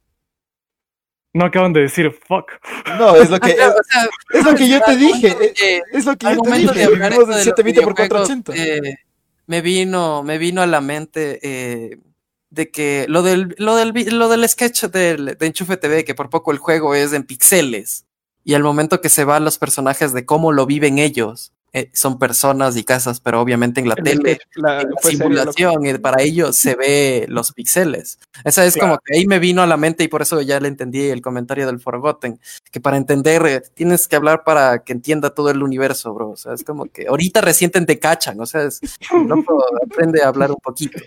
No 1.32 1.44
acaban 1.46 1.72
de 1.72 1.80
decir 1.82 2.10
fuck. 2.10 2.50
No, 2.98 3.14
es 3.16 3.30
lo 3.30 3.38
que, 3.40 3.52
Ajá, 3.52 3.70
o 3.70 3.82
sea, 3.84 4.08
es 4.38 4.44
lo 4.44 4.54
que 4.54 4.68
yo 4.68 4.80
te 4.82 4.96
dije. 4.96 5.28
de 5.34 5.82
Es, 5.92 6.04
lo 6.04 6.16
que 6.16 6.26
yo 6.26 6.42
te 6.42 6.50
de 6.50 6.58
dije. 6.58 6.84
hablar 6.84 7.12
Vivimos 7.12 7.12
esto 7.12 7.26
de 7.26 7.38
de 7.38 7.44
los 7.44 7.44
720 7.44 7.82
por 7.82 7.94
videojuegos, 7.94 8.28
480. 8.28 8.52
eh, 8.56 8.96
me 9.46 9.60
vino, 9.62 10.22
me 10.22 10.38
vino 10.38 10.60
a 10.60 10.66
la 10.66 10.80
mente 10.80 11.38
eh, 11.42 11.98
de 12.50 12.70
que 12.70 13.06
lo 13.08 13.22
del, 13.22 13.54
lo 13.58 13.76
del, 13.76 13.92
lo 14.18 14.28
del 14.28 14.48
sketch 14.48 14.84
del, 14.86 15.36
de 15.38 15.46
Enchufe 15.46 15.76
TV, 15.76 16.04
que 16.04 16.14
por 16.14 16.28
poco 16.30 16.50
el 16.52 16.58
juego 16.58 16.94
es 16.94 17.12
en 17.12 17.22
pixeles, 17.22 18.06
y 18.44 18.54
al 18.54 18.62
momento 18.62 19.00
que 19.00 19.08
se 19.08 19.24
van 19.24 19.44
los 19.44 19.58
personajes 19.58 20.12
de 20.12 20.24
cómo 20.24 20.52
lo 20.52 20.66
viven 20.66 20.98
ellos, 20.98 21.52
eh, 21.72 21.88
son 21.94 22.18
personas 22.18 22.76
y 22.76 22.82
casas, 22.82 23.20
pero 23.20 23.40
obviamente 23.40 23.80
en 23.80 23.88
la 23.88 23.94
El 23.96 24.02
tele, 24.02 24.38
la- 24.56 24.80
en 24.80 24.90
la 24.90 25.00
simulación, 25.08 25.86
y 25.86 25.94
para 25.98 26.20
ellos 26.20 26.56
se 26.56 26.74
ve 26.74 27.26
los 27.28 27.52
píxeles. 27.52 28.18
Esa 28.42 28.66
es 28.66 28.74
Claro. 28.74 28.88
como 28.94 29.00
que 29.04 29.16
ahí 29.16 29.26
me 29.26 29.38
vino 29.38 29.62
a 29.62 29.68
la 29.68 29.76
mente 29.76 30.02
y 30.02 30.08
por 30.08 30.20
eso 30.20 30.40
ya 30.42 30.58
le 30.58 30.66
entendí 30.66 31.08
el 31.10 31.22
comentario 31.22 31.66
del 31.66 31.78
Forgotten, 31.78 32.40
que 32.72 32.80
para 32.80 32.96
entender 32.96 33.46
eh, 33.46 33.62
tienes 33.74 34.08
que 34.08 34.16
hablar 34.16 34.42
para 34.42 34.82
que 34.82 34.92
entienda 34.92 35.30
todo 35.32 35.48
el 35.50 35.62
universo, 35.62 36.12
bro. 36.12 36.30
O 36.30 36.36
sea, 36.36 36.54
es 36.54 36.64
como 36.64 36.86
que 36.86 37.06
ahorita 37.06 37.40
recién 37.40 37.70
te 37.70 37.98
cachan, 38.00 38.40
o 38.40 38.46
sea, 38.46 38.64
es, 38.64 38.80
loco, 39.28 39.64
aprende 39.88 40.24
a 40.24 40.28
hablar 40.28 40.50
un 40.50 40.58
poquito. 40.60 40.98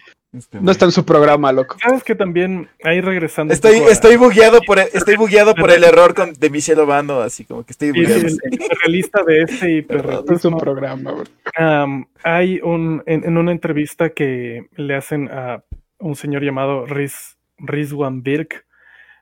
No 0.60 0.72
está 0.72 0.86
en 0.86 0.92
su 0.92 1.06
programa, 1.06 1.52
loco. 1.52 1.78
¿Sabes 1.82 2.04
que 2.04 2.16
también 2.16 2.68
ahí 2.84 3.02
regresando? 3.02 3.54
Estoy, 3.54 3.78
poco 3.78 3.90
a- 3.90 3.92
estoy 3.92 4.16
bugueado 4.16 4.62
por 4.66 4.80
el, 4.80 4.88
estoy 4.94 5.16
bugueado 5.16 5.54
por 5.54 5.70
el 5.72 5.84
error 5.84 6.16
con, 6.16 6.34
de 6.34 6.50
Michelle 6.50 6.82
Obando, 6.82 7.22
así 7.22 7.46
como 7.46 7.64
que 7.64 7.72
estoy 7.74 7.90
y 7.90 7.92
bugueado. 7.92 8.16
el, 8.28 8.40
el 8.52 8.60
realista 8.82 9.24
de 9.24 9.42
este 9.44 9.86
No 10.28 10.36
es 10.36 10.46
un 10.46 10.58
programa, 10.58 11.12
bro. 11.12 12.08
hay 12.24 12.60
un 12.64 13.04
en, 13.06 13.24
en 13.26 13.38
una 13.38 13.52
entrevista 13.52 14.10
que 14.10 14.68
le 14.76 14.96
hacen 14.96 15.30
a 15.32 15.64
un 16.00 16.16
señor 16.16 16.44
llamado 16.44 16.86
Riz, 16.86 17.38
Rizwan 17.60 18.24
Birk, 18.24 18.66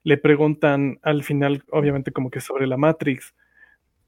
le 0.03 0.17
preguntan 0.17 0.97
al 1.03 1.23
final, 1.23 1.63
obviamente 1.71 2.11
como 2.11 2.31
que 2.31 2.39
sobre 2.41 2.65
la 2.67 2.77
Matrix, 2.77 3.35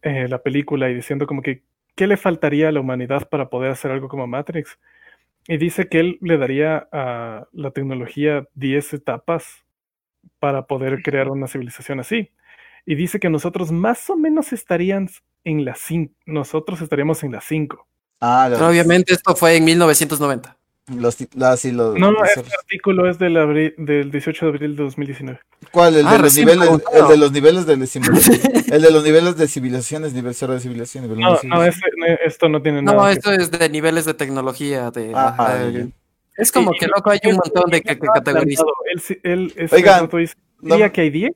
eh, 0.01 0.28
la 0.30 0.41
película, 0.41 0.89
y 0.89 0.95
diciendo 0.95 1.28
como 1.28 1.41
que 1.41 1.64
qué 1.95 2.08
le 2.08 2.18
faltaría 2.18 2.70
a 2.70 2.72
la 2.72 2.80
humanidad 2.80 3.28
para 3.30 3.49
poder 3.49 3.72
hacer 3.72 3.91
algo 3.91 4.08
como 4.08 4.26
Matrix. 4.26 4.80
Y 5.48 5.58
dice 5.58 5.89
que 5.89 6.00
él 6.00 6.18
le 6.22 6.38
daría 6.38 6.88
a 6.91 7.48
la 7.52 7.72
tecnología 7.72 8.48
10 8.56 8.94
etapas 8.94 9.66
para 10.39 10.68
poder 10.68 11.02
crear 11.04 11.30
una 11.30 11.48
civilización 11.48 12.00
así. 12.00 12.32
Y 12.86 12.96
dice 12.96 13.20
que 13.20 13.30
nosotros 13.30 13.72
más 13.72 14.10
o 14.10 14.16
menos 14.16 14.54
estarían 14.54 15.10
en 15.44 15.66
las 15.66 15.80
5, 15.80 16.14
nosotros 16.26 16.82
estaríamos 16.82 17.24
en 17.24 17.34
las 17.34 17.44
5. 17.46 17.88
Ah, 18.22 18.48
los, 18.50 18.60
Pero 18.60 18.70
obviamente 18.70 19.14
esto 19.14 19.36
fue 19.36 19.58
en 19.58 19.66
1990. 19.66 20.58
Los, 20.88 21.15
ti- 21.17 21.27
la- 21.36 21.55
sí, 21.57 21.71
los- 21.71 21.97
No, 21.97 22.11
los- 22.11 22.27
este 22.27 22.55
artículo 22.59 23.09
es 23.09 23.17
del, 23.17 23.38
abri- 23.38 23.73
del 23.77 24.11
18 24.11 24.45
de 24.45 24.51
abril 24.51 24.75
de 24.75 24.84
2019. 24.84 25.39
¿Cuál? 25.71 25.95
El 25.95 26.07
Ah, 26.07 26.13
de 26.13 26.19
los 26.19 26.36
niveles, 26.36 26.69
el 26.93 27.07
de 27.07 27.17
los 27.17 27.31
niveles 27.31 27.65
de 27.65 27.88
simulación. 27.88 28.39
el 28.71 28.81
de 28.81 28.91
los 28.91 29.03
niveles 29.03 29.38
de 29.38 29.47
civilizaciones, 29.47 30.13
nivel 30.13 30.34
cero 30.36 30.53
de 30.53 30.59
civilización, 30.59 31.03
nivel 31.05 31.19
No, 31.19 31.38
de 31.38 31.47
no, 31.47 31.63
este- 31.63 31.88
no, 31.97 32.05
esto 32.25 32.49
no 32.49 32.61
tiene 32.61 32.81
nada. 32.81 32.97
No, 32.97 33.05
que 33.05 33.13
esto 33.13 33.31
es 33.31 33.49
de 33.51 33.69
niveles 33.69 34.05
de 34.05 34.13
tecnología. 34.13 34.91
De, 34.91 35.11
Ah, 35.15 35.29
ajá, 35.29 35.51
ah, 35.53 35.55
de- 35.65 35.91
es 36.38 36.51
como 36.51 36.73
Y- 36.73 36.79
que 36.79 36.88
loco, 36.88 37.09
hay 37.11 37.19
un 37.25 37.36
montón 37.38 37.69
de 37.71 37.81
que, 37.81 37.97
que 37.97 38.07
planteado. 38.23 38.43
Él, 38.91 38.99
sí- 38.99 39.17
él 39.23 39.53
este 39.55 39.75
Oigan, 39.77 40.09
diría 40.59 40.91
que 40.91 41.01
hay 41.01 41.09
10 41.11 41.31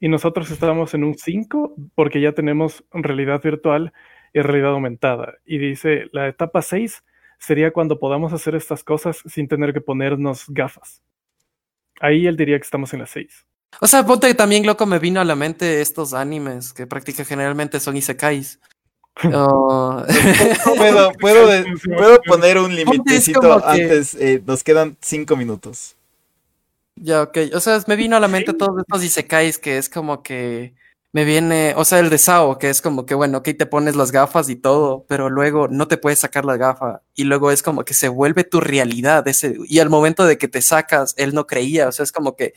y 0.00 0.08
nosotros 0.08 0.50
estábamos 0.50 0.94
en 0.94 1.04
un 1.04 1.14
5 1.16 1.74
porque 1.94 2.20
ya 2.20 2.32
tenemos 2.32 2.82
realidad 2.92 3.40
virtual 3.42 3.92
y 4.32 4.40
realidad 4.40 4.70
aumentada. 4.72 5.34
Y 5.44 5.58
dice, 5.58 6.06
la 6.12 6.26
etapa 6.26 6.62
6 6.62 7.02
sería 7.40 7.72
cuando 7.72 7.98
podamos 7.98 8.32
hacer 8.32 8.54
estas 8.54 8.84
cosas 8.84 9.22
sin 9.26 9.48
tener 9.48 9.72
que 9.72 9.80
ponernos 9.80 10.44
gafas. 10.48 11.02
Ahí 12.00 12.26
él 12.28 12.36
diría 12.36 12.56
que 12.58 12.64
estamos 12.64 12.92
en 12.94 13.00
la 13.00 13.06
6. 13.06 13.44
O 13.80 13.86
sea, 13.86 14.04
ponte 14.06 14.26
que 14.28 14.34
también, 14.34 14.64
loco, 14.66 14.86
me 14.86 14.98
vino 14.98 15.20
a 15.20 15.24
la 15.24 15.34
mente 15.34 15.80
estos 15.80 16.12
animes 16.14 16.72
que 16.72 16.86
prácticamente 16.86 17.28
generalmente 17.28 17.80
son 17.80 17.96
isekais. 17.96 18.60
Oh, 19.34 20.02
Puedo, 20.76 21.12
puedo, 21.14 21.46
de- 21.50 21.64
puedo 21.96 22.20
poner 22.22 22.56
un 22.58 22.74
limitecito 22.74 23.40
que- 23.40 23.62
antes, 23.66 24.14
eh, 24.14 24.40
nos 24.46 24.62
quedan 24.64 24.96
cinco 25.00 25.36
minutos. 25.36 25.96
ya, 26.96 27.22
ok. 27.22 27.38
O 27.54 27.60
sea, 27.60 27.82
me 27.86 27.96
vino 27.96 28.16
a 28.16 28.20
la 28.20 28.28
mente 28.28 28.54
todos 28.54 28.78
estos 28.80 29.04
isekais 29.04 29.58
que 29.58 29.76
es 29.78 29.88
como 29.90 30.22
que 30.22 30.74
me 31.12 31.24
viene, 31.24 31.74
o 31.76 31.84
sea, 31.84 31.98
el 31.98 32.08
de 32.08 32.18
Sao, 32.18 32.58
que 32.58 32.70
es 32.70 32.80
como 32.80 33.04
que, 33.04 33.14
bueno, 33.14 33.38
ok, 33.38 33.48
te 33.58 33.66
pones 33.66 33.96
las 33.96 34.12
gafas 34.12 34.48
y 34.48 34.56
todo, 34.56 35.04
pero 35.08 35.28
luego 35.28 35.66
no 35.68 35.88
te 35.88 35.96
puedes 35.96 36.20
sacar 36.20 36.44
la 36.44 36.56
gafa 36.56 37.02
y 37.14 37.24
luego 37.24 37.50
es 37.50 37.62
como 37.62 37.84
que 37.84 37.94
se 37.94 38.08
vuelve 38.08 38.44
tu 38.44 38.60
realidad 38.60 39.26
ese, 39.26 39.56
y 39.66 39.80
al 39.80 39.90
momento 39.90 40.24
de 40.24 40.38
que 40.38 40.46
te 40.46 40.62
sacas, 40.62 41.14
él 41.16 41.34
no 41.34 41.46
creía, 41.46 41.88
o 41.88 41.92
sea, 41.92 42.04
es 42.04 42.12
como 42.12 42.36
que 42.36 42.54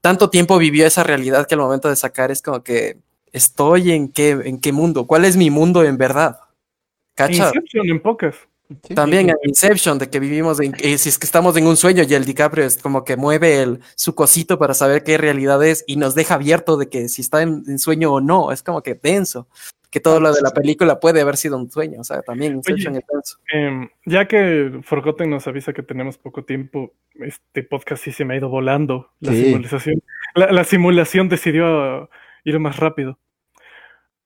tanto 0.00 0.30
tiempo 0.30 0.58
vivió 0.58 0.86
esa 0.86 1.02
realidad 1.02 1.46
que 1.46 1.54
al 1.54 1.60
momento 1.60 1.88
de 1.88 1.96
sacar 1.96 2.30
es 2.30 2.40
como 2.40 2.62
que 2.62 2.98
estoy 3.32 3.90
en 3.90 4.08
qué, 4.08 4.30
en 4.30 4.60
qué 4.60 4.72
mundo, 4.72 5.06
cuál 5.06 5.24
es 5.24 5.36
mi 5.36 5.50
mundo 5.50 5.82
en 5.82 5.98
verdad. 5.98 6.38
¿Cacha? 7.14 7.48
Inception 7.48 7.90
en. 7.90 8.00
Sí. 8.86 8.94
También 8.94 9.30
en 9.30 9.36
Inception, 9.44 9.98
de 9.98 10.10
que 10.10 10.20
vivimos 10.20 10.60
en, 10.60 10.74
eh, 10.80 10.98
si 10.98 11.08
es 11.08 11.18
que 11.18 11.24
estamos 11.24 11.56
en 11.56 11.66
un 11.66 11.76
sueño 11.78 12.02
y 12.06 12.12
el 12.12 12.26
DiCaprio 12.26 12.66
es 12.66 12.76
como 12.76 13.02
que 13.02 13.16
mueve 13.16 13.62
el, 13.62 13.80
su 13.94 14.14
cosito 14.14 14.58
para 14.58 14.74
saber 14.74 15.02
qué 15.04 15.16
realidad 15.16 15.64
es 15.64 15.84
y 15.86 15.96
nos 15.96 16.14
deja 16.14 16.34
abierto 16.34 16.76
de 16.76 16.88
que 16.90 17.08
si 17.08 17.22
está 17.22 17.40
en, 17.40 17.62
en 17.66 17.78
sueño 17.78 18.12
o 18.12 18.20
no, 18.20 18.52
es 18.52 18.62
como 18.62 18.82
que 18.82 18.94
denso, 18.94 19.48
que 19.90 20.00
todo 20.00 20.20
lo 20.20 20.34
de 20.34 20.42
la 20.42 20.50
película 20.50 21.00
puede 21.00 21.22
haber 21.22 21.38
sido 21.38 21.56
un 21.56 21.70
sueño, 21.70 22.02
o 22.02 22.04
sea, 22.04 22.20
también 22.20 22.56
Inception 22.56 22.96
es 22.96 23.04
denso. 23.10 23.38
Em, 23.50 23.88
ya 24.04 24.28
que 24.28 24.80
Forgotten 24.82 25.30
nos 25.30 25.46
avisa 25.46 25.72
que 25.72 25.82
tenemos 25.82 26.18
poco 26.18 26.44
tiempo, 26.44 26.92
este 27.20 27.62
podcast 27.62 28.04
sí 28.04 28.12
se 28.12 28.26
me 28.26 28.34
ha 28.34 28.36
ido 28.36 28.50
volando. 28.50 29.10
La 29.20 29.32
Sí. 29.32 29.44
simulación, 29.44 30.02
la, 30.34 30.52
la 30.52 30.64
simulación 30.64 31.30
decidió 31.30 32.10
ir 32.44 32.58
más 32.60 32.76
rápido. 32.76 33.18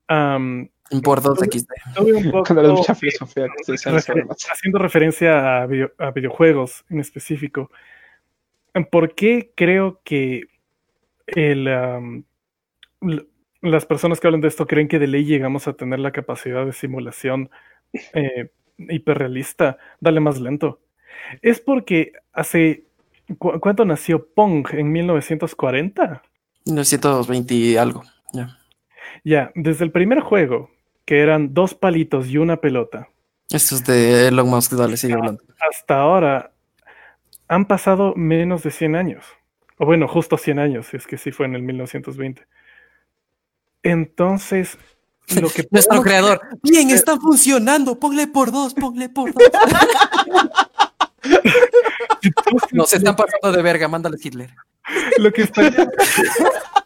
Am, 0.09 0.68
Por 1.01 1.20
2XD. 1.22 1.66
tuve 1.97 2.12
un 2.14 2.24
poco- 2.30 2.55
Con 2.55 2.62
la 2.62 2.72
mucha 2.72 2.95
filosofía 2.95 3.47
que 3.57 3.64
se 3.64 3.72
dice 3.72 3.88
en 3.88 3.97
ese 3.97 4.12
refer- 4.12 4.16
tema. 4.22 4.34
haciendo 4.53 4.78
referencia 4.78 5.62
a, 5.62 5.66
video- 5.66 5.93
a 5.99 6.11
videojuegos 6.11 6.84
en 6.90 7.01
específico. 7.01 7.70
¿Por 8.90 9.14
qué 9.14 9.53
creo 9.55 10.01
que 10.05 10.45
el, 11.26 12.24
las 13.61 13.86
personas 13.86 14.18
que 14.20 14.26
hablan 14.26 14.40
de 14.40 14.49
esto 14.49 14.66
creen 14.66 14.88
que 14.88 14.99
de 14.99 15.07
ley 15.07 15.24
llegamos 15.24 15.68
a 15.68 15.74
tener 15.74 15.99
la 16.01 16.11
capacidad 16.12 16.64
de 16.66 16.72
simulación 16.72 17.51
eh, 18.14 18.51
hiperrealista? 18.78 19.78
Dale 20.01 20.20
más 20.20 20.40
lento. 20.40 20.80
Es 21.43 21.61
porque 21.61 22.12
hace... 22.32 22.84
¿cu- 23.38 23.61
¿Cuánto 23.61 23.84
nació 23.84 24.26
Pong? 24.34 24.66
¿En 24.72 24.90
1940? 24.90 26.22
1920 26.66 27.55
y 27.55 27.76
algo. 27.76 28.03
ya. 28.32 28.59
Ya, 29.24 29.53
desde 29.55 29.84
el 29.84 29.93
primer 29.93 30.20
juego, 30.20 30.70
que 31.05 31.20
eran 31.20 31.53
dos 31.55 31.74
palitos 31.74 32.28
y 32.28 32.38
una 32.38 32.57
pelota, 32.59 33.09
Esto 33.50 33.74
es 33.74 33.84
de 33.84 34.28
Elon 34.28 34.48
Musk, 34.48 34.72
dale, 34.72 34.96
sigue 34.96 35.14
hablando. 35.14 35.42
hasta 35.70 36.00
ahora 36.00 36.53
han 37.48 37.66
pasado 37.66 38.14
menos 38.16 38.62
de 38.62 38.70
100 38.70 38.96
años. 38.96 39.24
O 39.78 39.84
bueno, 39.86 40.07
justo 40.09 40.38
100 40.38 40.59
años, 40.59 40.94
es 40.94 41.07
que 41.07 41.18
sí 41.18 41.32
fue 41.32 41.46
en 41.46 41.55
el 41.57 41.62
1920. 41.62 42.46
Entonces, 43.82 44.78
lo 45.40 45.50
que 45.50 45.66
Nuestro 45.70 46.00
creador. 46.03 46.40
Bien, 46.62 46.90
está 46.90 47.18
funcionando. 47.18 47.98
Ponle 47.98 48.26
por 48.28 48.53
dos, 48.53 48.74
ponle 48.74 49.09
por 49.09 49.32
dos. 49.34 49.42
No, 52.72 52.84
se 52.84 52.96
están 52.96 53.16
pasando 53.16 53.53
de 53.53 53.62
verga, 53.62 53.88
mándale 53.88 54.16
Hitler. 54.22 54.50
lo 55.18 55.32
que 55.32 55.42
estaría- 55.42 55.88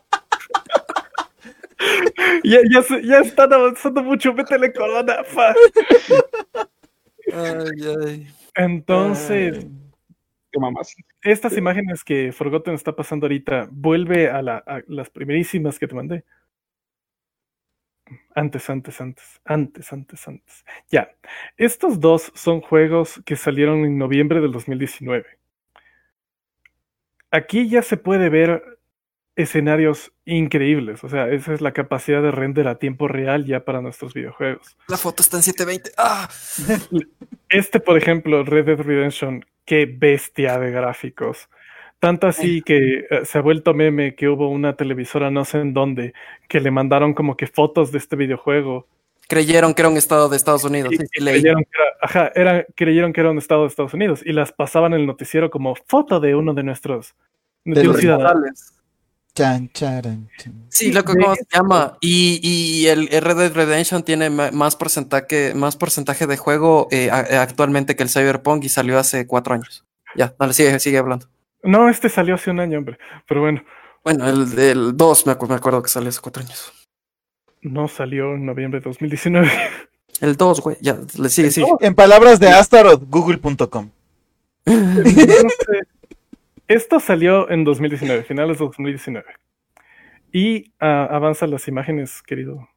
ya, 2.44 2.58
ya, 2.70 2.82
se- 2.82 3.02
ya 3.02 3.20
están 3.20 3.52
avanzando 3.52 4.02
mucho, 4.02 4.32
métele 4.34 4.72
corona. 4.72 5.24
fa. 5.24 5.54
Ay, 7.32 7.96
ay. 8.04 8.26
Entonces, 8.56 9.66
Qué 10.52 10.58
mamás. 10.60 10.94
estas 11.22 11.56
imágenes 11.56 12.02
que 12.04 12.32
Forgotten 12.32 12.74
está 12.74 12.94
pasando 12.94 13.26
ahorita, 13.26 13.68
vuelve 13.70 14.30
a, 14.30 14.40
la- 14.42 14.58
a 14.66 14.80
las 14.86 15.10
primerísimas 15.10 15.78
que 15.78 15.86
te 15.88 15.94
mandé. 15.94 16.24
Antes, 18.34 18.70
antes, 18.70 19.00
antes, 19.00 19.40
antes, 19.44 19.92
antes, 19.92 20.28
antes. 20.28 20.64
Ya, 20.88 21.10
estos 21.56 21.98
dos 21.98 22.30
son 22.34 22.60
juegos 22.60 23.20
que 23.26 23.34
salieron 23.34 23.84
en 23.84 23.98
noviembre 23.98 24.40
del 24.40 24.52
2019. 24.52 25.26
Aquí 27.32 27.68
ya 27.68 27.82
se 27.82 27.96
puede 27.96 28.28
ver 28.28 28.75
escenarios 29.36 30.12
increíbles, 30.24 31.04
o 31.04 31.08
sea, 31.08 31.28
esa 31.28 31.52
es 31.52 31.60
la 31.60 31.72
capacidad 31.72 32.22
de 32.22 32.30
render 32.30 32.66
a 32.68 32.78
tiempo 32.78 33.06
real 33.06 33.44
ya 33.44 33.64
para 33.64 33.80
nuestros 33.82 34.14
videojuegos. 34.14 34.76
La 34.88 34.96
foto 34.96 35.22
está 35.22 35.36
en 35.36 35.42
720. 35.42 35.92
¡Ah! 35.98 36.28
Este, 37.48 37.78
por 37.78 37.96
ejemplo, 37.96 38.42
Red 38.42 38.64
Dead 38.66 38.80
Redemption, 38.80 39.44
qué 39.64 39.86
bestia 39.86 40.58
de 40.58 40.72
gráficos. 40.72 41.48
Tanto 42.00 42.26
así 42.26 42.60
que 42.60 43.06
eh, 43.08 43.24
se 43.24 43.38
ha 43.38 43.40
vuelto 43.40 43.72
meme 43.72 44.14
que 44.16 44.28
hubo 44.28 44.50
una 44.50 44.74
televisora 44.74 45.30
no 45.30 45.44
sé 45.44 45.58
en 45.60 45.72
dónde 45.72 46.12
que 46.48 46.60
le 46.60 46.70
mandaron 46.72 47.14
como 47.14 47.36
que 47.36 47.46
fotos 47.46 47.92
de 47.92 47.98
este 47.98 48.16
videojuego. 48.16 48.86
Creyeron 49.28 49.74
que 49.74 49.82
era 49.82 49.88
un 49.88 49.96
estado 49.96 50.28
de 50.28 50.36
Estados 50.36 50.64
Unidos. 50.64 50.92
Y 50.92 50.96
Sí, 50.98 51.04
sí, 51.12 51.20
leí. 51.22 51.34
creyeron, 51.34 51.62
que 51.64 51.70
era, 51.78 51.88
ajá, 52.02 52.32
era- 52.34 52.66
creyeron 52.74 53.12
que 53.12 53.20
era 53.20 53.30
un 53.30 53.38
estado 53.38 53.62
de 53.62 53.68
Estados 53.68 53.94
Unidos 53.94 54.22
y 54.24 54.32
las 54.32 54.52
pasaban 54.52 54.92
en 54.94 55.00
el 55.00 55.06
noticiero 55.06 55.48
como 55.50 55.74
foto 55.86 56.18
de 56.20 56.34
uno 56.34 56.52
de 56.52 56.64
nuestros 56.64 57.14
de 57.64 57.74
De 57.80 57.80
un 57.82 57.92
los 57.92 58.00
ciudadano. 58.00 58.40
Chan, 59.36 59.70
charan, 59.74 60.28
chan. 60.38 60.64
Sí, 60.70 60.90
loco, 60.92 61.12
¿cómo 61.12 61.34
se 61.34 61.44
llama? 61.52 61.98
Y, 62.00 62.40
y 62.42 62.86
el 62.86 63.06
Red 63.08 63.36
Dead 63.36 63.52
Redemption 63.52 64.02
tiene 64.02 64.30
más 64.30 64.76
porcentaje, 64.76 65.52
más 65.54 65.76
porcentaje 65.76 66.26
de 66.26 66.38
juego 66.38 66.88
eh, 66.90 67.10
eh, 67.30 67.36
actualmente 67.36 67.94
que 67.96 68.02
el 68.02 68.08
Cyberpunk 68.08 68.64
y 68.64 68.70
salió 68.70 68.98
hace 68.98 69.26
cuatro 69.26 69.52
años. 69.54 69.84
Ya, 70.14 70.34
dale, 70.38 70.54
sigue, 70.54 70.80
sigue 70.80 70.96
hablando. 70.96 71.26
No, 71.62 71.90
este 71.90 72.08
salió 72.08 72.34
hace 72.36 72.50
un 72.50 72.60
año, 72.60 72.78
hombre. 72.78 72.96
Pero 73.28 73.42
bueno, 73.42 73.62
Bueno, 74.02 74.26
el 74.26 74.54
del 74.54 74.96
2 74.96 75.26
me, 75.26 75.32
acu- 75.34 75.48
me 75.48 75.54
acuerdo 75.56 75.82
que 75.82 75.90
salió 75.90 76.08
hace 76.08 76.20
cuatro 76.22 76.42
años. 76.42 76.72
no 77.60 77.88
salió 77.88 78.32
en 78.34 78.46
noviembre 78.46 78.80
de 78.80 78.84
2019. 78.84 79.50
El 80.22 80.36
2, 80.36 80.60
güey, 80.62 80.76
ya, 80.80 80.96
le 81.18 81.28
sigue, 81.28 81.50
sigue. 81.50 81.66
En 81.80 81.94
palabras 81.94 82.40
de 82.40 82.48
Astaroth, 82.48 83.02
google.com. 83.10 83.90
esto 86.68 87.00
salió 87.00 87.50
en 87.50 87.64
2019, 87.64 88.24
finales 88.24 88.58
de 88.58 88.64
2019. 88.64 89.26
Y 90.32 90.72
ah, 90.80 91.08
avanzan 91.10 91.50
las 91.50 91.68
imágenes, 91.68 92.22
querido. 92.22 92.68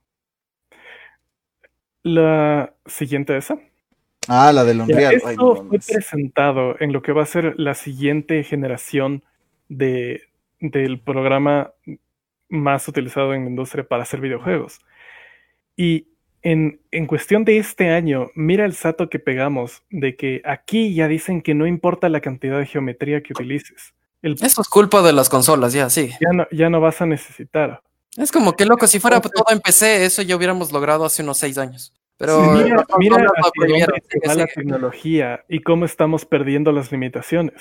La 2.03 2.73
siguiente 2.85 3.35
esa. 3.35 3.57
Ah, 4.27 4.51
la 4.53 4.63
del 4.63 4.81
Unreal. 4.81 5.21
Ay, 5.25 5.31
esto 5.31 5.55
no 5.55 5.55
fue 5.69 5.79
presentado 5.79 6.75
en 6.79 6.93
lo 6.93 7.01
que 7.01 7.11
va 7.11 7.23
a 7.23 7.25
ser 7.25 7.55
la 7.57 7.73
siguiente 7.73 8.43
generación 8.43 9.23
de, 9.69 10.29
del 10.59 10.99
programa 10.99 11.73
más 12.49 12.87
utilizado 12.87 13.33
en 13.33 13.43
la 13.43 13.49
industria 13.49 13.87
para 13.87 14.03
hacer 14.03 14.21
videojuegos. 14.21 14.79
Y 15.75 16.09
en, 16.41 16.79
en 16.91 17.05
cuestión 17.05 17.45
de 17.45 17.57
este 17.57 17.89
año, 17.89 18.31
mira 18.35 18.65
el 18.65 18.73
salto 18.73 19.09
que 19.09 19.19
pegamos 19.19 19.83
de 19.89 20.15
que 20.15 20.41
aquí 20.45 20.93
ya 20.93 21.07
dicen 21.07 21.41
que 21.41 21.53
no 21.53 21.67
importa 21.67 22.09
la 22.09 22.21
cantidad 22.21 22.59
de 22.59 22.65
geometría 22.65 23.21
que 23.21 23.33
utilices. 23.33 23.93
El, 24.21 24.33
Eso 24.41 24.61
es 24.61 24.67
culpa 24.69 25.01
de 25.01 25.13
las 25.13 25.29
consolas, 25.29 25.73
ya, 25.73 25.89
sí. 25.89 26.09
ya, 26.19 26.31
no, 26.33 26.47
ya 26.51 26.69
no 26.69 26.81
vas 26.81 27.01
a 27.01 27.05
necesitar. 27.05 27.81
Es 28.17 28.31
como 28.31 28.55
que 28.55 28.65
loco, 28.65 28.87
si 28.87 28.99
fuera 28.99 29.21
todo 29.21 29.45
en 29.51 29.59
PC, 29.59 30.05
eso 30.05 30.21
ya 30.21 30.35
hubiéramos 30.35 30.71
logrado 30.71 31.05
hace 31.05 31.23
unos 31.23 31.37
seis 31.37 31.57
años. 31.57 31.93
Pero 32.17 32.41
mira, 32.51 32.75
las 32.75 32.85
mira 32.97 33.15
hacia 33.15 33.85
dónde 33.85 34.01
se 34.01 34.19
sigue, 34.19 34.27
va 34.27 34.35
la 34.35 34.47
tecnología 34.47 35.45
y 35.47 35.61
cómo 35.61 35.85
estamos 35.85 36.25
perdiendo 36.25 36.71
las 36.73 36.91
limitaciones. 36.91 37.55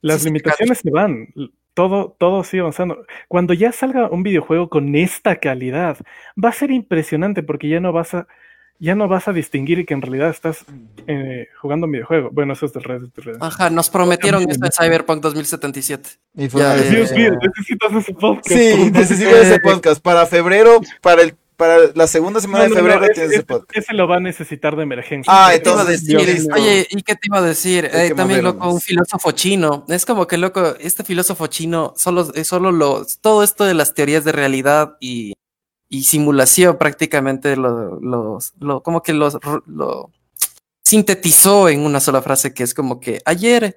Las 0.00 0.16
Sí, 0.16 0.22
sí, 0.22 0.28
limitaciones 0.30 0.78
se 0.78 0.90
van, 0.90 1.28
todo, 1.74 2.16
todo 2.18 2.44
sigue 2.44 2.60
avanzando. 2.60 3.04
Cuando 3.28 3.54
ya 3.54 3.72
salga 3.72 4.08
un 4.10 4.22
videojuego 4.22 4.68
con 4.68 4.94
esta 4.94 5.36
calidad, 5.36 5.98
va 6.42 6.50
a 6.50 6.52
ser 6.52 6.70
impresionante 6.70 7.42
porque 7.42 7.68
ya 7.68 7.80
no 7.80 7.92
vas 7.92 8.14
a, 8.14 8.26
ya 8.78 8.94
no 8.94 9.06
vas 9.08 9.28
a 9.28 9.32
distinguir 9.32 9.86
que 9.86 9.94
en 9.94 10.02
realidad 10.02 10.30
estás 10.30 10.64
eh, 11.06 11.46
jugando 11.60 11.86
un 11.86 11.92
videojuego. 11.92 12.30
Bueno, 12.32 12.52
eso 12.54 12.66
es 12.66 12.72
del 12.72 12.82
Red 12.82 13.02
Dead. 13.14 13.36
Ajá, 13.40 13.70
nos 13.70 13.88
prometieron 13.88 14.48
esto 14.50 14.66
en 14.66 14.72
Cyberpunk 14.72 15.22
2077. 15.22 16.10
Y 16.36 16.48
fue 16.48 16.62
Ya, 16.62 16.76
ya, 16.76 16.90
Dios 16.90 17.12
mío, 17.12 17.32
necesitas 17.40 17.92
ese 17.92 18.12
podcast. 18.12 18.48
Sí, 18.48 18.90
necesito 18.90 19.30
ese 19.36 19.60
podcast. 19.64 20.02
Para 20.02 20.26
febrero, 20.26 20.80
para 21.00 21.22
el 21.22 21.36
para 21.56 21.78
la 21.94 22.06
segunda 22.06 22.40
semana 22.40 22.64
No, 22.64 22.70
no, 22.70 22.74
de 22.76 22.82
no, 22.82 22.88
febrero 22.88 23.12
tienes 23.14 23.30
ese 23.32 23.34
ese- 23.40 23.44
podcast. 23.46 23.76
ese 23.76 23.94
lo 23.94 24.08
va 24.08 24.16
a 24.16 24.20
necesitar 24.20 24.74
de 24.76 24.82
emergencia. 24.82 25.32
Ah, 25.34 25.50
¿Qué 25.52 25.58
te 25.60 25.70
iba 25.70 25.78
a 25.78 25.82
entonces? 25.82 26.06
Dios. 26.06 26.22
Oye, 26.54 26.86
¿y 26.90 27.02
qué 27.02 27.14
te 27.14 27.20
iba 27.28 27.38
a 27.38 27.42
decir? 27.42 27.90
Hay 27.92 28.08
Eh, 28.08 28.14
también, 28.14 28.40
movernos. 28.40 28.54
loco, 28.54 28.70
un 28.74 28.80
filósofo 28.80 29.30
chino. 29.32 29.84
Es 29.88 30.04
como 30.06 30.26
que, 30.26 30.38
loco, 30.38 30.74
este 30.80 31.04
filósofo 31.04 31.46
chino, 31.48 31.92
solo, 31.96 32.32
es 32.34 32.46
solo 32.48 32.72
lo, 32.72 33.06
todo 33.20 33.42
esto 33.42 33.64
de 33.64 33.74
las 33.74 33.94
teorías 33.94 34.24
de 34.24 34.32
realidad 34.32 34.96
y, 35.00 35.34
y 35.88 36.04
simulación 36.04 36.78
prácticamente 36.78 37.56
lo, 37.56 38.00
los- 38.00 38.52
lo- 38.58 38.82
como 38.82 39.02
que 39.02 39.12
los, 39.12 39.38
lo 39.66 40.10
sintetizó 40.84 41.68
en 41.68 41.80
una 41.80 42.00
sola 42.00 42.22
frase 42.22 42.52
que 42.54 42.62
es 42.62 42.74
como 42.74 43.00
que 43.00 43.20
ayer, 43.24 43.76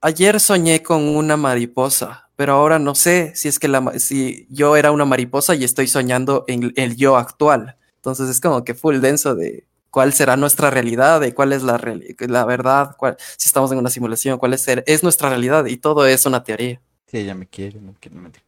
ayer 0.00 0.40
soñé 0.40 0.82
con 0.82 1.02
una 1.08 1.36
mariposa, 1.36 2.30
pero 2.42 2.54
ahora 2.54 2.80
no 2.80 2.96
sé 2.96 3.30
si 3.36 3.46
es 3.46 3.60
que 3.60 3.68
la, 3.68 4.00
si 4.00 4.48
yo 4.50 4.74
era 4.76 4.90
una 4.90 5.04
mariposa 5.04 5.54
y 5.54 5.62
estoy 5.62 5.86
soñando 5.86 6.44
en 6.48 6.72
el 6.74 6.96
yo 6.96 7.16
actual. 7.16 7.76
Entonces 7.94 8.28
es 8.28 8.40
como 8.40 8.64
que 8.64 8.74
full 8.74 8.98
denso 8.98 9.36
de 9.36 9.64
cuál 9.90 10.12
será 10.12 10.36
nuestra 10.36 10.68
realidad, 10.68 11.20
de 11.20 11.34
cuál 11.34 11.52
es 11.52 11.62
la, 11.62 11.80
la 12.18 12.44
verdad, 12.44 12.96
cuál, 12.98 13.16
si 13.36 13.46
estamos 13.46 13.70
en 13.70 13.78
una 13.78 13.90
simulación, 13.90 14.40
cuál 14.40 14.54
es, 14.54 14.66
es 14.66 15.04
nuestra 15.04 15.28
realidad 15.28 15.66
y 15.66 15.76
todo 15.76 16.04
es 16.04 16.26
una 16.26 16.42
teoría. 16.42 16.80
Sí, 17.06 17.18
ella 17.18 17.36
me 17.36 17.46
quiere, 17.46 17.80
no 17.80 17.94
quiere 18.00 18.16
no 18.16 18.22
mentira. 18.22 18.44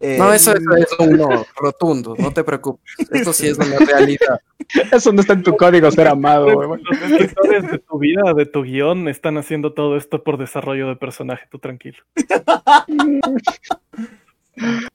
Eh, 0.00 0.16
No, 0.18 0.32
eso, 0.32 0.52
eso 0.56 0.76
es 0.76 0.98
un 0.98 1.16
no 1.18 1.46
rotundo, 1.56 2.14
no 2.18 2.32
te 2.32 2.42
preocupes. 2.42 2.94
Esto 3.12 3.32
sí 3.34 3.48
es 3.48 3.58
una 3.58 3.78
realidad. 3.78 4.40
Eso 4.92 5.12
no 5.12 5.20
está 5.20 5.34
en 5.34 5.42
tu 5.42 5.56
código 5.56 5.90
ser 5.90 6.08
amado, 6.08 6.54
güey. 6.54 6.80
Los 6.82 7.02
escritores 7.02 7.70
de 7.70 7.78
tu 7.78 7.98
vida, 7.98 8.34
de 8.34 8.46
tu 8.46 8.62
guion, 8.62 9.08
están 9.08 9.36
haciendo 9.36 9.72
todo 9.72 9.96
esto 9.96 10.22
por 10.22 10.38
desarrollo 10.38 10.88
de 10.88 10.96
personaje, 10.96 11.46
tú 11.50 11.58
tranquilo. 11.58 11.98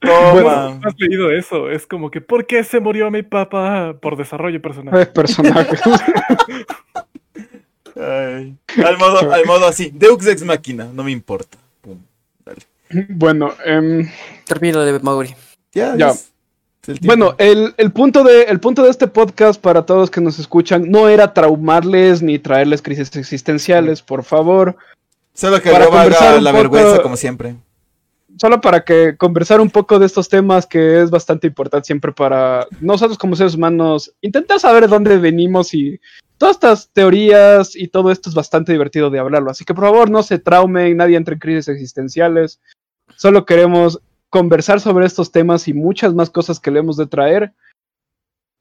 Toma. 0.00 0.32
Bueno, 0.32 0.80
¿Has 0.84 0.94
leído 0.98 1.30
eso? 1.30 1.70
Es 1.70 1.86
como 1.86 2.10
que, 2.10 2.20
¿por 2.20 2.46
qué 2.46 2.64
se 2.64 2.80
murió 2.80 3.10
mi 3.10 3.22
papá? 3.22 3.96
Por 4.00 4.16
desarrollo 4.16 4.54
de 4.54 4.60
personaje. 4.60 5.02
Es 5.02 5.08
personaje. 5.08 5.76
Ay, 7.96 8.56
al, 8.84 8.98
modo, 8.98 9.32
al 9.32 9.44
modo 9.44 9.66
así. 9.66 9.90
Deux 9.92 10.26
ex 10.26 10.44
máquina, 10.44 10.88
no 10.92 11.02
me 11.02 11.10
importa. 11.10 11.58
Bueno, 13.08 13.52
em, 13.64 14.08
Termino 14.44 14.80
de 14.80 14.98
Mauri. 15.00 15.34
Ya, 15.72 15.96
Ya. 15.96 16.12
el. 16.86 16.98
Bueno, 17.02 17.34
el, 17.38 17.74
el 17.78 17.90
punto 17.90 18.22
de, 18.22 18.42
el 18.44 18.60
punto 18.60 18.84
de 18.84 18.90
este 18.90 19.08
podcast 19.08 19.60
para 19.60 19.84
todos 19.84 20.08
que 20.10 20.20
nos 20.20 20.38
escuchan 20.38 20.88
no 20.88 21.08
era 21.08 21.34
traumarles 21.34 22.22
ni 22.22 22.38
traerles 22.38 22.80
crisis 22.80 23.14
existenciales, 23.16 24.02
por 24.02 24.22
favor. 24.22 24.76
Solo 25.34 25.60
que 25.60 25.70
para 25.70 25.86
haga 25.86 26.40
la 26.40 26.52
poco- 26.52 26.62
vergüenza 26.62 27.02
como 27.02 27.16
siempre. 27.16 27.56
Solo 28.38 28.60
para 28.60 28.84
que 28.84 29.16
conversar 29.16 29.60
un 29.60 29.70
poco 29.70 29.98
de 29.98 30.06
estos 30.06 30.28
temas 30.28 30.66
que 30.66 31.02
es 31.02 31.10
bastante 31.10 31.46
importante 31.46 31.86
siempre 31.86 32.12
para 32.12 32.66
nosotros 32.80 33.16
como 33.18 33.34
seres 33.34 33.54
humanos 33.54 34.12
intentar 34.20 34.60
saber 34.60 34.82
de 34.82 34.88
dónde 34.88 35.16
venimos 35.16 35.72
y 35.74 35.98
todas 36.38 36.56
estas 36.56 36.90
teorías 36.92 37.76
y 37.76 37.88
todo 37.88 38.10
esto 38.10 38.28
es 38.28 38.34
bastante 38.34 38.72
divertido 38.72 39.10
de 39.10 39.18
hablarlo. 39.18 39.50
Así 39.50 39.64
que 39.64 39.74
por 39.74 39.84
favor 39.84 40.10
no 40.10 40.22
se 40.22 40.38
traumen, 40.38 40.96
nadie 40.96 41.16
entre 41.16 41.34
en 41.34 41.40
crisis 41.40 41.68
existenciales. 41.68 42.60
Solo 43.16 43.44
queremos 43.44 44.00
conversar 44.28 44.80
sobre 44.80 45.06
estos 45.06 45.32
temas 45.32 45.68
y 45.68 45.74
muchas 45.74 46.14
más 46.14 46.30
cosas 46.30 46.60
que 46.60 46.70
le 46.70 46.80
hemos 46.80 46.96
de 46.96 47.06
traer. 47.06 47.52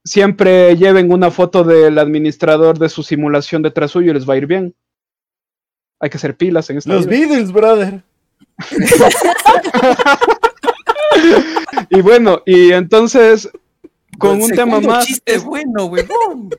Siempre 0.03 0.76
lleven 0.78 1.11
una 1.11 1.32
foto 1.32 1.63
del 1.63 1.97
administrador 1.97 2.78
de 2.78 2.89
su 2.89 3.03
simulación 3.03 3.61
detrás 3.61 3.91
suyo 3.91 4.11
y 4.11 4.13
les 4.13 4.30
va 4.30 4.36
a 4.36 4.38
ir 4.38 4.45
bien. 4.45 4.76
Hay 5.99 6.09
que 6.09 6.17
hacer 6.17 6.38
pilas 6.38 6.69
en 6.69 6.78
esta 6.78 6.93
Los 6.93 7.07
vida. 7.07 7.28
Beatles, 7.28 7.51
brother. 7.51 8.03
Y 11.89 12.01
bueno, 12.01 12.41
y 12.45 12.71
entonces, 12.71 13.49
con 14.18 14.41
un 14.41 14.49
tema 14.51 14.80
más, 14.82 15.05
chiste 15.05 15.38
bueno, 15.39 15.86
huevón. 15.86 16.49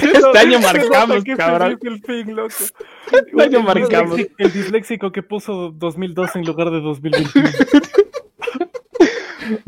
Este 0.00 0.38
año 0.38 0.60
marcamos, 0.60 1.24
cabrón. 1.36 1.78
el 1.82 2.00
fin, 2.02 2.36
loco. 2.36 2.54
Este 3.12 3.42
año 3.42 3.62
marcamos. 3.62 4.16
disléxico- 4.16 4.34
El 4.38 4.52
disléxico 4.52 5.12
que 5.12 5.22
puso 5.22 5.72
2002 5.74 6.36
en 6.36 6.44
lugar 6.44 6.70
de 6.70 6.80
2021. 6.80 7.50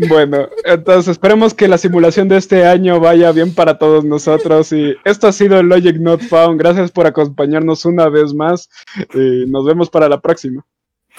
bueno, 0.09 0.49
entonces 0.65 1.09
esperemos 1.09 1.55
que 1.55 1.69
la 1.69 1.79
simulación 1.79 2.29
de 2.29 2.37
este 2.37 2.67
año 2.67 3.01
vaya 3.01 3.33
bien 3.33 3.55
para 3.55 3.79
todos 3.79 4.05
nosotros. 4.05 4.73
Y 4.73 4.95
esto 5.05 5.27
ha 5.29 5.33
sido 5.33 5.59
el 5.59 5.67
Logic 5.69 5.97
Not 5.99 6.23
Found. 6.23 6.59
Gracias 6.61 6.91
por 6.91 7.07
acompañarnos 7.07 7.85
una 7.85 8.09
vez 8.09 8.35
más. 8.35 8.69
Y 9.15 9.47
nos 9.51 9.65
vemos 9.65 9.91
para 9.91 10.09
la 10.09 10.21
próxima. 10.21 10.65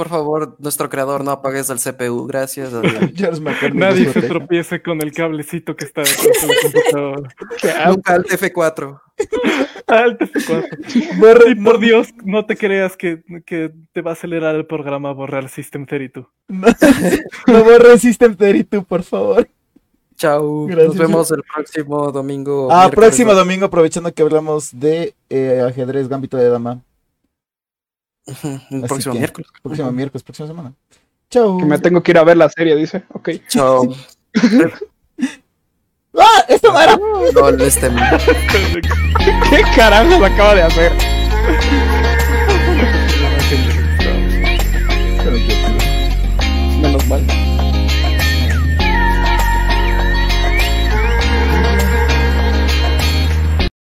Por 0.02 0.10
favor, 0.10 0.56
nuestro 0.58 0.90
creador, 0.90 1.24
no 1.24 1.30
apagues 1.30 1.70
el 1.70 1.78
CPU. 1.78 2.26
Gracias. 2.26 2.72
Nadie 3.74 4.12
se 4.12 4.24
tropiece 4.24 4.82
con 4.82 5.00
el 5.00 5.12
cablecito 5.12 5.76
que 5.76 5.86
está 5.86 6.02
detrás 6.02 6.42
de 6.42 6.48
la 6.48 6.54
computadora. 6.64 7.30
Nunca 7.88 8.14
al 8.16 8.24
F4. 8.24 9.00
Alto 9.86 10.26
F4. 10.26 11.20
Borra- 11.20 11.52
Y 11.52 11.54
por 11.54 11.80
Dios, 11.80 12.08
no 12.26 12.48
te 12.48 12.58
creas 12.58 12.98
que, 12.98 13.22
que 13.46 13.72
te 13.94 14.02
va 14.02 14.10
a 14.10 14.14
acelerar 14.14 14.56
el 14.56 14.66
programa 14.66 15.10
a 15.10 15.14
borrar 15.14 15.48
System 15.50 15.86
32. 15.86 16.26
No, 16.48 16.68
no 17.46 17.64
borres 17.64 18.02
System 18.02 18.36
32, 18.36 18.84
por 18.84 19.04
favor. 19.04 19.48
Chao. 20.16 20.66
Gracias. 20.66 20.88
Nos 20.88 20.98
vemos 20.98 21.32
el 21.32 21.44
próximo 21.44 22.12
domingo. 22.12 22.70
Ah, 22.72 22.86
miércoles, 22.86 22.96
próximo 23.10 23.36
domingo, 23.36 23.66
aprovechando 23.68 24.12
que 24.12 24.24
hablamos 24.24 24.72
de 24.74 25.14
eh, 25.30 25.62
ajedrez, 25.64 26.08
gambito 26.08 26.38
de 26.38 26.50
dama. 26.50 26.82
El 28.28 28.36
Así 28.36 28.88
próximo 28.88 29.14
que- 29.14 29.20
miércoles. 29.20 29.50
Próximo 29.64 29.92
miércoles, 29.92 30.24
próxima 30.24 30.48
semana. 30.48 30.74
Chau. 31.30 31.58
Que 31.58 31.66
me 31.66 31.80
tengo 31.80 32.04
que 32.04 32.12
ir 32.12 32.18
a 32.18 32.24
ver 32.24 32.38
la 32.38 32.50
serie, 32.50 32.76
dice. 32.76 33.04
Ok. 33.14 33.30
Chao. 33.48 33.88
¡Ah! 36.18 36.44
¡Esto 36.50 36.72
no 36.74 36.82
era! 36.82 36.98
LOL, 37.34 37.62
este. 37.62 37.90
¿Qué 39.50 39.62
carajos 39.76 40.22
acaba 40.22 40.56
de 40.56 40.64
hacer? 40.64 40.92